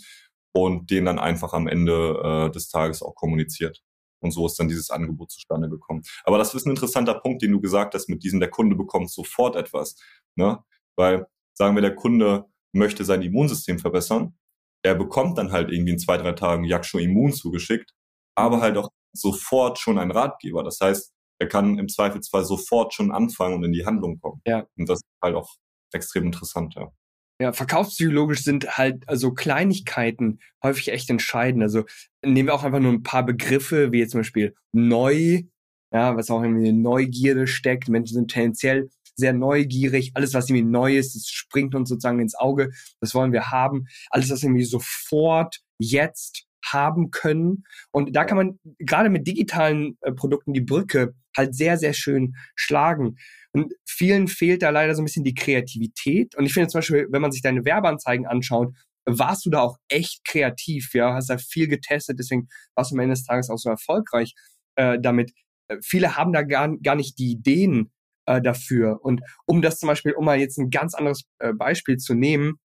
und 0.54 0.92
den 0.92 1.06
dann 1.06 1.20
einfach 1.20 1.54
am 1.54 1.68
Ende 1.68 2.20
äh, 2.24 2.52
des 2.52 2.70
Tages 2.70 3.02
auch 3.02 3.16
kommuniziert. 3.16 3.82
Und 4.22 4.32
so 4.32 4.46
ist 4.46 4.60
dann 4.60 4.68
dieses 4.68 4.90
Angebot 4.90 5.32
zustande 5.32 5.70
gekommen. 5.70 6.02
Aber 6.26 6.38
das 6.38 6.54
ist 6.54 6.66
ein 6.66 6.72
interessanter 6.72 7.14
Punkt, 7.16 7.42
den 7.42 7.54
du 7.54 7.62
gesagt 7.62 7.94
hast, 7.94 8.10
mit 8.10 8.22
diesem, 8.24 8.42
der 8.42 8.50
Kunde 8.50 8.76
bekommt 8.76 9.10
sofort 9.10 9.56
etwas. 9.56 9.96
Ne? 10.36 10.60
Weil, 10.98 11.26
sagen 11.54 11.76
wir, 11.76 11.82
der 11.82 11.96
Kunde 11.96 12.46
möchte 12.74 13.06
sein 13.06 13.22
Immunsystem 13.22 13.80
verbessern, 13.80 14.38
er 14.84 14.96
bekommt 14.96 15.38
dann 15.38 15.54
halt 15.54 15.72
irgendwie 15.72 15.94
in 15.94 16.00
zwei, 16.00 16.18
drei 16.18 16.34
Tagen 16.34 16.66
Yaksho 16.66 16.98
Immun 16.98 17.32
zugeschickt, 17.32 17.94
aber 18.36 18.60
halt 18.60 18.78
auch 18.78 18.90
sofort 19.14 19.80
schon 19.80 19.98
ein 19.98 20.12
Ratgeber. 20.12 20.64
Das 20.64 20.80
heißt, 20.82 21.14
er 21.40 21.48
kann 21.48 21.80
im 21.80 21.88
Zweifelsfall 21.88 22.46
sofort 22.46 22.94
schon 22.94 23.12
anfangen 23.12 23.56
und 23.56 23.64
in 23.64 23.74
die 23.74 23.86
Handlung 23.86 24.20
kommen. 24.20 24.42
Ja. 24.46 24.66
Und 24.78 24.90
das 24.90 25.00
ist 25.00 25.06
halt 25.24 25.36
auch 25.36 25.56
extrem 25.94 26.26
interessant, 26.26 26.76
ja. 26.76 26.92
Ja, 27.42 27.54
verkaufspsychologisch 27.54 28.44
sind 28.44 28.78
halt 28.78 29.08
also 29.08 29.34
Kleinigkeiten 29.34 30.40
häufig 30.62 30.90
echt 30.90 31.10
entscheidend. 31.10 31.64
Also 31.64 31.86
nehmen 32.22 32.50
wir 32.50 32.54
auch 32.54 32.66
einfach 32.66 32.82
nur 32.82 32.92
ein 32.92 33.04
paar 33.04 33.26
Begriffe, 33.26 33.94
wie 33.94 34.00
jetzt 34.00 34.12
zum 34.12 34.20
Beispiel 34.20 34.54
neu, 34.74 35.44
ja, 35.94 36.18
was 36.18 36.30
auch 36.30 36.44
irgendwie 36.44 36.68
in 36.68 36.82
Neugierde 36.82 37.48
steckt. 37.48 37.88
Menschen 37.88 38.16
sind 38.16 38.32
tendenziell 38.32 38.90
sehr 39.16 39.32
neugierig. 39.32 40.12
Alles, 40.16 40.34
was 40.34 40.50
irgendwie 40.50 40.70
neu 40.70 40.98
ist, 40.98 41.16
das 41.16 41.28
springt 41.30 41.76
uns 41.76 41.88
sozusagen 41.88 42.20
ins 42.20 42.36
Auge. 42.36 42.72
Das 43.00 43.16
wollen 43.16 43.32
wir 43.32 43.52
haben. 43.52 43.88
Alles, 44.10 44.30
was 44.30 44.44
irgendwie 44.44 44.66
sofort, 44.66 45.62
jetzt 45.78 46.46
haben 46.66 47.12
können. 47.12 47.64
Und 47.92 48.16
da 48.16 48.26
kann 48.26 48.38
man 48.38 48.60
gerade 48.80 49.10
mit 49.10 49.28
digitalen 49.28 49.98
äh, 50.02 50.12
Produkten 50.12 50.54
die 50.54 50.62
Brücke 50.62 51.14
halt 51.40 51.56
sehr, 51.56 51.78
sehr 51.78 51.94
schön 51.94 52.36
schlagen. 52.56 53.18
Und 53.52 53.74
vielen 53.86 54.28
fehlt 54.28 54.62
da 54.62 54.70
leider 54.70 54.96
so 54.96 55.02
ein 55.02 55.06
bisschen 55.06 55.24
die 55.24 55.34
Kreativität. 55.34 56.36
Und 56.36 56.46
ich 56.46 56.54
finde 56.54 56.70
zum 56.70 56.80
Beispiel, 56.80 57.08
wenn 57.10 57.22
man 57.22 57.32
sich 57.32 57.42
deine 57.42 57.66
Werbeanzeigen 57.66 58.28
anschaut, 58.28 58.74
warst 59.06 59.46
du 59.46 59.50
da 59.50 59.62
auch 59.62 59.78
echt 59.90 60.24
kreativ, 60.26 60.94
ja, 60.94 61.14
hast 61.14 61.30
da 61.30 61.38
viel 61.38 61.68
getestet, 61.68 62.20
deswegen 62.20 62.48
warst 62.76 62.92
du 62.92 62.96
am 62.96 63.00
Ende 63.00 63.16
des 63.16 63.24
Tages 63.24 63.50
auch 63.50 63.58
so 63.58 63.70
erfolgreich 63.70 64.34
äh, 64.76 65.00
damit. 65.02 65.32
Äh, 65.68 65.78
viele 65.82 66.16
haben 66.16 66.34
da 66.34 66.44
gar, 66.44 66.78
gar 66.78 66.96
nicht 66.96 67.18
die 67.18 67.32
Ideen 67.32 67.92
äh, 68.28 68.42
dafür. 68.42 69.00
Und 69.02 69.22
um 69.46 69.62
das 69.62 69.80
zum 69.80 69.88
Beispiel, 69.88 70.14
um 70.14 70.26
mal 70.26 70.40
jetzt 70.40 70.58
ein 70.60 70.70
ganz 70.70 70.94
anderes 70.94 71.24
äh, 71.40 71.54
Beispiel 71.54 71.98
zu 71.98 72.14
nehmen, 72.14 72.60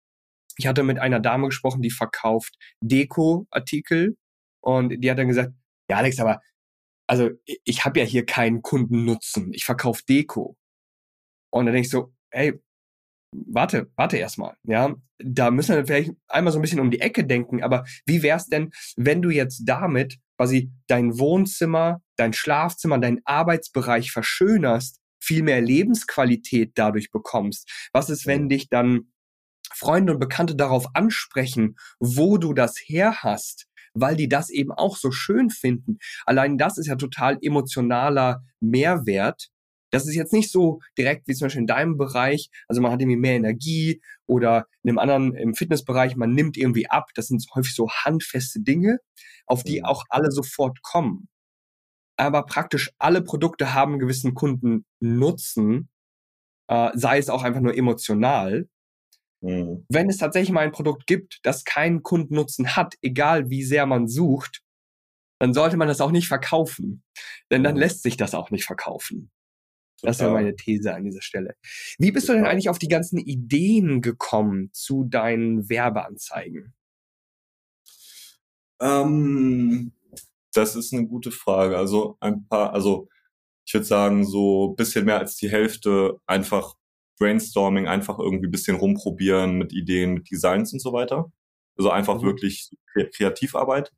ich 0.58 0.68
hatte 0.68 0.84
mit 0.84 1.00
einer 1.00 1.20
Dame 1.20 1.48
gesprochen, 1.48 1.82
die 1.82 1.92
verkauft 1.92 2.56
Deko-Artikel 2.82 4.18
und 4.62 4.90
die 4.90 5.10
hat 5.10 5.18
dann 5.18 5.28
gesagt, 5.28 5.52
ja 5.90 5.98
Alex, 5.98 6.20
aber 6.20 6.42
also 7.08 7.30
ich 7.64 7.86
habe 7.86 8.00
ja 8.00 8.06
hier 8.06 8.26
keinen 8.26 8.62
Kundennutzen, 8.62 9.54
ich 9.54 9.66
verkaufe 9.66 10.04
Deko. 10.08 10.58
Und 11.52 11.66
dann 11.66 11.74
denke 11.74 11.86
ich 11.86 11.92
so, 11.92 12.14
hey, 12.32 12.60
warte, 13.32 13.92
warte 13.96 14.18
erstmal, 14.18 14.56
ja, 14.64 14.96
da 15.20 15.52
müssen 15.52 15.76
wir 15.76 15.86
vielleicht 15.86 16.12
einmal 16.28 16.52
so 16.52 16.60
ein 16.60 16.62
bisschen 16.62 16.80
um 16.80 16.92
die 16.92 17.02
Ecke 17.02 17.26
denken, 17.26 17.64
aber 17.64 17.86
wie 18.06 18.24
wär's 18.24 18.48
denn, 18.48 18.72
wenn 18.96 19.22
du 19.22 19.30
jetzt 19.30 19.64
damit 19.66 20.18
quasi 20.38 20.72
dein 20.88 21.18
Wohnzimmer, 21.20 22.02
dein 22.16 22.34
Schlafzimmer, 22.34 23.00
dein 23.00 23.22
Arbeitsbereich 23.26 24.12
verschönerst, 24.12 25.00
viel 25.20 25.44
mehr 25.44 25.62
Lebensqualität 25.62 26.72
dadurch 26.76 27.12
bekommst? 27.12 27.70
Was 27.94 28.10
ist, 28.10 28.26
wenn 28.26 28.50
dich 28.50 28.70
dann 28.70 29.14
Freunde 29.74 30.14
und 30.14 30.20
Bekannte 30.20 30.56
darauf 30.56 30.88
ansprechen, 30.94 31.78
wo 32.00 32.38
du 32.38 32.54
das 32.54 32.78
her 32.78 33.24
hast, 33.24 33.68
weil 33.94 34.16
die 34.16 34.28
das 34.28 34.50
eben 34.50 34.72
auch 34.72 34.98
so 34.98 35.12
schön 35.12 35.50
finden. 35.50 35.98
Allein 36.26 36.58
das 36.58 36.78
ist 36.78 36.88
ja 36.88 36.96
total 36.96 37.38
emotionaler 37.42 38.44
Mehrwert. 38.60 39.50
Das 39.92 40.08
ist 40.08 40.16
jetzt 40.16 40.34
nicht 40.34 40.52
so 40.52 40.80
direkt 40.98 41.28
wie 41.28 41.36
zum 41.36 41.46
Beispiel 41.46 41.62
in 41.62 41.68
deinem 41.68 41.98
Bereich. 41.98 42.50
Also 42.68 42.82
man 42.82 42.92
hat 42.92 43.00
irgendwie 43.00 43.20
mehr 43.20 43.36
Energie 43.36 44.02
oder 44.26 44.66
in 44.82 44.90
einem 44.90 44.98
anderen, 44.98 45.36
im 45.36 45.54
Fitnessbereich, 45.54 46.16
man 46.16 46.34
nimmt 46.34 46.58
irgendwie 46.58 46.90
ab. 46.90 47.10
Das 47.14 47.28
sind 47.28 47.46
häufig 47.54 47.76
so 47.76 47.90
handfeste 47.92 48.62
Dinge, 48.62 48.98
auf 49.46 49.64
die 49.64 49.84
auch 49.84 50.04
alle 50.10 50.32
sofort 50.32 50.82
kommen. 50.82 51.28
Aber 52.18 52.46
praktisch 52.46 52.92
alle 52.98 53.22
Produkte 53.22 53.74
haben 53.76 54.00
gewissen 54.00 54.34
Kundennutzen, 54.34 55.90
äh, 56.68 56.90
sei 56.96 57.20
es 57.20 57.30
auch 57.30 57.44
einfach 57.44 57.62
nur 57.62 57.76
emotional. 57.78 58.68
Mhm. 59.44 59.86
Wenn 59.90 60.10
es 60.10 60.18
tatsächlich 60.18 60.52
mal 60.52 60.62
ein 60.62 60.72
Produkt 60.72 61.06
gibt, 61.06 61.40
das 61.44 61.66
keinen 61.66 62.02
Kundennutzen 62.02 62.76
hat, 62.76 62.96
egal 63.02 63.50
wie 63.50 63.64
sehr 63.64 63.86
man 63.86 64.08
sucht, 64.08 64.64
dann 65.40 65.54
sollte 65.54 65.76
man 65.76 65.90
das 65.90 66.00
auch 66.00 66.12
nicht 66.12 66.28
verkaufen. 66.28 67.04
Denn 67.52 67.64
dann 67.64 67.76
mhm. 67.76 67.82
lässt 67.82 68.04
sich 68.04 68.16
das 68.16 68.34
auch 68.34 68.52
nicht 68.52 68.64
verkaufen. 68.64 69.32
Das 70.02 70.20
wäre 70.20 70.32
meine 70.32 70.56
These 70.56 70.94
an 70.94 71.06
dieser 71.06 71.22
Stelle. 71.22 71.56
Wie 71.98 72.12
bist 72.12 72.28
Total. 72.28 72.42
du 72.42 72.44
denn 72.44 72.52
eigentlich 72.52 72.70
auf 72.70 72.80
die 72.80 72.90
ganzen 72.90 73.18
Ideen 73.18 74.02
gekommen 74.02 74.70
zu 74.74 75.06
deinen 75.06 75.70
Werbeanzeigen? 75.70 76.74
Ähm, 78.82 79.94
das 80.54 80.76
ist 80.76 80.94
eine 80.94 81.08
gute 81.08 81.32
Frage. 81.32 81.78
Also 81.78 82.18
ein 82.20 82.46
paar, 82.48 82.74
also 82.74 83.08
ich 83.66 83.74
würde 83.74 83.86
sagen, 83.86 84.26
so 84.26 84.70
bisschen 84.70 85.06
mehr 85.06 85.20
als 85.20 85.38
die 85.38 85.50
Hälfte 85.50 86.20
einfach 86.26 86.76
Brainstorming, 87.20 87.88
einfach 87.88 88.20
irgendwie 88.20 88.48
ein 88.48 88.52
bisschen 88.52 88.78
rumprobieren 88.78 89.58
mit 89.58 89.74
Ideen, 89.74 90.14
mit 90.16 90.30
Designs 90.30 90.74
und 90.74 90.80
so 90.80 90.94
weiter. 90.94 91.32
Also 91.78 91.90
einfach 91.90 92.22
mhm. 92.22 92.26
wirklich 92.26 92.72
Kreativarbeit. 93.16 93.92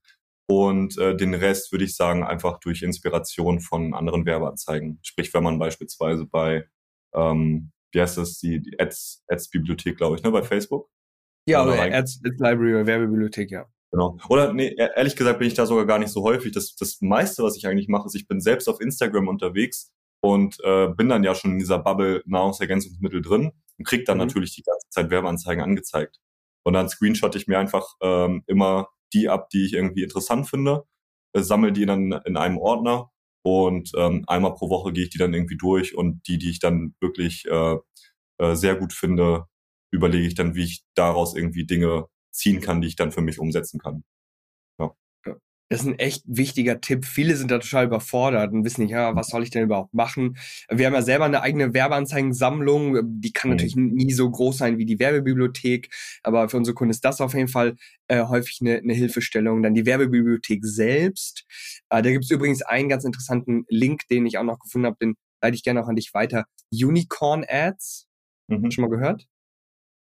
Und 0.48 0.98
äh, 0.98 1.16
den 1.16 1.34
Rest 1.34 1.72
würde 1.72 1.86
ich 1.86 1.96
sagen, 1.96 2.24
einfach 2.24 2.60
durch 2.60 2.84
Inspiration 2.84 3.60
von 3.60 3.94
anderen 3.94 4.26
Werbeanzeigen. 4.26 5.00
Sprich, 5.02 5.34
wenn 5.34 5.44
man 5.44 5.58
beispielsweise 5.58 6.26
bei, 6.26 6.68
ähm, 7.16 7.72
wie 7.92 8.02
heißt 8.02 8.18
das, 8.18 8.38
die, 8.38 8.62
die 8.62 8.80
Ads, 8.80 9.24
Ads-Bibliothek, 9.28 9.98
glaube 9.98 10.18
ich, 10.18 10.24
ne, 10.24 10.32
bei 10.32 10.44
Facebook. 10.44 10.90
Ja, 11.48 11.64
oder 11.64 11.82
Ads, 11.82 12.22
Ads 12.24 12.40
Library, 12.40 12.86
Werbebibliothek, 12.86 13.52
ja. 13.52 13.66
Genau. 13.92 14.18
Oder 14.30 14.54
nee, 14.54 14.68
e-, 14.68 14.90
ehrlich 14.96 15.16
gesagt 15.16 15.40
bin 15.40 15.48
ich 15.48 15.54
da 15.54 15.66
sogar 15.66 15.86
gar 15.86 16.00
nicht 16.00 16.12
so 16.12 16.22
häufig. 16.22 16.52
Das, 16.52 16.76
das 16.76 17.02
meiste, 17.02 17.44
was 17.44 17.56
ich 17.58 17.66
eigentlich 17.66 17.88
mache, 17.88 18.06
ist, 18.08 18.16
ich 18.16 18.28
bin 18.28 18.40
selbst 18.40 18.68
auf 18.68 18.82
Instagram 18.82 19.28
unterwegs 19.28 19.95
und 20.22 20.58
äh, 20.64 20.88
bin 20.88 21.10
dann 21.10 21.24
ja 21.24 21.36
schon 21.36 21.52
in 21.54 21.60
dieser 21.60 21.80
Bubble 21.80 22.24
Nahrungsergänzungsmittel 22.26 23.22
drin 23.22 23.52
und 23.78 23.88
krieg 23.88 24.06
dann 24.06 24.18
mhm. 24.18 24.26
natürlich 24.26 24.56
die 24.56 24.64
ganze 24.64 24.90
Zeit 24.90 25.10
Werbeanzeigen 25.10 25.64
angezeigt. 25.64 26.20
Und 26.64 26.74
dann 26.74 26.90
screenshot 26.90 27.36
ich 27.36 27.48
mir 27.48 27.60
einfach 27.60 27.96
ähm, 28.02 28.44
immer 28.48 28.90
die 29.14 29.30
ab, 29.30 29.50
die 29.50 29.66
ich 29.66 29.74
irgendwie 29.74 30.04
interessant 30.04 30.50
finde, 30.50 30.86
äh, 31.34 31.42
sammle 31.42 31.72
die 31.72 31.86
dann 31.86 32.12
in 32.26 32.38
einem 32.38 32.58
Ordner 32.58 33.12
und 33.44 33.92
ähm, 33.96 34.24
einmal 34.28 34.56
pro 34.56 34.70
Woche 34.70 34.92
gehe 34.92 35.04
ich 35.04 35.10
die 35.12 35.20
dann 35.20 35.34
irgendwie 35.34 35.58
durch 35.58 35.96
und 35.96 36.28
die, 36.28 36.40
die 36.40 36.50
ich 36.50 36.60
dann 36.60 36.96
wirklich 37.00 37.46
äh, 37.46 37.78
äh, 38.40 38.56
sehr 38.56 38.76
gut 38.76 38.94
finde, 38.94 39.46
überlege 39.92 40.28
ich 40.28 40.36
dann, 40.36 40.56
wie 40.56 40.64
ich 40.64 40.84
daraus 40.96 41.36
irgendwie 41.36 41.66
Dinge 41.66 42.08
ziehen 42.32 42.60
kann, 42.62 42.82
die 42.82 42.88
ich 42.88 42.96
dann 42.96 43.12
für 43.12 43.22
mich 43.22 43.40
umsetzen 43.40 43.80
kann. 43.80 44.04
Das 45.70 45.82
ist 45.82 45.88
ein 45.88 45.98
echt 45.98 46.24
wichtiger 46.28 46.80
Tipp. 46.80 47.06
Viele 47.06 47.36
sind 47.36 47.50
da 47.50 47.58
total 47.58 47.86
überfordert 47.86 48.54
und 48.54 48.64
wissen 48.64 48.82
nicht, 48.82 48.92
ja, 48.92 49.16
was 49.16 49.28
soll 49.28 49.42
ich 49.42 49.50
denn 49.50 49.64
überhaupt 49.64 49.96
machen? 49.96 50.38
Wir 50.70 50.86
haben 50.86 50.94
ja 50.94 51.02
selber 51.02 51.26
eine 51.26 51.42
eigene 51.42 51.74
Werbeanzeigensammlung. 51.74 53.00
Die 53.20 53.34
kann 53.34 53.50
mhm. 53.50 53.56
natürlich 53.56 53.76
nie 53.76 54.14
so 54.14 54.30
groß 54.30 54.60
sein 54.60 54.78
wie 54.78 54.86
die 54.86 55.00
Werbebibliothek, 55.00 55.90
aber 56.22 56.50
für 56.50 56.58
unsere 56.58 56.76
Kunden 56.76 56.92
ist 56.92 57.04
das 57.04 57.20
auf 57.20 57.34
jeden 57.34 57.48
Fall 57.48 57.76
äh, 58.08 58.24
häufig 58.26 58.60
eine, 58.62 58.78
eine 58.78 58.94
Hilfestellung. 58.94 59.64
Dann 59.64 59.74
die 59.74 59.88
Werbebibliothek 59.88 60.64
selbst. 60.64 61.46
Äh, 61.90 62.04
da 62.04 62.12
gibt 62.12 62.26
es 62.26 62.32
übrigens 62.32 62.62
einen 62.62 62.88
ganz 62.90 63.04
interessanten 63.04 63.66
Link, 63.68 64.08
den 64.10 64.28
ich 64.28 64.38
auch 64.38 64.44
noch 64.44 64.60
gefunden 64.60 64.86
habe, 64.86 64.98
den 65.02 65.16
leite 65.42 65.56
ich 65.56 65.64
gerne 65.64 65.84
auch 65.84 65.88
an 65.88 65.96
dich 65.96 66.14
weiter. 66.14 66.46
Unicorn 66.72 67.44
Ads. 67.48 68.08
Mhm. 68.48 68.70
Schon 68.70 68.84
mal 68.84 68.96
gehört? 68.96 69.26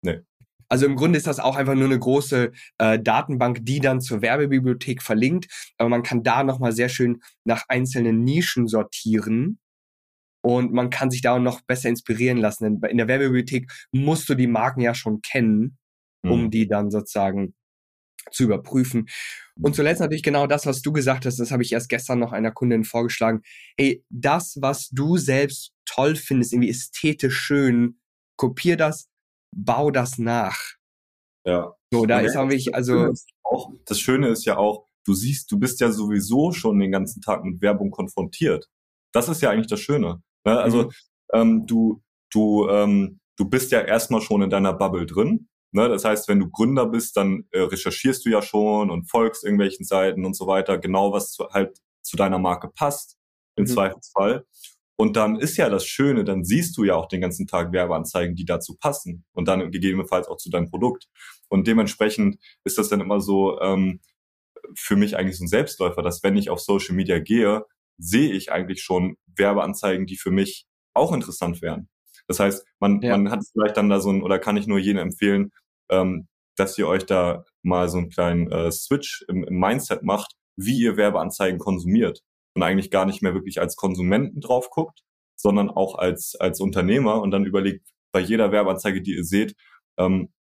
Nee. 0.01 0.21
Also 0.69 0.85
im 0.85 0.95
Grunde 0.95 1.17
ist 1.17 1.27
das 1.27 1.39
auch 1.39 1.55
einfach 1.55 1.75
nur 1.75 1.85
eine 1.85 1.99
große 1.99 2.51
äh, 2.77 2.99
Datenbank, 2.99 3.59
die 3.61 3.79
dann 3.79 4.01
zur 4.01 4.21
Werbebibliothek 4.21 5.01
verlinkt. 5.01 5.73
Aber 5.77 5.89
man 5.89 6.03
kann 6.03 6.23
da 6.23 6.43
nochmal 6.43 6.71
sehr 6.71 6.89
schön 6.89 7.21
nach 7.43 7.63
einzelnen 7.67 8.23
Nischen 8.23 8.67
sortieren. 8.67 9.59
Und 10.41 10.73
man 10.73 10.89
kann 10.89 11.09
sich 11.09 11.21
da 11.21 11.35
auch 11.35 11.39
noch 11.39 11.61
besser 11.61 11.89
inspirieren 11.89 12.37
lassen. 12.37 12.81
Denn 12.81 12.91
in 12.91 12.97
der 12.97 13.07
Werbebibliothek 13.07 13.71
musst 13.91 14.27
du 14.27 14.35
die 14.35 14.47
Marken 14.47 14.81
ja 14.81 14.93
schon 14.93 15.21
kennen, 15.21 15.77
um 16.23 16.43
mhm. 16.43 16.51
die 16.51 16.67
dann 16.67 16.91
sozusagen 16.91 17.53
zu 18.31 18.43
überprüfen. 18.43 19.07
Und 19.61 19.75
zuletzt 19.75 20.01
natürlich 20.01 20.23
genau 20.23 20.47
das, 20.47 20.65
was 20.65 20.81
du 20.81 20.91
gesagt 20.91 21.25
hast, 21.25 21.39
das 21.39 21.51
habe 21.51 21.63
ich 21.63 21.71
erst 21.71 21.89
gestern 21.89 22.19
noch 22.19 22.31
einer 22.31 22.51
Kundin 22.51 22.83
vorgeschlagen. 22.83 23.41
Ey, 23.77 24.03
das, 24.09 24.57
was 24.61 24.89
du 24.89 25.17
selbst 25.17 25.71
toll 25.85 26.15
findest, 26.15 26.53
irgendwie 26.53 26.69
ästhetisch 26.69 27.37
schön, 27.37 27.99
kopier 28.35 28.77
das, 28.77 29.09
bau 29.55 29.91
das 29.91 30.17
nach. 30.17 30.57
Ja. 31.45 31.73
So, 31.91 32.05
da 32.05 32.19
ist 32.19 32.35
auch 32.35 32.45
wirklich, 32.49 32.73
also. 32.73 33.13
Auch, 33.43 33.71
das 33.85 33.99
Schöne 33.99 34.29
ist 34.29 34.45
ja 34.45 34.57
auch, 34.57 34.87
du 35.05 35.13
siehst, 35.13 35.51
du 35.51 35.59
bist 35.59 35.79
ja 35.79 35.91
sowieso 35.91 36.51
schon 36.51 36.79
den 36.79 36.91
ganzen 36.91 37.21
Tag 37.21 37.43
mit 37.43 37.61
Werbung 37.61 37.91
konfrontiert. 37.91 38.69
Das 39.11 39.29
ist 39.29 39.41
ja 39.41 39.51
eigentlich 39.51 39.67
das 39.67 39.79
Schöne. 39.79 40.23
Ne? 40.45 40.59
Also, 40.59 40.83
mhm. 40.83 40.91
ähm, 41.33 41.67
du, 41.67 42.01
du, 42.31 42.67
ähm, 42.69 43.19
du 43.37 43.45
bist 43.45 43.71
ja 43.71 43.81
erstmal 43.81 44.21
schon 44.21 44.41
in 44.41 44.49
deiner 44.49 44.73
Bubble 44.73 45.05
drin. 45.05 45.49
Ne? 45.71 45.89
Das 45.89 46.05
heißt, 46.05 46.27
wenn 46.27 46.39
du 46.39 46.49
Gründer 46.49 46.85
bist, 46.85 47.17
dann 47.17 47.45
äh, 47.51 47.59
recherchierst 47.59 48.25
du 48.25 48.29
ja 48.29 48.41
schon 48.41 48.89
und 48.89 49.09
folgst 49.09 49.43
irgendwelchen 49.43 49.85
Seiten 49.85 50.25
und 50.25 50.35
so 50.35 50.47
weiter, 50.47 50.77
genau 50.77 51.11
was 51.11 51.31
zu, 51.31 51.47
halt 51.49 51.77
zu 52.01 52.15
deiner 52.15 52.39
Marke 52.39 52.69
passt, 52.69 53.17
im 53.55 53.63
mhm. 53.63 53.67
Zweifelsfall. 53.67 54.45
Und 54.95 55.15
dann 55.15 55.37
ist 55.37 55.57
ja 55.57 55.69
das 55.69 55.85
Schöne, 55.85 56.23
dann 56.23 56.43
siehst 56.43 56.77
du 56.77 56.83
ja 56.83 56.95
auch 56.95 57.07
den 57.07 57.21
ganzen 57.21 57.47
Tag 57.47 57.71
Werbeanzeigen, 57.71 58.35
die 58.35 58.45
dazu 58.45 58.75
passen 58.79 59.25
und 59.33 59.47
dann 59.47 59.71
gegebenenfalls 59.71 60.27
auch 60.27 60.37
zu 60.37 60.49
deinem 60.49 60.69
Produkt. 60.69 61.07
Und 61.49 61.67
dementsprechend 61.67 62.37
ist 62.63 62.77
das 62.77 62.89
dann 62.89 63.01
immer 63.01 63.19
so 63.19 63.59
ähm, 63.59 64.01
für 64.77 64.95
mich 64.95 65.17
eigentlich 65.17 65.37
so 65.37 65.45
ein 65.45 65.49
Selbstläufer, 65.49 66.01
dass 66.01 66.23
wenn 66.23 66.37
ich 66.37 66.49
auf 66.49 66.59
Social 66.59 66.95
Media 66.95 67.19
gehe, 67.19 67.65
sehe 67.97 68.31
ich 68.31 68.51
eigentlich 68.51 68.81
schon 68.81 69.17
Werbeanzeigen, 69.35 70.05
die 70.05 70.17
für 70.17 70.31
mich 70.31 70.65
auch 70.93 71.11
interessant 71.11 71.61
wären. 71.61 71.89
Das 72.27 72.39
heißt, 72.39 72.65
man, 72.79 73.01
ja. 73.01 73.17
man 73.17 73.31
hat 73.31 73.43
vielleicht 73.51 73.77
dann 73.77 73.89
da 73.89 73.99
so 73.99 74.11
ein, 74.11 74.21
oder 74.21 74.39
kann 74.39 74.57
ich 74.57 74.67
nur 74.67 74.79
jene 74.79 75.01
empfehlen, 75.01 75.51
ähm, 75.89 76.27
dass 76.55 76.77
ihr 76.77 76.87
euch 76.87 77.05
da 77.05 77.43
mal 77.63 77.89
so 77.89 77.97
einen 77.97 78.09
kleinen 78.09 78.51
äh, 78.51 78.71
Switch 78.71 79.25
im, 79.27 79.43
im 79.43 79.59
Mindset 79.59 80.03
macht, 80.03 80.35
wie 80.55 80.77
ihr 80.77 80.97
Werbeanzeigen 80.97 81.59
konsumiert 81.59 82.21
und 82.55 82.63
eigentlich 82.63 82.91
gar 82.91 83.05
nicht 83.05 83.21
mehr 83.21 83.33
wirklich 83.33 83.59
als 83.59 83.75
Konsumenten 83.75 84.41
drauf 84.41 84.69
guckt, 84.69 85.01
sondern 85.35 85.69
auch 85.69 85.95
als, 85.95 86.35
als 86.39 86.59
Unternehmer 86.59 87.21
und 87.21 87.31
dann 87.31 87.45
überlegt 87.45 87.87
bei 88.11 88.19
jeder 88.19 88.51
Werbeanzeige, 88.51 89.01
die 89.01 89.15
ihr 89.15 89.23
seht, 89.23 89.55
ähm, 89.97 90.31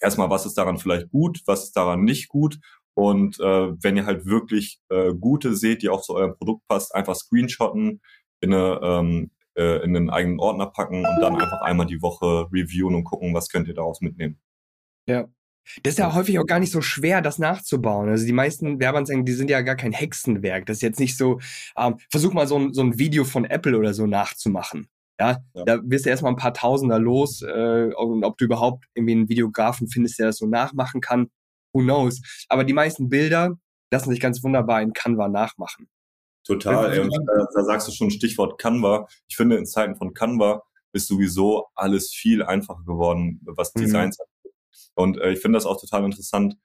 erstmal, 0.00 0.30
was 0.30 0.46
ist 0.46 0.54
daran 0.54 0.78
vielleicht 0.78 1.10
gut, 1.10 1.40
was 1.46 1.64
ist 1.64 1.76
daran 1.76 2.04
nicht 2.04 2.28
gut 2.28 2.58
und 2.94 3.38
äh, 3.40 3.72
wenn 3.82 3.96
ihr 3.96 4.06
halt 4.06 4.26
wirklich 4.26 4.80
äh, 4.88 5.12
gute 5.14 5.54
seht, 5.54 5.82
die 5.82 5.88
auch 5.88 6.02
zu 6.02 6.14
eurem 6.14 6.36
Produkt 6.36 6.66
passt, 6.68 6.94
einfach 6.94 7.14
screenshotten, 7.14 8.00
in, 8.40 8.54
eine, 8.54 8.80
ähm, 8.82 9.30
äh, 9.54 9.82
in 9.84 9.96
einen 9.96 10.10
eigenen 10.10 10.40
Ordner 10.40 10.66
packen 10.66 11.04
und 11.04 11.20
dann 11.20 11.36
einfach 11.36 11.60
einmal 11.62 11.86
die 11.86 12.02
Woche 12.02 12.48
reviewen 12.52 12.94
und 12.94 13.04
gucken, 13.04 13.34
was 13.34 13.48
könnt 13.48 13.68
ihr 13.68 13.74
daraus 13.74 14.00
mitnehmen. 14.00 14.40
Ja, 15.06 15.28
das 15.82 15.94
ist 15.94 15.98
ja 15.98 16.14
häufig 16.14 16.38
auch 16.38 16.46
gar 16.46 16.58
nicht 16.58 16.72
so 16.72 16.80
schwer, 16.80 17.20
das 17.20 17.38
nachzubauen. 17.38 18.08
Also 18.08 18.26
die 18.26 18.32
meisten 18.32 18.80
Werbeanzeigen, 18.80 19.24
die 19.24 19.32
sind 19.32 19.50
ja 19.50 19.60
gar 19.62 19.76
kein 19.76 19.92
Hexenwerk. 19.92 20.66
Das 20.66 20.78
ist 20.78 20.82
jetzt 20.82 21.00
nicht 21.00 21.16
so, 21.16 21.40
ähm, 21.76 21.96
versuch 22.10 22.32
mal 22.32 22.46
so 22.46 22.58
ein, 22.58 22.74
so 22.74 22.82
ein 22.82 22.98
Video 22.98 23.24
von 23.24 23.44
Apple 23.44 23.76
oder 23.76 23.94
so 23.94 24.06
nachzumachen. 24.06 24.88
Ja, 25.18 25.38
ja. 25.54 25.64
da 25.64 25.80
wirst 25.82 26.04
du 26.04 26.10
erstmal 26.10 26.32
ein 26.32 26.36
paar 26.36 26.52
Tausender 26.52 26.98
los 26.98 27.42
äh, 27.42 27.90
und 27.96 28.22
ob 28.24 28.36
du 28.36 28.44
überhaupt 28.44 28.84
irgendwie 28.94 29.14
einen 29.14 29.28
Videografen 29.28 29.88
findest, 29.88 30.18
der 30.18 30.26
das 30.26 30.36
so 30.36 30.46
nachmachen 30.46 31.00
kann, 31.00 31.30
who 31.72 31.80
knows. 31.80 32.20
Aber 32.48 32.64
die 32.64 32.74
meisten 32.74 33.08
Bilder 33.08 33.56
lassen 33.90 34.10
sich 34.10 34.20
ganz 34.20 34.42
wunderbar 34.42 34.82
in 34.82 34.92
Canva 34.92 35.28
nachmachen. 35.28 35.88
Total. 36.44 37.00
Und, 37.00 37.12
äh, 37.12 37.44
da 37.54 37.64
sagst 37.64 37.88
du 37.88 37.92
schon 37.92 38.10
Stichwort 38.10 38.60
Canva. 38.60 39.08
Ich 39.26 39.36
finde, 39.36 39.56
in 39.56 39.66
Zeiten 39.66 39.96
von 39.96 40.14
Canva 40.14 40.62
ist 40.92 41.08
sowieso 41.08 41.66
alles 41.74 42.12
viel 42.12 42.42
einfacher 42.42 42.84
geworden, 42.84 43.40
was 43.44 43.74
mhm. 43.74 43.80
Designs 43.80 44.18
mhm. 44.18 44.35
Und 44.94 45.18
äh, 45.18 45.32
ich 45.32 45.40
finde 45.40 45.56
das 45.56 45.66
auch 45.66 45.80
total 45.80 46.04
interessant. 46.04 46.56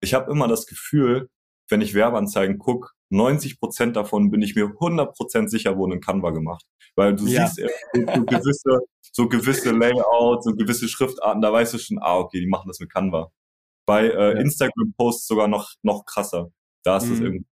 Ich 0.00 0.14
habe 0.14 0.30
immer 0.30 0.48
das 0.48 0.66
Gefühl, 0.66 1.28
wenn 1.68 1.80
ich 1.80 1.94
Werbeanzeigen 1.94 2.58
gucke, 2.58 2.90
90 3.10 3.60
Prozent 3.60 3.96
davon 3.96 4.30
bin 4.30 4.42
ich 4.42 4.54
mir 4.54 4.66
100 4.66 5.14
Prozent 5.14 5.50
sicher, 5.50 5.76
wurden 5.76 5.92
in 5.92 6.00
Canva 6.00 6.30
gemacht. 6.30 6.64
Weil 6.96 7.14
du 7.14 7.26
ja. 7.26 7.46
siehst 7.46 7.68
so, 7.92 8.00
so, 8.04 8.24
gewisse, 8.24 8.78
so 9.12 9.28
gewisse 9.28 9.70
Layouts, 9.70 10.44
so 10.44 10.54
gewisse 10.54 10.88
Schriftarten, 10.88 11.42
da 11.42 11.52
weißt 11.52 11.74
du 11.74 11.78
schon, 11.78 11.98
ah, 12.00 12.18
okay, 12.18 12.40
die 12.40 12.46
machen 12.46 12.68
das 12.68 12.80
mit 12.80 12.90
Canva. 12.90 13.30
Bei 13.86 14.06
äh, 14.06 14.34
ja. 14.34 14.40
Instagram-Posts 14.40 15.26
sogar 15.26 15.48
noch, 15.48 15.72
noch 15.82 16.04
krasser. 16.04 16.50
Da 16.84 16.96
ist 16.96 17.04
es 17.04 17.18
mhm. 17.18 17.26
irgendwie 17.26 17.46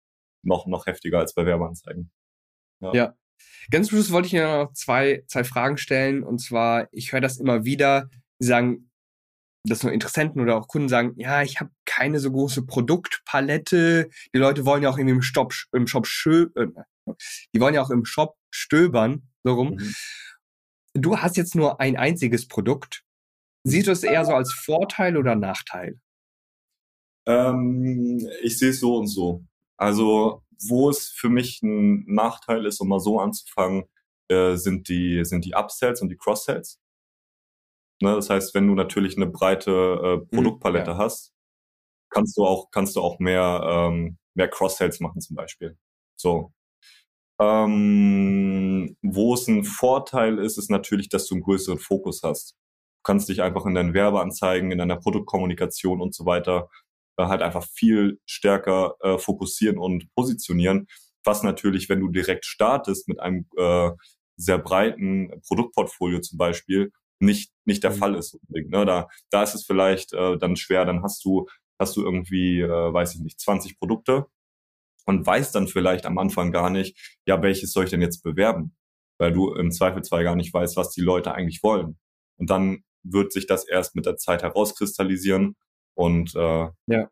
noch, 0.43 0.67
noch 0.67 0.85
heftiger 0.85 1.19
als 1.19 1.33
bei 1.33 1.45
Werbeanzeigen. 1.45 2.11
Ja. 2.81 2.93
ja. 2.93 3.13
Ganz 3.71 3.87
zum 3.87 3.97
Schluss 3.97 4.11
wollte 4.11 4.27
ich 4.27 4.31
dir 4.31 4.63
noch 4.63 4.73
zwei, 4.73 5.23
zwei 5.27 5.43
Fragen 5.43 5.77
stellen. 5.77 6.23
Und 6.23 6.39
zwar, 6.39 6.87
ich 6.91 7.11
höre 7.11 7.21
das 7.21 7.37
immer 7.37 7.65
wieder, 7.65 8.09
die 8.41 8.45
sagen, 8.45 8.88
dass 9.63 9.83
nur 9.83 9.91
Interessenten 9.91 10.41
oder 10.41 10.57
auch 10.57 10.67
Kunden 10.67 10.89
sagen, 10.89 11.13
ja, 11.17 11.41
ich 11.41 11.59
habe 11.59 11.71
keine 11.85 12.19
so 12.19 12.31
große 12.31 12.65
Produktpalette. 12.65 14.09
Die 14.33 14.37
Leute 14.37 14.65
wollen 14.65 14.83
ja 14.83 14.89
auch 14.89 14.97
irgendwie 14.97 15.15
im 15.15 15.21
Shop, 15.21 15.53
im 15.73 15.87
Shop 15.87 16.07
schö 16.07 16.47
äh, 16.55 16.67
die 17.53 17.59
wollen 17.59 17.73
ja 17.73 17.81
auch 17.81 17.89
im 17.89 18.05
Shop 18.05 18.35
stöbern, 18.51 19.23
so 19.43 19.53
rum. 19.53 19.75
Mhm. 19.75 19.95
Du 20.93 21.17
hast 21.17 21.37
jetzt 21.37 21.55
nur 21.55 21.79
ein 21.79 21.97
einziges 21.97 22.47
Produkt. 22.47 23.03
Siehst 23.63 23.87
du 23.87 23.91
es 23.91 24.03
eher 24.03 24.25
so 24.25 24.33
als 24.33 24.53
Vorteil 24.53 25.17
oder 25.17 25.35
Nachteil? 25.35 25.99
Ähm, 27.27 28.27
ich 28.41 28.57
sehe 28.57 28.69
es 28.69 28.79
so 28.79 28.97
und 28.97 29.07
so. 29.07 29.43
Also, 29.77 30.43
wo 30.67 30.89
es 30.89 31.09
für 31.09 31.29
mich 31.29 31.61
ein 31.61 32.05
Nachteil 32.05 32.65
ist, 32.65 32.79
um 32.79 32.89
mal 32.89 32.99
so 32.99 33.19
anzufangen, 33.19 33.85
äh, 34.29 34.55
sind 34.55 34.89
die, 34.89 35.23
sind 35.25 35.45
die 35.45 35.55
Upsells 35.55 36.01
und 36.01 36.09
die 36.09 36.17
Cross-Sells. 36.17 36.79
Ne? 38.01 38.15
Das 38.15 38.29
heißt, 38.29 38.53
wenn 38.55 38.67
du 38.67 38.75
natürlich 38.75 39.17
eine 39.17 39.27
breite 39.27 39.71
äh, 39.71 40.17
mhm, 40.17 40.27
Produktpalette 40.29 40.91
ja. 40.91 40.97
hast, 40.97 41.33
kannst 42.09 42.37
du 42.37 42.45
auch, 42.45 42.71
kannst 42.71 42.95
du 42.95 43.01
auch 43.01 43.19
mehr, 43.19 43.61
ähm, 43.63 44.17
mehr 44.33 44.49
Cross-Sales 44.49 44.99
machen 44.99 45.21
zum 45.21 45.35
Beispiel. 45.35 45.77
So. 46.15 46.51
Ähm, 47.41 48.97
wo 49.01 49.33
es 49.33 49.47
ein 49.47 49.63
Vorteil 49.63 50.39
ist, 50.39 50.57
ist 50.57 50.69
natürlich, 50.69 51.09
dass 51.09 51.27
du 51.27 51.35
einen 51.35 51.43
größeren 51.43 51.79
Fokus 51.79 52.21
hast. 52.23 52.51
Du 52.51 53.03
kannst 53.03 53.29
dich 53.29 53.41
einfach 53.41 53.65
in 53.65 53.75
deinen 53.75 53.93
Werbeanzeigen, 53.93 54.71
in 54.71 54.77
deiner 54.77 54.97
Produktkommunikation 54.97 56.01
und 56.01 56.13
so 56.13 56.25
weiter 56.25 56.69
äh, 57.17 57.25
halt 57.25 57.41
einfach 57.41 57.65
viel 57.65 58.19
stärker 58.25 58.95
äh, 59.01 59.17
fokussieren 59.17 59.77
und 59.77 60.13
positionieren, 60.15 60.87
was 61.23 61.43
natürlich, 61.43 61.89
wenn 61.89 61.99
du 61.99 62.09
direkt 62.09 62.45
startest 62.45 63.07
mit 63.07 63.19
einem 63.19 63.45
äh, 63.57 63.91
sehr 64.37 64.57
breiten 64.57 65.41
Produktportfolio 65.47 66.19
zum 66.21 66.37
Beispiel, 66.37 66.91
nicht, 67.19 67.51
nicht 67.65 67.83
der 67.83 67.91
mhm. 67.91 67.95
Fall 67.95 68.15
ist. 68.15 68.39
Ne? 68.47 68.85
Da, 68.85 69.07
da 69.29 69.43
ist 69.43 69.55
es 69.55 69.65
vielleicht 69.65 70.13
äh, 70.13 70.37
dann 70.37 70.55
schwer, 70.55 70.85
dann 70.85 71.03
hast 71.03 71.23
du, 71.23 71.47
hast 71.77 71.95
du 71.95 72.03
irgendwie, 72.03 72.61
äh, 72.61 72.93
weiß 72.93 73.15
ich 73.15 73.21
nicht, 73.21 73.39
20 73.39 73.77
Produkte 73.77 74.27
und 75.05 75.25
weißt 75.25 75.53
dann 75.55 75.67
vielleicht 75.67 76.05
am 76.05 76.17
Anfang 76.17 76.51
gar 76.51 76.69
nicht, 76.69 77.19
ja, 77.25 77.41
welches 77.41 77.71
soll 77.71 77.85
ich 77.85 77.89
denn 77.89 78.01
jetzt 78.01 78.23
bewerben? 78.23 78.75
Weil 79.17 79.33
du 79.33 79.53
im 79.53 79.71
Zweifelsfall 79.71 80.23
gar 80.23 80.35
nicht 80.35 80.53
weißt, 80.53 80.77
was 80.77 80.91
die 80.91 81.01
Leute 81.01 81.33
eigentlich 81.33 81.61
wollen. 81.63 81.99
Und 82.37 82.49
dann 82.49 82.83
wird 83.03 83.33
sich 83.33 83.47
das 83.47 83.67
erst 83.67 83.95
mit 83.95 84.05
der 84.05 84.17
Zeit 84.17 84.43
herauskristallisieren 84.43 85.55
und 85.95 86.35
äh, 86.35 86.69
ja. 86.87 87.09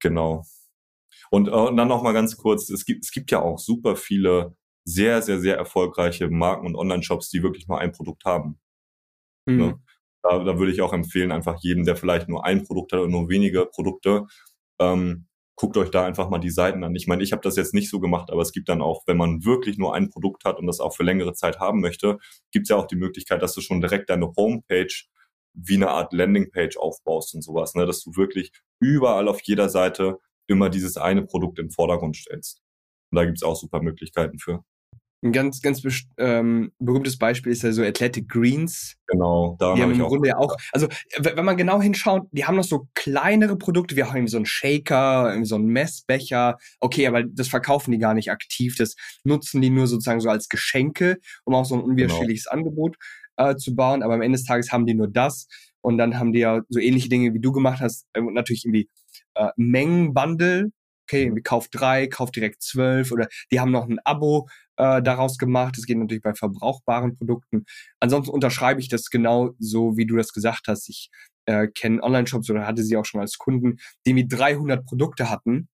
genau. 0.00 0.44
Und, 1.30 1.48
äh, 1.48 1.50
und 1.50 1.76
dann 1.76 1.88
noch 1.88 2.02
mal 2.02 2.12
ganz 2.12 2.36
kurz, 2.36 2.70
es 2.70 2.84
gibt, 2.84 3.04
es 3.04 3.12
gibt 3.12 3.30
ja 3.30 3.40
auch 3.40 3.58
super 3.58 3.96
viele 3.96 4.56
sehr, 4.84 5.20
sehr, 5.22 5.38
sehr 5.38 5.56
erfolgreiche 5.56 6.28
Marken 6.30 6.66
und 6.66 6.76
Online-Shops, 6.76 7.28
die 7.28 7.42
wirklich 7.42 7.68
nur 7.68 7.78
ein 7.78 7.92
Produkt 7.92 8.24
haben. 8.24 8.58
Mhm. 9.48 9.56
Ne? 9.58 9.80
Da, 10.22 10.38
da 10.44 10.58
würde 10.58 10.72
ich 10.72 10.82
auch 10.82 10.92
empfehlen, 10.92 11.32
einfach 11.32 11.58
jedem, 11.60 11.84
der 11.84 11.96
vielleicht 11.96 12.28
nur 12.28 12.44
ein 12.44 12.64
Produkt 12.64 12.92
hat 12.92 13.00
oder 13.00 13.10
nur 13.10 13.28
wenige 13.28 13.66
Produkte, 13.66 14.26
ähm, 14.80 15.26
guckt 15.56 15.76
euch 15.76 15.90
da 15.90 16.04
einfach 16.04 16.30
mal 16.30 16.38
die 16.38 16.50
Seiten 16.50 16.84
an. 16.84 16.94
Ich 16.94 17.08
meine, 17.08 17.22
ich 17.22 17.32
habe 17.32 17.42
das 17.42 17.56
jetzt 17.56 17.74
nicht 17.74 17.90
so 17.90 17.98
gemacht, 17.98 18.30
aber 18.30 18.42
es 18.42 18.52
gibt 18.52 18.68
dann 18.68 18.80
auch, 18.80 19.02
wenn 19.06 19.16
man 19.16 19.44
wirklich 19.44 19.76
nur 19.76 19.94
ein 19.94 20.08
Produkt 20.08 20.44
hat 20.44 20.58
und 20.58 20.66
das 20.66 20.78
auch 20.78 20.94
für 20.94 21.02
längere 21.02 21.34
Zeit 21.34 21.58
haben 21.58 21.80
möchte, 21.80 22.18
gibt 22.52 22.64
es 22.64 22.68
ja 22.70 22.76
auch 22.76 22.86
die 22.86 22.96
Möglichkeit, 22.96 23.42
dass 23.42 23.54
du 23.54 23.60
schon 23.60 23.80
direkt 23.80 24.08
deine 24.08 24.32
Homepage 24.36 24.94
wie 25.54 25.74
eine 25.74 25.90
Art 25.90 26.12
Landingpage 26.12 26.76
aufbaust 26.76 27.34
und 27.34 27.42
sowas, 27.42 27.74
ne? 27.74 27.86
dass 27.86 28.02
du 28.02 28.14
wirklich 28.14 28.52
überall 28.80 29.26
auf 29.26 29.40
jeder 29.42 29.68
Seite 29.68 30.18
immer 30.46 30.70
dieses 30.70 30.96
eine 30.96 31.24
Produkt 31.24 31.58
im 31.58 31.70
Vordergrund 31.70 32.16
stellst. 32.16 32.62
Und 33.10 33.16
da 33.16 33.24
gibt 33.24 33.38
es 33.38 33.42
auch 33.42 33.56
super 33.56 33.82
Möglichkeiten 33.82 34.38
für. 34.38 34.62
Ein 35.20 35.32
ganz, 35.32 35.60
ganz 35.62 35.82
ähm, 36.16 36.70
berühmtes 36.78 37.18
Beispiel 37.18 37.50
ist 37.50 37.62
ja 37.62 37.72
so 37.72 37.82
Athletic 37.82 38.28
Greens. 38.28 38.94
Genau, 39.08 39.56
da 39.58 39.76
haben 39.76 39.92
im 39.92 39.98
Grunde 39.98 40.28
ja 40.28 40.38
auch, 40.38 40.54
also 40.72 40.86
wenn 41.18 41.44
man 41.44 41.56
genau 41.56 41.82
hinschaut, 41.82 42.28
die 42.30 42.44
haben 42.44 42.56
noch 42.56 42.64
so 42.64 42.86
kleinere 42.94 43.56
Produkte, 43.56 43.96
wir 43.96 44.06
haben 44.06 44.16
irgendwie 44.16 44.30
so 44.30 44.36
einen 44.36 44.46
Shaker, 44.46 45.30
irgendwie 45.30 45.48
so 45.48 45.56
einen 45.56 45.66
Messbecher. 45.66 46.56
Okay, 46.78 47.08
aber 47.08 47.24
das 47.24 47.48
verkaufen 47.48 47.90
die 47.90 47.98
gar 47.98 48.14
nicht 48.14 48.30
aktiv, 48.30 48.76
das 48.76 48.94
nutzen 49.24 49.60
die 49.60 49.70
nur 49.70 49.88
sozusagen 49.88 50.20
so 50.20 50.28
als 50.28 50.48
Geschenke, 50.48 51.18
um 51.44 51.54
auch 51.54 51.64
so 51.64 51.74
ein 51.74 51.82
unwiderstehliches 51.82 52.44
genau. 52.44 52.58
Angebot 52.58 52.96
äh, 53.38 53.56
zu 53.56 53.74
bauen. 53.74 54.04
Aber 54.04 54.14
am 54.14 54.22
Ende 54.22 54.38
des 54.38 54.46
Tages 54.46 54.70
haben 54.70 54.86
die 54.86 54.94
nur 54.94 55.08
das 55.08 55.48
und 55.80 55.98
dann 55.98 56.18
haben 56.18 56.32
die 56.32 56.40
ja 56.40 56.60
so 56.68 56.78
ähnliche 56.78 57.08
Dinge, 57.08 57.34
wie 57.34 57.40
du 57.40 57.50
gemacht 57.50 57.80
hast, 57.80 58.06
äh, 58.12 58.20
natürlich 58.20 58.64
irgendwie 58.64 58.88
äh, 59.34 59.50
Mengenbundle, 59.56 60.70
okay, 61.08 61.24
irgendwie 61.24 61.42
kauf 61.42 61.68
drei, 61.68 62.06
kauf 62.06 62.30
direkt 62.30 62.62
zwölf 62.62 63.10
oder 63.10 63.26
die 63.50 63.58
haben 63.58 63.72
noch 63.72 63.88
ein 63.88 63.98
Abo 64.04 64.48
äh, 64.78 65.02
daraus 65.02 65.38
gemacht. 65.38 65.76
Das 65.76 65.84
geht 65.84 65.98
natürlich 65.98 66.22
bei 66.22 66.34
verbrauchbaren 66.34 67.14
Produkten. 67.14 67.64
Ansonsten 68.00 68.32
unterschreibe 68.32 68.80
ich 68.80 68.88
das 68.88 69.10
genau 69.10 69.52
so, 69.58 69.96
wie 69.96 70.06
du 70.06 70.16
das 70.16 70.32
gesagt 70.32 70.68
hast. 70.68 70.88
Ich 70.88 71.10
äh, 71.46 71.68
kenne 71.68 72.02
Online-Shops 72.02 72.50
oder 72.50 72.66
hatte 72.66 72.82
sie 72.82 72.96
auch 72.96 73.04
schon 73.04 73.20
als 73.20 73.38
Kunden, 73.38 73.76
die 74.06 74.14
mit 74.14 74.32
300 74.32 74.84
Produkte 74.84 75.30
hatten 75.30 75.68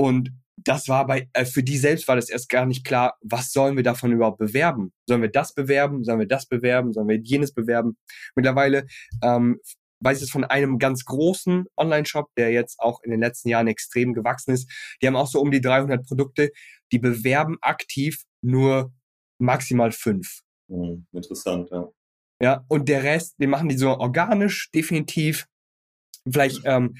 und 0.00 0.32
das 0.64 0.88
war 0.88 1.06
bei, 1.06 1.28
äh, 1.32 1.44
für 1.44 1.62
die 1.62 1.78
selbst 1.78 2.08
war 2.08 2.16
das 2.16 2.30
erst 2.30 2.48
gar 2.48 2.66
nicht 2.66 2.84
klar, 2.84 3.16
was 3.20 3.52
sollen 3.52 3.76
wir 3.76 3.84
davon 3.84 4.12
überhaupt 4.12 4.38
bewerben? 4.38 4.92
Sollen 5.06 5.22
wir 5.22 5.30
das 5.30 5.54
bewerben? 5.54 6.04
Sollen 6.04 6.18
wir 6.18 6.26
das 6.26 6.46
bewerben? 6.46 6.92
Sollen 6.92 7.08
wir 7.08 7.18
jenes 7.18 7.52
bewerben? 7.52 7.96
Mittlerweile 8.34 8.86
ähm, 9.22 9.60
weiß 10.00 10.22
es 10.22 10.30
von 10.30 10.44
einem 10.44 10.78
ganz 10.78 11.04
großen 11.04 11.66
Online-Shop, 11.76 12.30
der 12.36 12.50
jetzt 12.50 12.80
auch 12.80 13.02
in 13.02 13.10
den 13.10 13.20
letzten 13.20 13.48
Jahren 13.48 13.68
extrem 13.68 14.14
gewachsen 14.14 14.52
ist. 14.52 14.70
Die 15.02 15.06
haben 15.06 15.16
auch 15.16 15.26
so 15.26 15.40
um 15.40 15.50
die 15.50 15.60
300 15.60 16.06
Produkte. 16.06 16.50
Die 16.92 16.98
bewerben 16.98 17.58
aktiv 17.60 18.22
nur 18.42 18.92
maximal 19.38 19.92
fünf. 19.92 20.40
Hm, 20.68 21.06
interessant, 21.12 21.70
ja. 21.70 21.88
Ja, 22.40 22.64
und 22.68 22.88
der 22.88 23.02
Rest, 23.02 23.40
den 23.40 23.50
machen 23.50 23.68
die 23.68 23.76
so 23.76 23.88
organisch, 23.88 24.70
definitiv. 24.70 25.46
Vielleicht 26.30 26.62
ähm, 26.64 26.96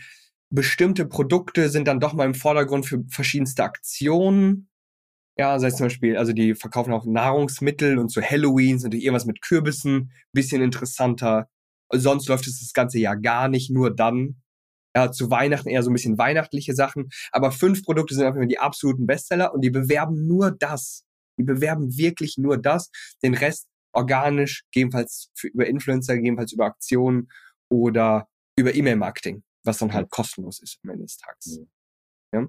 bestimmte 0.50 1.06
Produkte 1.06 1.68
sind 1.68 1.86
dann 1.86 2.00
doch 2.00 2.14
mal 2.14 2.24
im 2.24 2.34
Vordergrund 2.34 2.86
für 2.86 3.04
verschiedenste 3.08 3.62
Aktionen. 3.62 4.68
Ja, 5.36 5.58
sei 5.60 5.68
es 5.68 5.76
zum 5.76 5.86
Beispiel, 5.86 6.16
also 6.16 6.32
die 6.32 6.56
verkaufen 6.56 6.92
auch 6.92 7.04
Nahrungsmittel 7.06 7.98
und 7.98 8.08
zu 8.08 8.20
Halloween 8.20 8.80
sind 8.80 8.94
irgendwas 8.94 9.26
mit 9.26 9.40
Kürbissen, 9.40 10.10
bisschen 10.32 10.62
interessanter. 10.62 11.48
Sonst 11.92 12.28
läuft 12.28 12.48
es 12.48 12.58
das 12.60 12.72
ganze 12.72 12.98
Jahr 12.98 13.16
gar 13.16 13.48
nicht, 13.48 13.70
nur 13.70 13.94
dann. 13.94 14.42
Ja, 14.96 15.12
zu 15.12 15.30
Weihnachten 15.30 15.68
eher 15.68 15.82
so 15.84 15.90
ein 15.90 15.92
bisschen 15.92 16.18
weihnachtliche 16.18 16.74
Sachen. 16.74 17.10
Aber 17.30 17.52
fünf 17.52 17.84
Produkte 17.84 18.14
sind 18.14 18.24
auf 18.24 18.30
jeden 18.30 18.40
Fall 18.40 18.48
die 18.48 18.58
absoluten 18.58 19.06
Bestseller 19.06 19.54
und 19.54 19.60
die 19.60 19.70
bewerben 19.70 20.26
nur 20.26 20.50
das. 20.50 21.04
Die 21.38 21.44
bewerben 21.44 21.96
wirklich 21.96 22.36
nur 22.36 22.58
das. 22.58 22.90
Den 23.22 23.34
Rest 23.34 23.68
organisch, 23.92 24.64
gegebenenfalls 24.72 25.30
für, 25.34 25.48
über 25.48 25.66
Influencer, 25.66 26.14
gegebenenfalls 26.14 26.52
über 26.52 26.66
Aktionen 26.66 27.28
oder 27.70 28.28
über 28.56 28.74
E-Mail-Marketing, 28.74 29.42
was 29.64 29.78
dann 29.78 29.92
halt 29.92 30.10
kostenlos 30.10 30.60
ist 30.60 30.78
am 30.84 30.90
Ende 30.90 31.04
des 31.04 31.16
Tages. 31.16 31.60
Ja. 32.32 32.46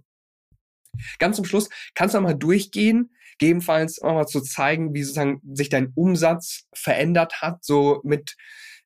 Ganz 1.20 1.36
zum 1.36 1.46
Schluss 1.46 1.70
kannst 1.94 2.16
du 2.16 2.22
mal 2.22 2.34
durchgehen, 2.34 3.16
gegebenenfalls 3.38 4.02
auch 4.02 4.14
mal 4.14 4.28
zu 4.28 4.42
zeigen, 4.42 4.94
wie 4.94 5.04
sozusagen 5.04 5.42
sich 5.56 5.70
dein 5.70 5.94
Umsatz 5.96 6.68
verändert 6.74 7.42
hat, 7.42 7.64
so 7.64 8.02
mit 8.04 8.36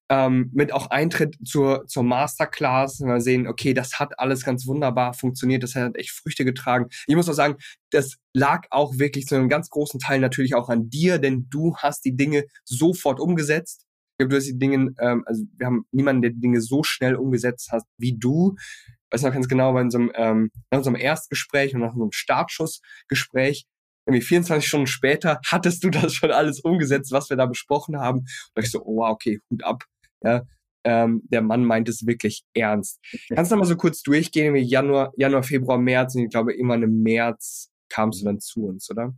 ähm, 0.09 0.49
mit 0.53 0.71
auch 0.73 0.87
Eintritt 0.87 1.37
zur, 1.45 1.85
zur 1.87 2.03
Masterclass. 2.03 2.99
Wir 2.99 3.21
sehen, 3.21 3.47
okay, 3.47 3.73
das 3.73 3.99
hat 3.99 4.19
alles 4.19 4.43
ganz 4.43 4.67
wunderbar 4.67 5.13
funktioniert, 5.13 5.63
das 5.63 5.75
hat 5.75 5.95
echt 5.97 6.11
Früchte 6.11 6.45
getragen. 6.45 6.87
Ich 7.07 7.15
muss 7.15 7.29
auch 7.29 7.33
sagen, 7.33 7.55
das 7.91 8.17
lag 8.33 8.67
auch 8.69 8.97
wirklich 8.97 9.25
zu 9.25 9.35
einem 9.35 9.49
ganz 9.49 9.69
großen 9.69 9.99
Teil 9.99 10.19
natürlich 10.19 10.55
auch 10.55 10.69
an 10.69 10.89
dir, 10.89 11.19
denn 11.19 11.47
du 11.49 11.75
hast 11.77 12.05
die 12.05 12.15
Dinge 12.15 12.45
sofort 12.65 13.19
umgesetzt. 13.19 13.85
Ich 14.13 14.17
glaube, 14.17 14.29
du 14.29 14.37
hast 14.37 14.47
die 14.47 14.59
Dinge, 14.59 14.93
ähm, 14.99 15.23
also 15.25 15.43
wir 15.57 15.67
haben 15.67 15.85
niemanden, 15.91 16.21
der 16.21 16.31
die 16.31 16.39
Dinge 16.39 16.61
so 16.61 16.83
schnell 16.83 17.15
umgesetzt 17.15 17.71
hat 17.71 17.83
wie 17.97 18.17
du. 18.17 18.55
Ich 18.87 19.15
weiß 19.15 19.23
noch 19.23 19.33
ganz 19.33 19.47
genau, 19.47 19.73
bei 19.73 19.81
unserem, 19.81 20.11
ähm, 20.15 20.51
nach 20.71 20.79
unserem 20.79 20.95
Erstgespräch 20.95 21.73
und 21.73 21.81
nach 21.81 21.93
unserem 21.93 22.11
Startschussgespräch 22.11 23.65
irgendwie 24.05 24.21
24 24.21 24.67
Stunden 24.67 24.87
später 24.87 25.39
hattest 25.47 25.83
du 25.83 25.89
das 25.89 26.13
schon 26.13 26.31
alles 26.31 26.59
umgesetzt, 26.59 27.11
was 27.11 27.29
wir 27.29 27.37
da 27.37 27.45
besprochen 27.45 27.97
haben. 27.99 28.25
Und 28.55 28.63
ich 28.63 28.71
so, 28.71 28.83
oh, 28.83 28.97
wow, 28.97 29.11
okay, 29.11 29.39
Hut 29.49 29.63
ab. 29.63 29.85
Ja, 30.23 30.43
ähm, 30.83 31.21
der 31.25 31.41
Mann 31.41 31.63
meint 31.65 31.87
es 31.89 32.05
wirklich 32.05 32.43
ernst. 32.53 32.99
Kannst 33.33 33.51
du 33.51 33.55
mal 33.55 33.65
so 33.65 33.75
kurz 33.75 34.01
durchgehen, 34.01 34.53
wie 34.53 34.61
Januar, 34.61 35.13
Januar, 35.15 35.43
Februar, 35.43 35.77
März 35.77 36.15
und 36.15 36.23
ich 36.23 36.29
glaube, 36.29 36.53
immer 36.53 36.75
im 36.75 37.03
März 37.03 37.71
kamst 37.89 38.21
du 38.21 38.25
dann 38.25 38.39
zu 38.39 38.65
uns, 38.65 38.89
oder? 38.89 39.13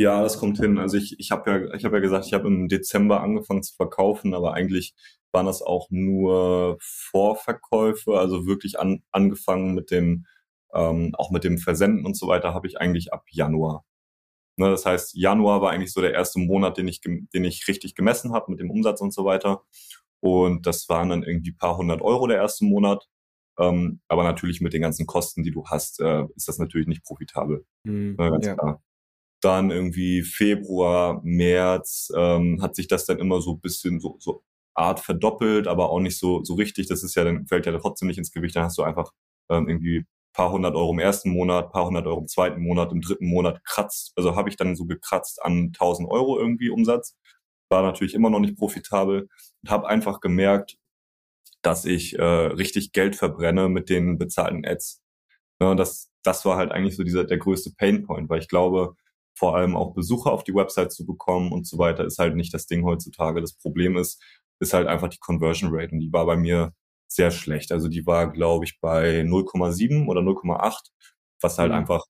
Ja, 0.00 0.22
das 0.22 0.38
kommt 0.38 0.58
hin. 0.58 0.78
Also 0.78 0.96
ich, 0.96 1.18
ich 1.18 1.32
habe 1.32 1.50
ja, 1.50 1.74
ich 1.74 1.82
ja 1.82 1.88
gesagt, 1.88 2.26
ich 2.26 2.32
habe 2.32 2.46
im 2.46 2.68
Dezember 2.68 3.20
angefangen 3.20 3.64
zu 3.64 3.74
verkaufen, 3.74 4.32
aber 4.32 4.54
eigentlich 4.54 4.94
waren 5.32 5.46
das 5.46 5.60
auch 5.60 5.88
nur 5.90 6.78
Vorverkäufe, 6.80 8.18
also 8.18 8.46
wirklich 8.46 8.78
an, 8.78 9.02
angefangen 9.10 9.74
mit 9.74 9.90
dem, 9.90 10.26
ähm, 10.72 11.14
auch 11.16 11.30
mit 11.30 11.44
dem 11.44 11.58
Versenden 11.58 12.06
und 12.06 12.16
so 12.16 12.28
weiter, 12.28 12.54
habe 12.54 12.68
ich 12.68 12.80
eigentlich 12.80 13.12
ab 13.12 13.24
Januar. 13.30 13.84
Ne, 14.58 14.70
das 14.70 14.84
heißt, 14.84 15.14
Januar 15.14 15.62
war 15.62 15.70
eigentlich 15.70 15.92
so 15.92 16.00
der 16.00 16.14
erste 16.14 16.40
Monat, 16.40 16.78
den 16.78 16.88
ich, 16.88 17.00
den 17.00 17.44
ich 17.44 17.68
richtig 17.68 17.94
gemessen 17.94 18.32
habe 18.32 18.50
mit 18.50 18.58
dem 18.58 18.70
Umsatz 18.70 19.00
und 19.00 19.14
so 19.14 19.24
weiter. 19.24 19.62
Und 20.20 20.66
das 20.66 20.88
waren 20.88 21.10
dann 21.10 21.22
irgendwie 21.22 21.52
paar 21.52 21.76
hundert 21.76 22.02
Euro 22.02 22.26
der 22.26 22.38
erste 22.38 22.64
Monat. 22.64 23.06
Ähm, 23.60 24.00
aber 24.08 24.24
natürlich 24.24 24.60
mit 24.60 24.72
den 24.72 24.82
ganzen 24.82 25.06
Kosten, 25.06 25.44
die 25.44 25.52
du 25.52 25.64
hast, 25.66 26.00
äh, 26.00 26.24
ist 26.34 26.48
das 26.48 26.58
natürlich 26.58 26.88
nicht 26.88 27.04
profitabel. 27.04 27.64
Mhm, 27.84 28.16
ne, 28.18 28.30
ganz 28.32 28.46
ja. 28.46 28.54
klar. 28.54 28.82
Dann 29.40 29.70
irgendwie 29.70 30.22
Februar, 30.22 31.20
März 31.22 32.10
ähm, 32.16 32.60
hat 32.60 32.74
sich 32.74 32.88
das 32.88 33.06
dann 33.06 33.20
immer 33.20 33.40
so 33.40 33.54
bisschen 33.56 34.00
so, 34.00 34.16
so 34.18 34.42
Art 34.74 34.98
verdoppelt, 34.98 35.68
aber 35.68 35.90
auch 35.90 36.00
nicht 36.00 36.18
so, 36.18 36.42
so 36.42 36.54
richtig. 36.54 36.88
Das 36.88 37.04
ist 37.04 37.14
ja 37.14 37.22
dann, 37.22 37.46
fällt 37.46 37.66
ja 37.66 37.78
trotzdem 37.78 38.08
nicht 38.08 38.18
ins 38.18 38.32
Gewicht. 38.32 38.56
Dann 38.56 38.64
hast 38.64 38.78
du 38.78 38.82
einfach 38.82 39.12
ähm, 39.50 39.68
irgendwie 39.68 40.04
paar 40.32 40.52
hundert 40.52 40.74
Euro 40.76 40.92
im 40.92 40.98
ersten 40.98 41.30
Monat, 41.30 41.72
paar 41.72 41.86
hundert 41.86 42.06
Euro 42.06 42.20
im 42.20 42.28
zweiten 42.28 42.62
Monat, 42.62 42.92
im 42.92 43.00
dritten 43.00 43.26
Monat 43.28 43.64
kratzt, 43.64 44.12
also 44.16 44.36
habe 44.36 44.48
ich 44.48 44.56
dann 44.56 44.76
so 44.76 44.86
gekratzt 44.86 45.42
an 45.42 45.72
1000 45.74 46.10
Euro 46.10 46.38
irgendwie 46.38 46.70
Umsatz. 46.70 47.16
War 47.70 47.82
natürlich 47.82 48.14
immer 48.14 48.30
noch 48.30 48.40
nicht 48.40 48.56
profitabel 48.56 49.28
und 49.62 49.70
habe 49.70 49.88
einfach 49.88 50.20
gemerkt, 50.20 50.78
dass 51.62 51.84
ich 51.84 52.18
äh, 52.18 52.22
richtig 52.22 52.92
Geld 52.92 53.16
verbrenne 53.16 53.68
mit 53.68 53.90
den 53.90 54.18
bezahlten 54.18 54.64
Ads. 54.64 55.02
Ja, 55.60 55.74
das, 55.74 56.10
das 56.22 56.44
war 56.44 56.56
halt 56.56 56.72
eigentlich 56.72 56.96
so 56.96 57.02
dieser 57.04 57.24
der 57.24 57.38
größte 57.38 57.72
Painpoint, 57.76 58.30
weil 58.30 58.40
ich 58.40 58.48
glaube, 58.48 58.94
vor 59.36 59.56
allem 59.56 59.76
auch 59.76 59.94
Besucher 59.94 60.32
auf 60.32 60.44
die 60.44 60.54
Website 60.54 60.92
zu 60.92 61.06
bekommen 61.06 61.52
und 61.52 61.66
so 61.66 61.78
weiter, 61.78 62.04
ist 62.04 62.18
halt 62.18 62.36
nicht 62.36 62.54
das 62.54 62.66
Ding 62.66 62.84
heutzutage. 62.84 63.40
Das 63.40 63.54
Problem 63.54 63.96
ist, 63.96 64.22
ist 64.60 64.74
halt 64.74 64.88
einfach 64.88 65.08
die 65.08 65.18
Conversion 65.18 65.70
Rate 65.72 65.92
und 65.92 66.00
die 66.00 66.12
war 66.12 66.26
bei 66.26 66.36
mir 66.36 66.72
sehr 67.08 67.30
schlecht. 67.30 67.72
Also 67.72 67.88
die 67.88 68.06
war, 68.06 68.30
glaube 68.32 68.64
ich, 68.64 68.80
bei 68.80 69.22
0,7 69.22 70.06
oder 70.06 70.20
0,8, 70.20 70.90
was 71.40 71.58
halt 71.58 71.72
mhm. 71.72 71.78
einfach 71.78 72.04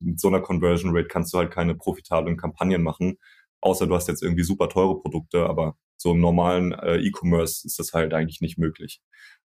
mit 0.00 0.20
so 0.20 0.28
einer 0.28 0.40
Conversion 0.40 0.96
Rate 0.96 1.08
kannst 1.08 1.32
du 1.34 1.38
halt 1.38 1.50
keine 1.50 1.74
profitablen 1.74 2.36
Kampagnen 2.36 2.82
machen, 2.82 3.18
außer 3.60 3.86
du 3.86 3.94
hast 3.94 4.08
jetzt 4.08 4.22
irgendwie 4.22 4.44
super 4.44 4.68
teure 4.68 5.00
Produkte, 5.00 5.46
aber 5.46 5.76
so 5.96 6.12
im 6.12 6.20
normalen 6.20 6.72
äh, 6.72 6.98
E-Commerce 6.98 7.66
ist 7.66 7.78
das 7.78 7.92
halt 7.92 8.14
eigentlich 8.14 8.40
nicht 8.40 8.58
möglich. 8.58 9.00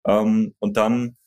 Ähm, 0.05 0.55
und 0.59 0.77
dann 0.77 1.17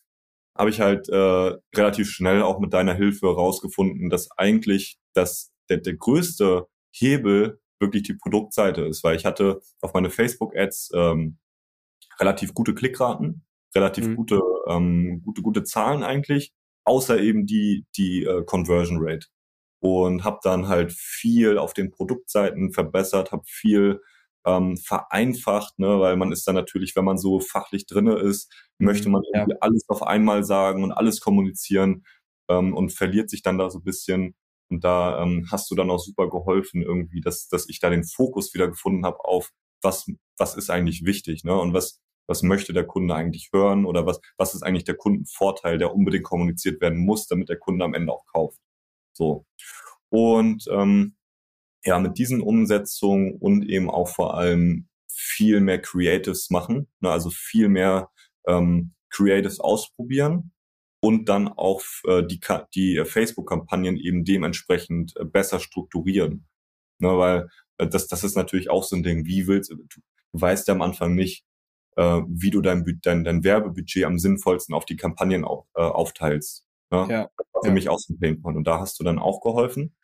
habe 0.57 0.71
ich 0.71 0.81
halt 0.81 1.09
äh, 1.09 1.57
relativ 1.75 2.11
schnell 2.11 2.43
auch 2.43 2.61
mit 2.61 2.73
deiner 2.73 2.95
Hilfe 2.95 3.27
rausgefunden, 3.27 4.11
dass 4.11 4.31
eigentlich 4.37 4.99
das, 5.15 5.53
der, 5.69 5.79
der 5.79 5.97
größte 5.97 6.67
Hebel 6.93 7.61
wirklich 7.81 8.05
die 8.05 8.15
Produktseite 8.15 8.83
ist, 8.83 9.03
weil 9.03 9.17
ich 9.17 9.25
hatte 9.25 9.61
auf 9.81 9.95
meine 9.95 10.11
Facebook-Ads 10.11 10.93
ähm, 10.95 11.39
relativ 12.21 12.55
gute 12.55 12.75
Klickraten, 12.75 13.44
relativ 13.75 14.09
mhm. 14.09 14.17
gute, 14.17 14.41
ähm, 14.69 15.23
gute, 15.25 15.43
gute 15.43 15.65
Zahlen 15.65 16.03
eigentlich, 16.03 16.53
außer 16.85 17.21
eben 17.21 17.47
die, 17.47 17.87
die 17.97 18.25
äh, 18.25 18.45
Conversion 18.45 18.99
Rate. 19.01 19.27
Und 19.81 20.25
habe 20.25 20.39
dann 20.43 20.69
halt 20.69 20.93
viel 20.93 21.59
auf 21.59 21.75
den 21.75 21.91
Produktseiten 21.91 22.73
verbessert, 22.73 23.33
habe 23.33 23.43
viel 23.47 24.01
ähm, 24.47 24.77
vereinfacht, 24.77 25.79
ne, 25.79 26.01
weil 26.01 26.17
man 26.17 26.33
ist 26.33 26.47
dann 26.47 26.55
natürlich, 26.55 26.97
wenn 26.97 27.05
man 27.05 27.19
so 27.19 27.41
fachlich 27.41 27.87
drinne 27.87 28.17
ist, 28.17 28.53
mhm, 28.79 28.87
möchte 28.87 29.09
man 29.09 29.23
ja. 29.35 29.47
alles 29.61 29.85
auf 29.89 30.03
einmal 30.03 30.45
sagen 30.45 30.85
und 30.85 30.93
alles 30.93 31.21
kommunizieren 31.21 32.05
ähm, 32.49 32.75
und 32.75 32.91
verliert 32.93 33.31
sich 33.31 33.43
dann 33.43 33.59
da 33.59 33.71
so 33.71 33.79
ein 33.79 33.85
bisschen. 33.85 34.35
Und 34.71 34.85
da 34.85 35.23
ähm, 35.23 35.47
hast 35.51 35.71
du 35.71 35.75
dann 35.75 35.91
auch 35.91 35.99
super 35.99 36.29
geholfen, 36.29 36.83
irgendwie, 36.83 37.21
dass, 37.21 37.49
dass 37.49 37.69
ich 37.69 37.81
da 37.81 37.91
den 37.91 38.05
Fokus 38.05 38.55
wieder 38.55 38.69
gefunden 38.69 39.05
habe 39.05 39.25
auf, 39.25 39.51
was, 39.83 40.07
was 40.39 40.57
ist 40.57 40.71
eigentlich 40.71 41.05
wichtig, 41.05 41.45
ne? 41.45 41.55
Und 41.55 41.75
was, 41.75 42.01
was 42.27 42.43
möchte 42.43 42.73
der 42.73 42.87
Kunde 42.87 43.15
eigentlich 43.15 43.51
hören 43.53 43.85
oder 43.85 44.07
was, 44.07 44.21
was 44.37 44.55
ist 44.55 44.63
eigentlich 44.63 44.85
der 44.85 44.97
Kundenvorteil, 44.97 45.79
der 45.79 45.95
unbedingt 45.95 46.25
kommuniziert 46.25 46.81
werden 46.81 46.99
muss, 46.99 47.27
damit 47.27 47.49
der 47.49 47.59
Kunde 47.59 47.85
am 47.85 47.95
Ende 47.95 48.13
auch 48.13 48.25
kauft. 48.27 48.61
So. 49.13 49.47
Und 50.09 50.65
ähm, 50.71 51.17
ja, 51.85 51.99
mit 51.99 52.19
diesen 52.19 52.41
Umsetzungen 52.41 53.35
und 53.35 53.69
eben 53.69 53.91
auch 53.91 54.09
vor 54.09 54.37
allem 54.37 54.89
viel 55.09 55.61
mehr 55.61 55.81
Creatives 55.81 56.51
machen, 56.51 56.89
ne, 57.01 57.11
also 57.11 57.31
viel 57.31 57.69
mehr 57.69 58.11
ähm, 58.47 58.95
Creatives 59.11 59.61
ausprobieren 59.61 60.53
und 61.01 61.29
dann 61.29 61.49
auch 61.49 61.83
äh, 62.07 62.23
die, 62.27 62.41
die 62.75 63.03
Facebook-Kampagnen 63.05 63.97
eben 63.97 64.25
dementsprechend 64.25 65.15
äh, 65.17 65.25
besser 65.25 65.61
strukturieren. 65.61 66.47
Ne, 66.99 67.19
weil 67.19 67.49
äh, 67.79 67.87
das, 67.87 68.07
das 68.09 68.25
ist 68.25 68.37
natürlich 68.37 68.71
auch 68.71 68.85
so 68.85 68.97
ein 68.97 69.03
Ding, 69.03 69.27
wie 69.27 69.47
willst 69.47 69.71
du, 69.71 69.77
du 69.77 70.01
weißt 70.33 70.69
ja 70.69 70.75
am 70.75 70.83
Anfang 70.83 71.15
nicht, 71.15 71.45
äh, 71.97 72.21
wie 72.29 72.51
du 72.51 72.61
dein, 72.61 72.85
dein, 73.03 73.25
dein 73.25 73.45
Werbebudget 73.45 74.05
am 74.05 74.19
sinnvollsten 74.19 74.75
auf 74.75 74.85
die 74.85 74.97
Kampagnen 74.97 75.45
auf, 75.45 75.67
äh, 75.75 75.83
aufteilst. 75.83 76.67
Ne? 76.91 77.07
Ja, 77.11 77.29
das 77.37 77.47
war 77.53 77.63
für 77.63 77.69
ja. 77.69 77.75
mich 77.75 77.89
auch 77.89 77.99
so 77.99 78.15
ein 78.15 78.21
Painpoint 78.21 78.57
und 78.57 78.67
da 78.67 78.81
hast 78.81 78.99
du 79.01 79.05
dann 79.05 79.19
auch 79.19 79.41
geholfen. 79.41 79.95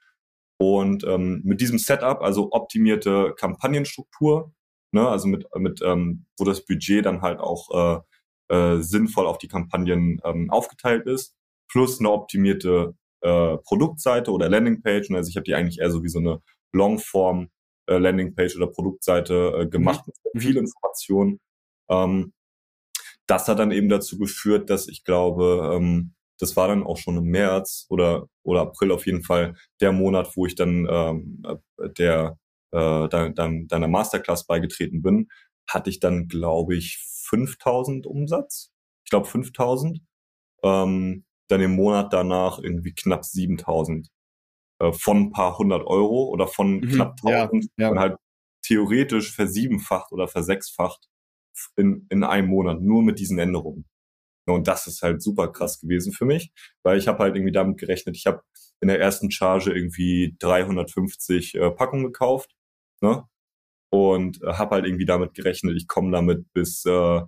Und 0.59 1.05
ähm, 1.05 1.41
mit 1.45 1.61
diesem 1.61 1.79
Setup, 1.79 2.21
also 2.21 2.53
optimierte 2.53 3.35
Kampagnenstruktur, 3.37 4.53
ne, 4.93 5.09
also 5.09 5.27
mit, 5.27 5.47
mit 5.57 5.81
ähm, 5.83 6.27
wo 6.39 6.45
das 6.45 6.65
Budget 6.65 7.07
dann 7.07 7.23
halt 7.23 7.41
auch 7.41 8.05
äh, 8.51 8.55
äh, 8.55 8.83
sinnvoll 8.83 9.27
auf 9.27 9.39
die 9.39 9.49
Kampagnen 9.49 10.21
ähm, 10.25 10.51
aufgeteilt 10.51 11.07
ist, 11.07 11.35
plus 11.71 11.99
eine 11.99 12.11
optimierte 12.11 12.95
äh, 13.23 13.57
Produktseite 13.59 14.33
oder 14.33 14.49
Landingpage. 14.49 15.09
Und 15.09 15.17
also 15.17 15.31
ich 15.31 15.37
habe 15.37 15.45
die 15.45 15.55
eigentlich 15.55 15.81
eher 15.81 15.91
so 15.91 16.03
wie 16.03 16.09
so 16.09 16.19
eine 16.19 16.43
Longform 16.73 17.49
äh, 17.87 17.99
Landingpage 17.99 18.57
oder 18.57 18.67
Produktseite 18.67 19.61
äh, 19.61 19.67
gemacht 19.67 20.07
mhm. 20.07 20.13
mit 20.35 20.43
viel 20.43 20.57
Information. 20.57 21.41
Ähm, 21.91 22.33
das 23.27 23.49
hat 23.49 23.59
dann 23.59 23.71
eben 23.71 23.89
dazu 23.89 24.19
geführt, 24.19 24.71
dass 24.71 24.89
ich 24.89 25.05
glaube, 25.05 25.73
ähm, 25.75 26.15
das 26.39 26.57
war 26.57 26.69
dann 26.69 26.83
auch 26.83 26.97
schon 26.97 27.19
im 27.19 27.25
März 27.25 27.87
oder, 27.91 28.27
oder 28.43 28.63
April 28.63 28.93
auf 28.93 29.07
jeden 29.07 29.23
Fall 29.23 29.55
der 29.81 29.93
Monat, 29.93 30.37
wo 30.37 30.47
ich 30.47 30.55
dann 30.55 30.87
ähm, 30.91 31.43
der 31.99 32.39
äh, 32.73 33.09
dann, 33.09 33.67
deiner 33.69 33.89
Masterclass 33.89 34.47
beigetreten 34.47 35.03
bin, 35.03 35.29
hatte 35.69 35.91
ich 35.91 36.01
dann, 36.01 36.29
glaube 36.29 36.77
ich, 36.77 36.99
5000 37.29 38.07
Umsatz. 38.07 38.73
Ich 39.05 39.11
glaube 39.11 39.27
5000. 39.27 40.01
Ähm, 40.63 41.25
dann 41.49 41.61
im 41.61 41.75
Monat 41.75 42.13
danach 42.13 42.59
irgendwie 42.59 42.95
knapp 42.95 43.25
7000 43.25 44.09
äh, 44.81 44.93
von 44.93 45.17
ein 45.19 45.31
paar 45.31 45.59
hundert 45.59 45.85
Euro 45.87 46.29
oder 46.29 46.47
von 46.47 46.77
mhm, 46.77 46.89
knapp 46.89 47.17
1000 47.25 47.65
ja, 47.77 47.87
ja. 47.87 47.91
und 47.91 47.99
halt 47.99 48.17
theoretisch 48.63 49.35
versiebenfacht 49.35 50.13
oder 50.13 50.29
versechsfacht 50.29 51.10
in, 51.77 52.07
in 52.11 52.25
einem 52.25 52.49
Monat, 52.49 52.81
nur 52.81 53.03
mit 53.03 53.19
diesen 53.19 53.39
Änderungen. 53.39 53.87
Und 54.47 54.69
das 54.69 54.87
ist 54.87 55.03
halt 55.03 55.23
super 55.23 55.53
krass 55.53 55.81
gewesen 55.81 56.13
für 56.13 56.25
mich, 56.25 56.53
weil 56.83 56.99
ich 56.99 57.09
habe 57.09 57.19
halt 57.19 57.37
irgendwie 57.37 57.53
damit 57.53 57.79
gerechnet, 57.79 58.17
ich 58.17 58.27
habe 58.27 58.43
in 58.81 58.89
der 58.89 59.01
ersten 59.01 59.31
Charge 59.31 59.73
irgendwie 59.73 60.37
350 60.39 61.55
äh, 61.55 61.71
Packungen 61.71 62.05
gekauft, 62.05 62.51
ne? 63.01 63.25
Und 63.93 64.43
äh, 64.43 64.53
habe 64.55 64.77
halt 64.77 64.87
irgendwie 64.87 65.05
damit 65.05 65.35
gerechnet, 65.35 65.77
ich 65.77 65.89
komme 65.89 66.13
damit 66.13 66.53
bis 66.53 66.85
äh, 66.87 67.21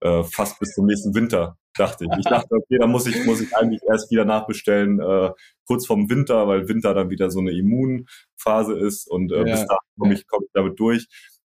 äh, 0.00 0.24
fast 0.24 0.58
bis 0.60 0.74
zum 0.74 0.86
nächsten 0.86 1.14
Winter, 1.14 1.58
dachte 1.76 2.04
ich. 2.04 2.18
Ich 2.18 2.24
dachte, 2.24 2.54
okay, 2.54 2.78
da 2.78 2.86
muss 2.86 3.06
ich 3.06 3.24
muss 3.26 3.40
ich 3.40 3.54
eigentlich 3.56 3.82
erst 3.88 4.10
wieder 4.10 4.24
nachbestellen 4.24 5.00
äh, 5.00 5.30
kurz 5.66 5.86
vorm 5.86 6.08
Winter, 6.08 6.46
weil 6.48 6.68
Winter 6.68 6.94
dann 6.94 7.10
wieder 7.10 7.30
so 7.30 7.40
eine 7.40 7.52
Immunphase 7.52 8.78
ist 8.78 9.08
und 9.10 9.32
äh, 9.32 9.38
ja. 9.38 9.42
bis 9.42 9.66
dahin 9.66 9.98
komme 9.98 10.14
ich, 10.14 10.26
komm 10.26 10.44
ich 10.44 10.50
damit 10.54 10.78
durch. 10.78 11.06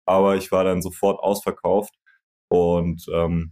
Aber 0.06 0.36
ich 0.36 0.52
war 0.52 0.64
dann 0.64 0.82
sofort 0.82 1.20
ausverkauft 1.20 1.94
und 2.54 3.08
ähm, 3.12 3.52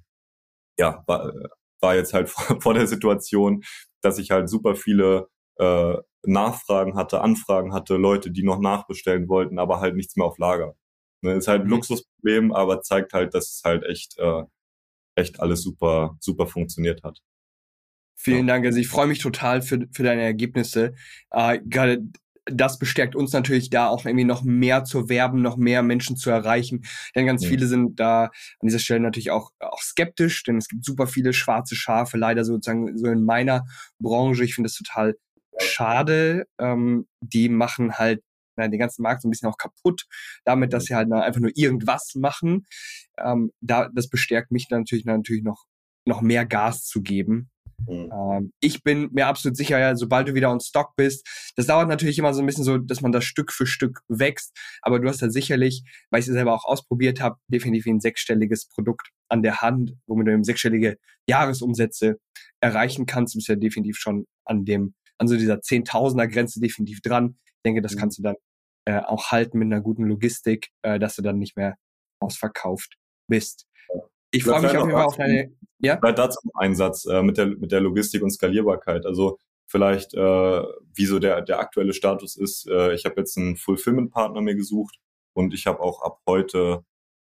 ja, 0.77 1.03
war, 1.07 1.33
war 1.81 1.95
jetzt 1.95 2.13
halt 2.13 2.29
vor, 2.29 2.61
vor 2.61 2.73
der 2.75 2.85
Situation, 2.85 3.63
dass 4.01 4.19
ich 4.19 4.29
halt 4.29 4.47
super 4.47 4.75
viele 4.75 5.27
äh, 5.57 5.95
Nachfragen 6.23 6.95
hatte, 6.95 7.21
Anfragen 7.21 7.73
hatte, 7.73 7.95
Leute, 7.95 8.29
die 8.29 8.43
noch 8.43 8.59
nachbestellen 8.59 9.27
wollten, 9.27 9.57
aber 9.57 9.79
halt 9.79 9.95
nichts 9.95 10.15
mehr 10.17 10.27
auf 10.27 10.37
Lager. 10.37 10.75
Ne, 11.23 11.33
ist 11.33 11.47
halt 11.47 11.61
ein 11.61 11.65
mhm. 11.65 11.71
Luxusproblem, 11.71 12.51
aber 12.53 12.81
zeigt 12.81 13.13
halt, 13.13 13.33
dass 13.33 13.51
es 13.51 13.61
halt 13.63 13.83
echt, 13.85 14.19
äh, 14.19 14.43
echt 15.15 15.39
alles 15.39 15.63
super, 15.63 16.15
super 16.19 16.45
funktioniert 16.45 17.01
hat. 17.03 17.19
Vielen 18.15 18.47
ja. 18.47 18.53
Dank. 18.53 18.67
Also 18.67 18.77
ich 18.77 18.87
freue 18.87 19.07
mich 19.07 19.19
total 19.19 19.63
für, 19.63 19.87
für 19.91 20.03
deine 20.03 20.21
Ergebnisse. 20.21 20.93
Äh, 21.31 21.59
gerade 21.65 22.03
das 22.53 22.79
bestärkt 22.79 23.15
uns 23.15 23.33
natürlich 23.33 23.69
da 23.69 23.87
auch 23.87 24.05
irgendwie 24.05 24.25
noch 24.25 24.43
mehr 24.43 24.83
zu 24.83 25.09
werben, 25.09 25.41
noch 25.41 25.57
mehr 25.57 25.83
Menschen 25.83 26.15
zu 26.15 26.29
erreichen. 26.29 26.83
Denn 27.15 27.25
ganz 27.25 27.43
ja. 27.43 27.49
viele 27.49 27.67
sind 27.67 27.99
da 27.99 28.25
an 28.25 28.31
dieser 28.63 28.79
Stelle 28.79 28.99
natürlich 28.99 29.31
auch, 29.31 29.51
auch 29.59 29.81
skeptisch, 29.81 30.43
denn 30.43 30.57
es 30.57 30.67
gibt 30.67 30.85
super 30.85 31.07
viele 31.07 31.33
schwarze 31.33 31.75
Schafe, 31.75 32.17
leider 32.17 32.45
sozusagen 32.45 32.97
so 32.97 33.07
in 33.07 33.23
meiner 33.23 33.65
Branche. 33.99 34.43
Ich 34.43 34.55
finde 34.55 34.67
es 34.67 34.75
total 34.75 35.15
schade. 35.59 36.47
Ähm, 36.59 37.07
die 37.21 37.49
machen 37.49 37.97
halt 37.97 38.21
na, 38.55 38.67
den 38.67 38.79
ganzen 38.79 39.01
Markt 39.03 39.21
so 39.21 39.27
ein 39.27 39.31
bisschen 39.31 39.49
auch 39.49 39.57
kaputt, 39.57 40.07
damit, 40.43 40.73
dass 40.73 40.85
sie 40.85 40.95
halt 40.95 41.11
einfach 41.11 41.41
nur 41.41 41.51
irgendwas 41.55 42.13
machen. 42.15 42.65
Ähm, 43.17 43.51
da, 43.61 43.89
das 43.93 44.09
bestärkt 44.09 44.51
mich 44.51 44.67
dann 44.67 44.81
natürlich, 44.81 45.05
natürlich 45.05 45.43
noch, 45.43 45.65
noch 46.05 46.21
mehr 46.21 46.45
Gas 46.45 46.85
zu 46.85 47.01
geben. 47.01 47.49
Mhm. 47.87 48.11
Ähm, 48.11 48.53
ich 48.59 48.83
bin 48.83 49.09
mir 49.11 49.27
absolut 49.27 49.57
sicher, 49.57 49.79
ja, 49.79 49.95
sobald 49.95 50.27
du 50.27 50.33
wieder 50.33 50.51
on 50.51 50.59
Stock 50.59 50.95
bist, 50.95 51.27
das 51.55 51.67
dauert 51.67 51.87
natürlich 51.87 52.17
immer 52.19 52.33
so 52.33 52.41
ein 52.41 52.45
bisschen 52.45 52.63
so, 52.63 52.77
dass 52.77 53.01
man 53.01 53.11
das 53.11 53.23
Stück 53.23 53.51
für 53.51 53.65
Stück 53.65 54.01
wächst, 54.07 54.57
aber 54.81 54.99
du 54.99 55.07
hast 55.07 55.21
da 55.21 55.29
sicherlich, 55.29 55.83
weil 56.09 56.21
ich 56.21 56.27
es 56.27 56.33
selber 56.33 56.53
auch 56.53 56.65
ausprobiert 56.65 57.21
habe, 57.21 57.37
definitiv 57.47 57.87
ein 57.87 57.99
sechsstelliges 57.99 58.67
Produkt 58.67 59.09
an 59.29 59.43
der 59.43 59.61
Hand, 59.61 59.93
womit 60.07 60.27
du 60.27 60.33
eben 60.33 60.43
sechsstellige 60.43 60.97
Jahresumsätze 61.27 62.19
erreichen 62.59 63.05
kannst. 63.05 63.33
Du 63.33 63.37
bist 63.37 63.47
ja 63.47 63.55
definitiv 63.55 63.97
schon 63.97 64.25
an 64.45 64.65
dem, 64.65 64.93
an 65.17 65.27
so 65.27 65.37
dieser 65.37 65.61
Zehntausender 65.61 66.27
Grenze 66.27 66.59
definitiv 66.59 67.01
dran. 67.01 67.37
Ich 67.45 67.61
denke, 67.65 67.81
das 67.81 67.95
mhm. 67.95 67.99
kannst 67.99 68.19
du 68.19 68.23
dann 68.23 68.35
äh, 68.85 68.99
auch 68.99 69.31
halten 69.31 69.59
mit 69.59 69.67
einer 69.67 69.81
guten 69.81 70.05
Logistik, 70.05 70.69
äh, 70.81 70.99
dass 70.99 71.15
du 71.15 71.21
dann 71.21 71.37
nicht 71.37 71.55
mehr 71.55 71.77
ausverkauft 72.19 72.97
bist. 73.27 73.67
Ich 74.31 74.43
freue 74.43 74.61
mich 74.61 74.71
auf 74.71 74.85
jeden 74.85 74.91
Fall 74.91 75.05
auf 75.05 75.17
deine. 75.17 75.51
Ja? 75.79 75.97
Vielleicht 75.97 76.17
dazu 76.17 76.39
ein 76.43 76.67
Einsatz 76.67 77.05
äh, 77.05 77.21
mit, 77.21 77.37
der, 77.37 77.47
mit 77.47 77.71
der 77.71 77.81
Logistik 77.81 78.21
und 78.21 78.31
Skalierbarkeit. 78.31 79.05
Also 79.05 79.39
vielleicht, 79.67 80.13
äh, 80.13 80.63
wie 80.93 81.05
so 81.05 81.19
der, 81.19 81.41
der 81.41 81.59
aktuelle 81.59 81.93
Status 81.93 82.35
ist. 82.37 82.67
Äh, 82.69 82.93
ich 82.93 83.05
habe 83.05 83.15
jetzt 83.17 83.37
einen 83.37 83.57
Fulfillment-Partner 83.57 84.41
mir 84.41 84.55
gesucht 84.55 84.99
und 85.33 85.53
ich 85.53 85.65
habe 85.65 85.79
auch 85.79 86.01
ab 86.01 86.19
heute 86.27 86.83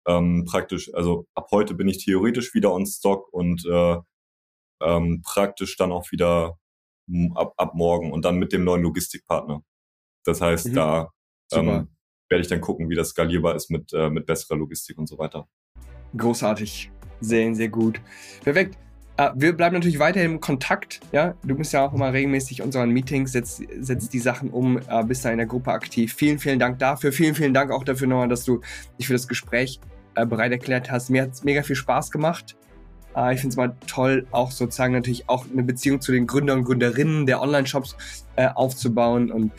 ähm, 0.06 0.45
praktisch, 0.45 0.93
also 0.93 1.26
ab 1.34 1.47
heute 1.51 1.74
bin 1.74 1.88
ich 1.88 2.04
theoretisch 2.04 2.54
wieder 2.54 2.74
on 2.74 2.86
Stock 2.86 3.32
und 3.32 3.66
äh, 3.66 3.97
ähm, 4.82 5.22
praktisch 5.24 5.78
dann 5.78 5.91
auch 5.91 6.12
wieder 6.12 6.58
ab, 7.36 7.54
ab 7.58 7.74
morgen 7.76 8.12
und 8.12 8.26
dann 8.26 8.38
mit 8.38 8.51
dem 8.51 8.64
neuen 8.64 8.84
Logistikpartner. 8.84 9.64
Das 10.26 10.41
heißt, 10.41 10.68
mhm. 10.68 10.74
da 10.74 11.12
ähm, 11.54 11.88
werde 12.30 12.41
ich 12.41 12.47
dann 12.47 12.62
gucken, 12.62 12.89
wie 12.89 12.95
das 12.95 13.10
skalierbar 13.10 13.56
ist 13.56 13.70
mit, 13.70 13.93
äh, 13.93 14.10
mit 14.10 14.26
besserer 14.26 14.58
Logistik 14.58 14.97
und 14.97 15.08
so 15.08 15.18
weiter. 15.18 15.47
Großartig. 16.16 16.91
Sehr, 17.24 17.55
sehr 17.55 17.69
gut. 17.69 18.01
Perfekt. 18.43 18.78
Uh, 19.19 19.30
wir 19.36 19.53
bleiben 19.55 19.76
natürlich 19.76 19.99
weiterhin 19.99 20.32
im 20.32 20.39
Kontakt. 20.39 20.99
Ja, 21.11 21.36
du 21.43 21.55
bist 21.55 21.71
ja 21.71 21.86
auch 21.86 21.93
immer 21.93 22.11
regelmäßig 22.11 22.63
unseren 22.63 22.89
Meetings, 22.89 23.32
setzt, 23.32 23.61
setzt 23.80 24.11
die 24.11 24.19
Sachen 24.19 24.49
um, 24.49 24.78
uh, 24.78 25.03
bist 25.05 25.24
da 25.24 25.30
in 25.30 25.38
der 25.38 25.45
Gruppe 25.45 25.71
aktiv. 25.71 26.15
Vielen, 26.15 26.39
vielen 26.39 26.57
Dank 26.57 26.80
dafür. 26.80 27.11
Vielen, 27.11 27.36
vielen 27.36 27.53
Dank 27.53 27.69
auch 27.69 27.84
dafür 27.84 28.07
nochmal, 28.07 28.28
dass 28.28 28.43
du 28.43 28.61
dich 28.97 29.05
für 29.05 29.13
das 29.13 29.28
Gespräch 29.28 29.80
uh, 30.19 30.26
bereit 30.26 30.51
erklärt 30.51 30.89
hast. 30.89 31.11
Mir 31.11 31.21
hat 31.21 31.34
es 31.34 31.43
mega 31.43 31.61
viel 31.61 31.76
Spaß 31.76 32.09
gemacht. 32.09 32.55
ich 33.32 33.39
finde 33.39 33.49
es 33.49 33.55
mal 33.55 33.76
toll, 33.86 34.26
auch 34.32 34.49
sozusagen 34.49 34.93
natürlich 34.93 35.30
auch 35.30 35.45
eine 35.51 35.61
Beziehung 35.61 36.01
zu 36.01 36.11
den 36.11 36.26
Gründern 36.26 36.59
und 36.59 36.65
Gründerinnen 36.65 37.28
der 37.28 37.39
Online-Shops 37.43 37.95
aufzubauen. 38.55 39.32
Und 39.32 39.51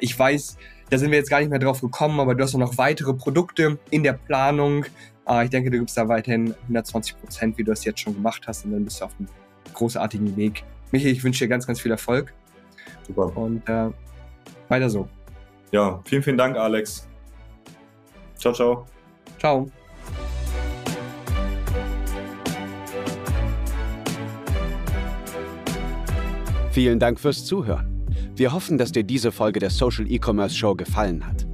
ich 0.00 0.18
weiß, 0.18 0.56
da 0.90 0.98
sind 0.98 1.10
wir 1.10 1.18
jetzt 1.18 1.30
gar 1.30 1.38
nicht 1.38 1.50
mehr 1.50 1.58
drauf 1.58 1.80
gekommen, 1.80 2.18
aber 2.18 2.34
du 2.34 2.42
hast 2.42 2.56
noch 2.56 2.78
weitere 2.78 3.14
Produkte 3.14 3.78
in 3.90 4.02
der 4.02 4.14
Planung. 4.14 4.86
Aber 5.28 5.44
ich 5.44 5.50
denke, 5.50 5.70
du 5.70 5.78
gibst 5.78 5.94
da 5.94 6.08
weiterhin 6.08 6.54
120 6.62 7.20
Prozent, 7.20 7.58
wie 7.58 7.62
du 7.62 7.70
es 7.70 7.84
jetzt 7.84 8.00
schon 8.00 8.14
gemacht 8.14 8.44
hast. 8.46 8.64
Und 8.64 8.72
dann 8.72 8.82
bist 8.82 9.02
du 9.02 9.04
auf 9.04 9.12
einem 9.18 9.28
großartigen 9.74 10.34
Weg. 10.38 10.64
Michi, 10.90 11.08
ich 11.08 11.22
wünsche 11.22 11.44
dir 11.44 11.48
ganz, 11.48 11.66
ganz 11.66 11.82
viel 11.82 11.90
Erfolg. 11.90 12.32
Super. 13.06 13.36
Und 13.36 13.68
äh, 13.68 13.90
weiter 14.70 14.88
so. 14.88 15.06
Ja, 15.70 16.00
vielen, 16.06 16.22
vielen 16.22 16.38
Dank, 16.38 16.56
Alex. 16.56 17.06
Ciao, 18.38 18.54
ciao. 18.54 18.86
Ciao. 19.38 19.70
Vielen 26.70 26.98
Dank 26.98 27.20
fürs 27.20 27.44
Zuhören. 27.44 28.02
Wir 28.34 28.54
hoffen, 28.54 28.78
dass 28.78 28.92
dir 28.92 29.04
diese 29.04 29.30
Folge 29.30 29.60
der 29.60 29.68
Social 29.68 30.10
E-Commerce 30.10 30.56
Show 30.56 30.74
gefallen 30.74 31.26
hat. 31.26 31.47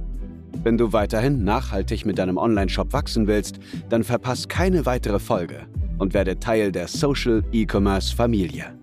Wenn 0.65 0.79
du 0.79 0.93
weiterhin 0.93 1.43
nachhaltig 1.43 2.07
mit 2.07 2.17
deinem 2.17 2.37
Online-Shop 2.37 2.91
wachsen 2.91 3.27
willst, 3.27 3.59
dann 3.89 4.03
verpass 4.03 4.47
keine 4.47 4.87
weitere 4.87 5.19
Folge 5.19 5.67
und 5.99 6.15
werde 6.15 6.39
Teil 6.39 6.71
der 6.71 6.87
Social 6.87 7.43
E-Commerce 7.51 8.15
Familie. 8.15 8.75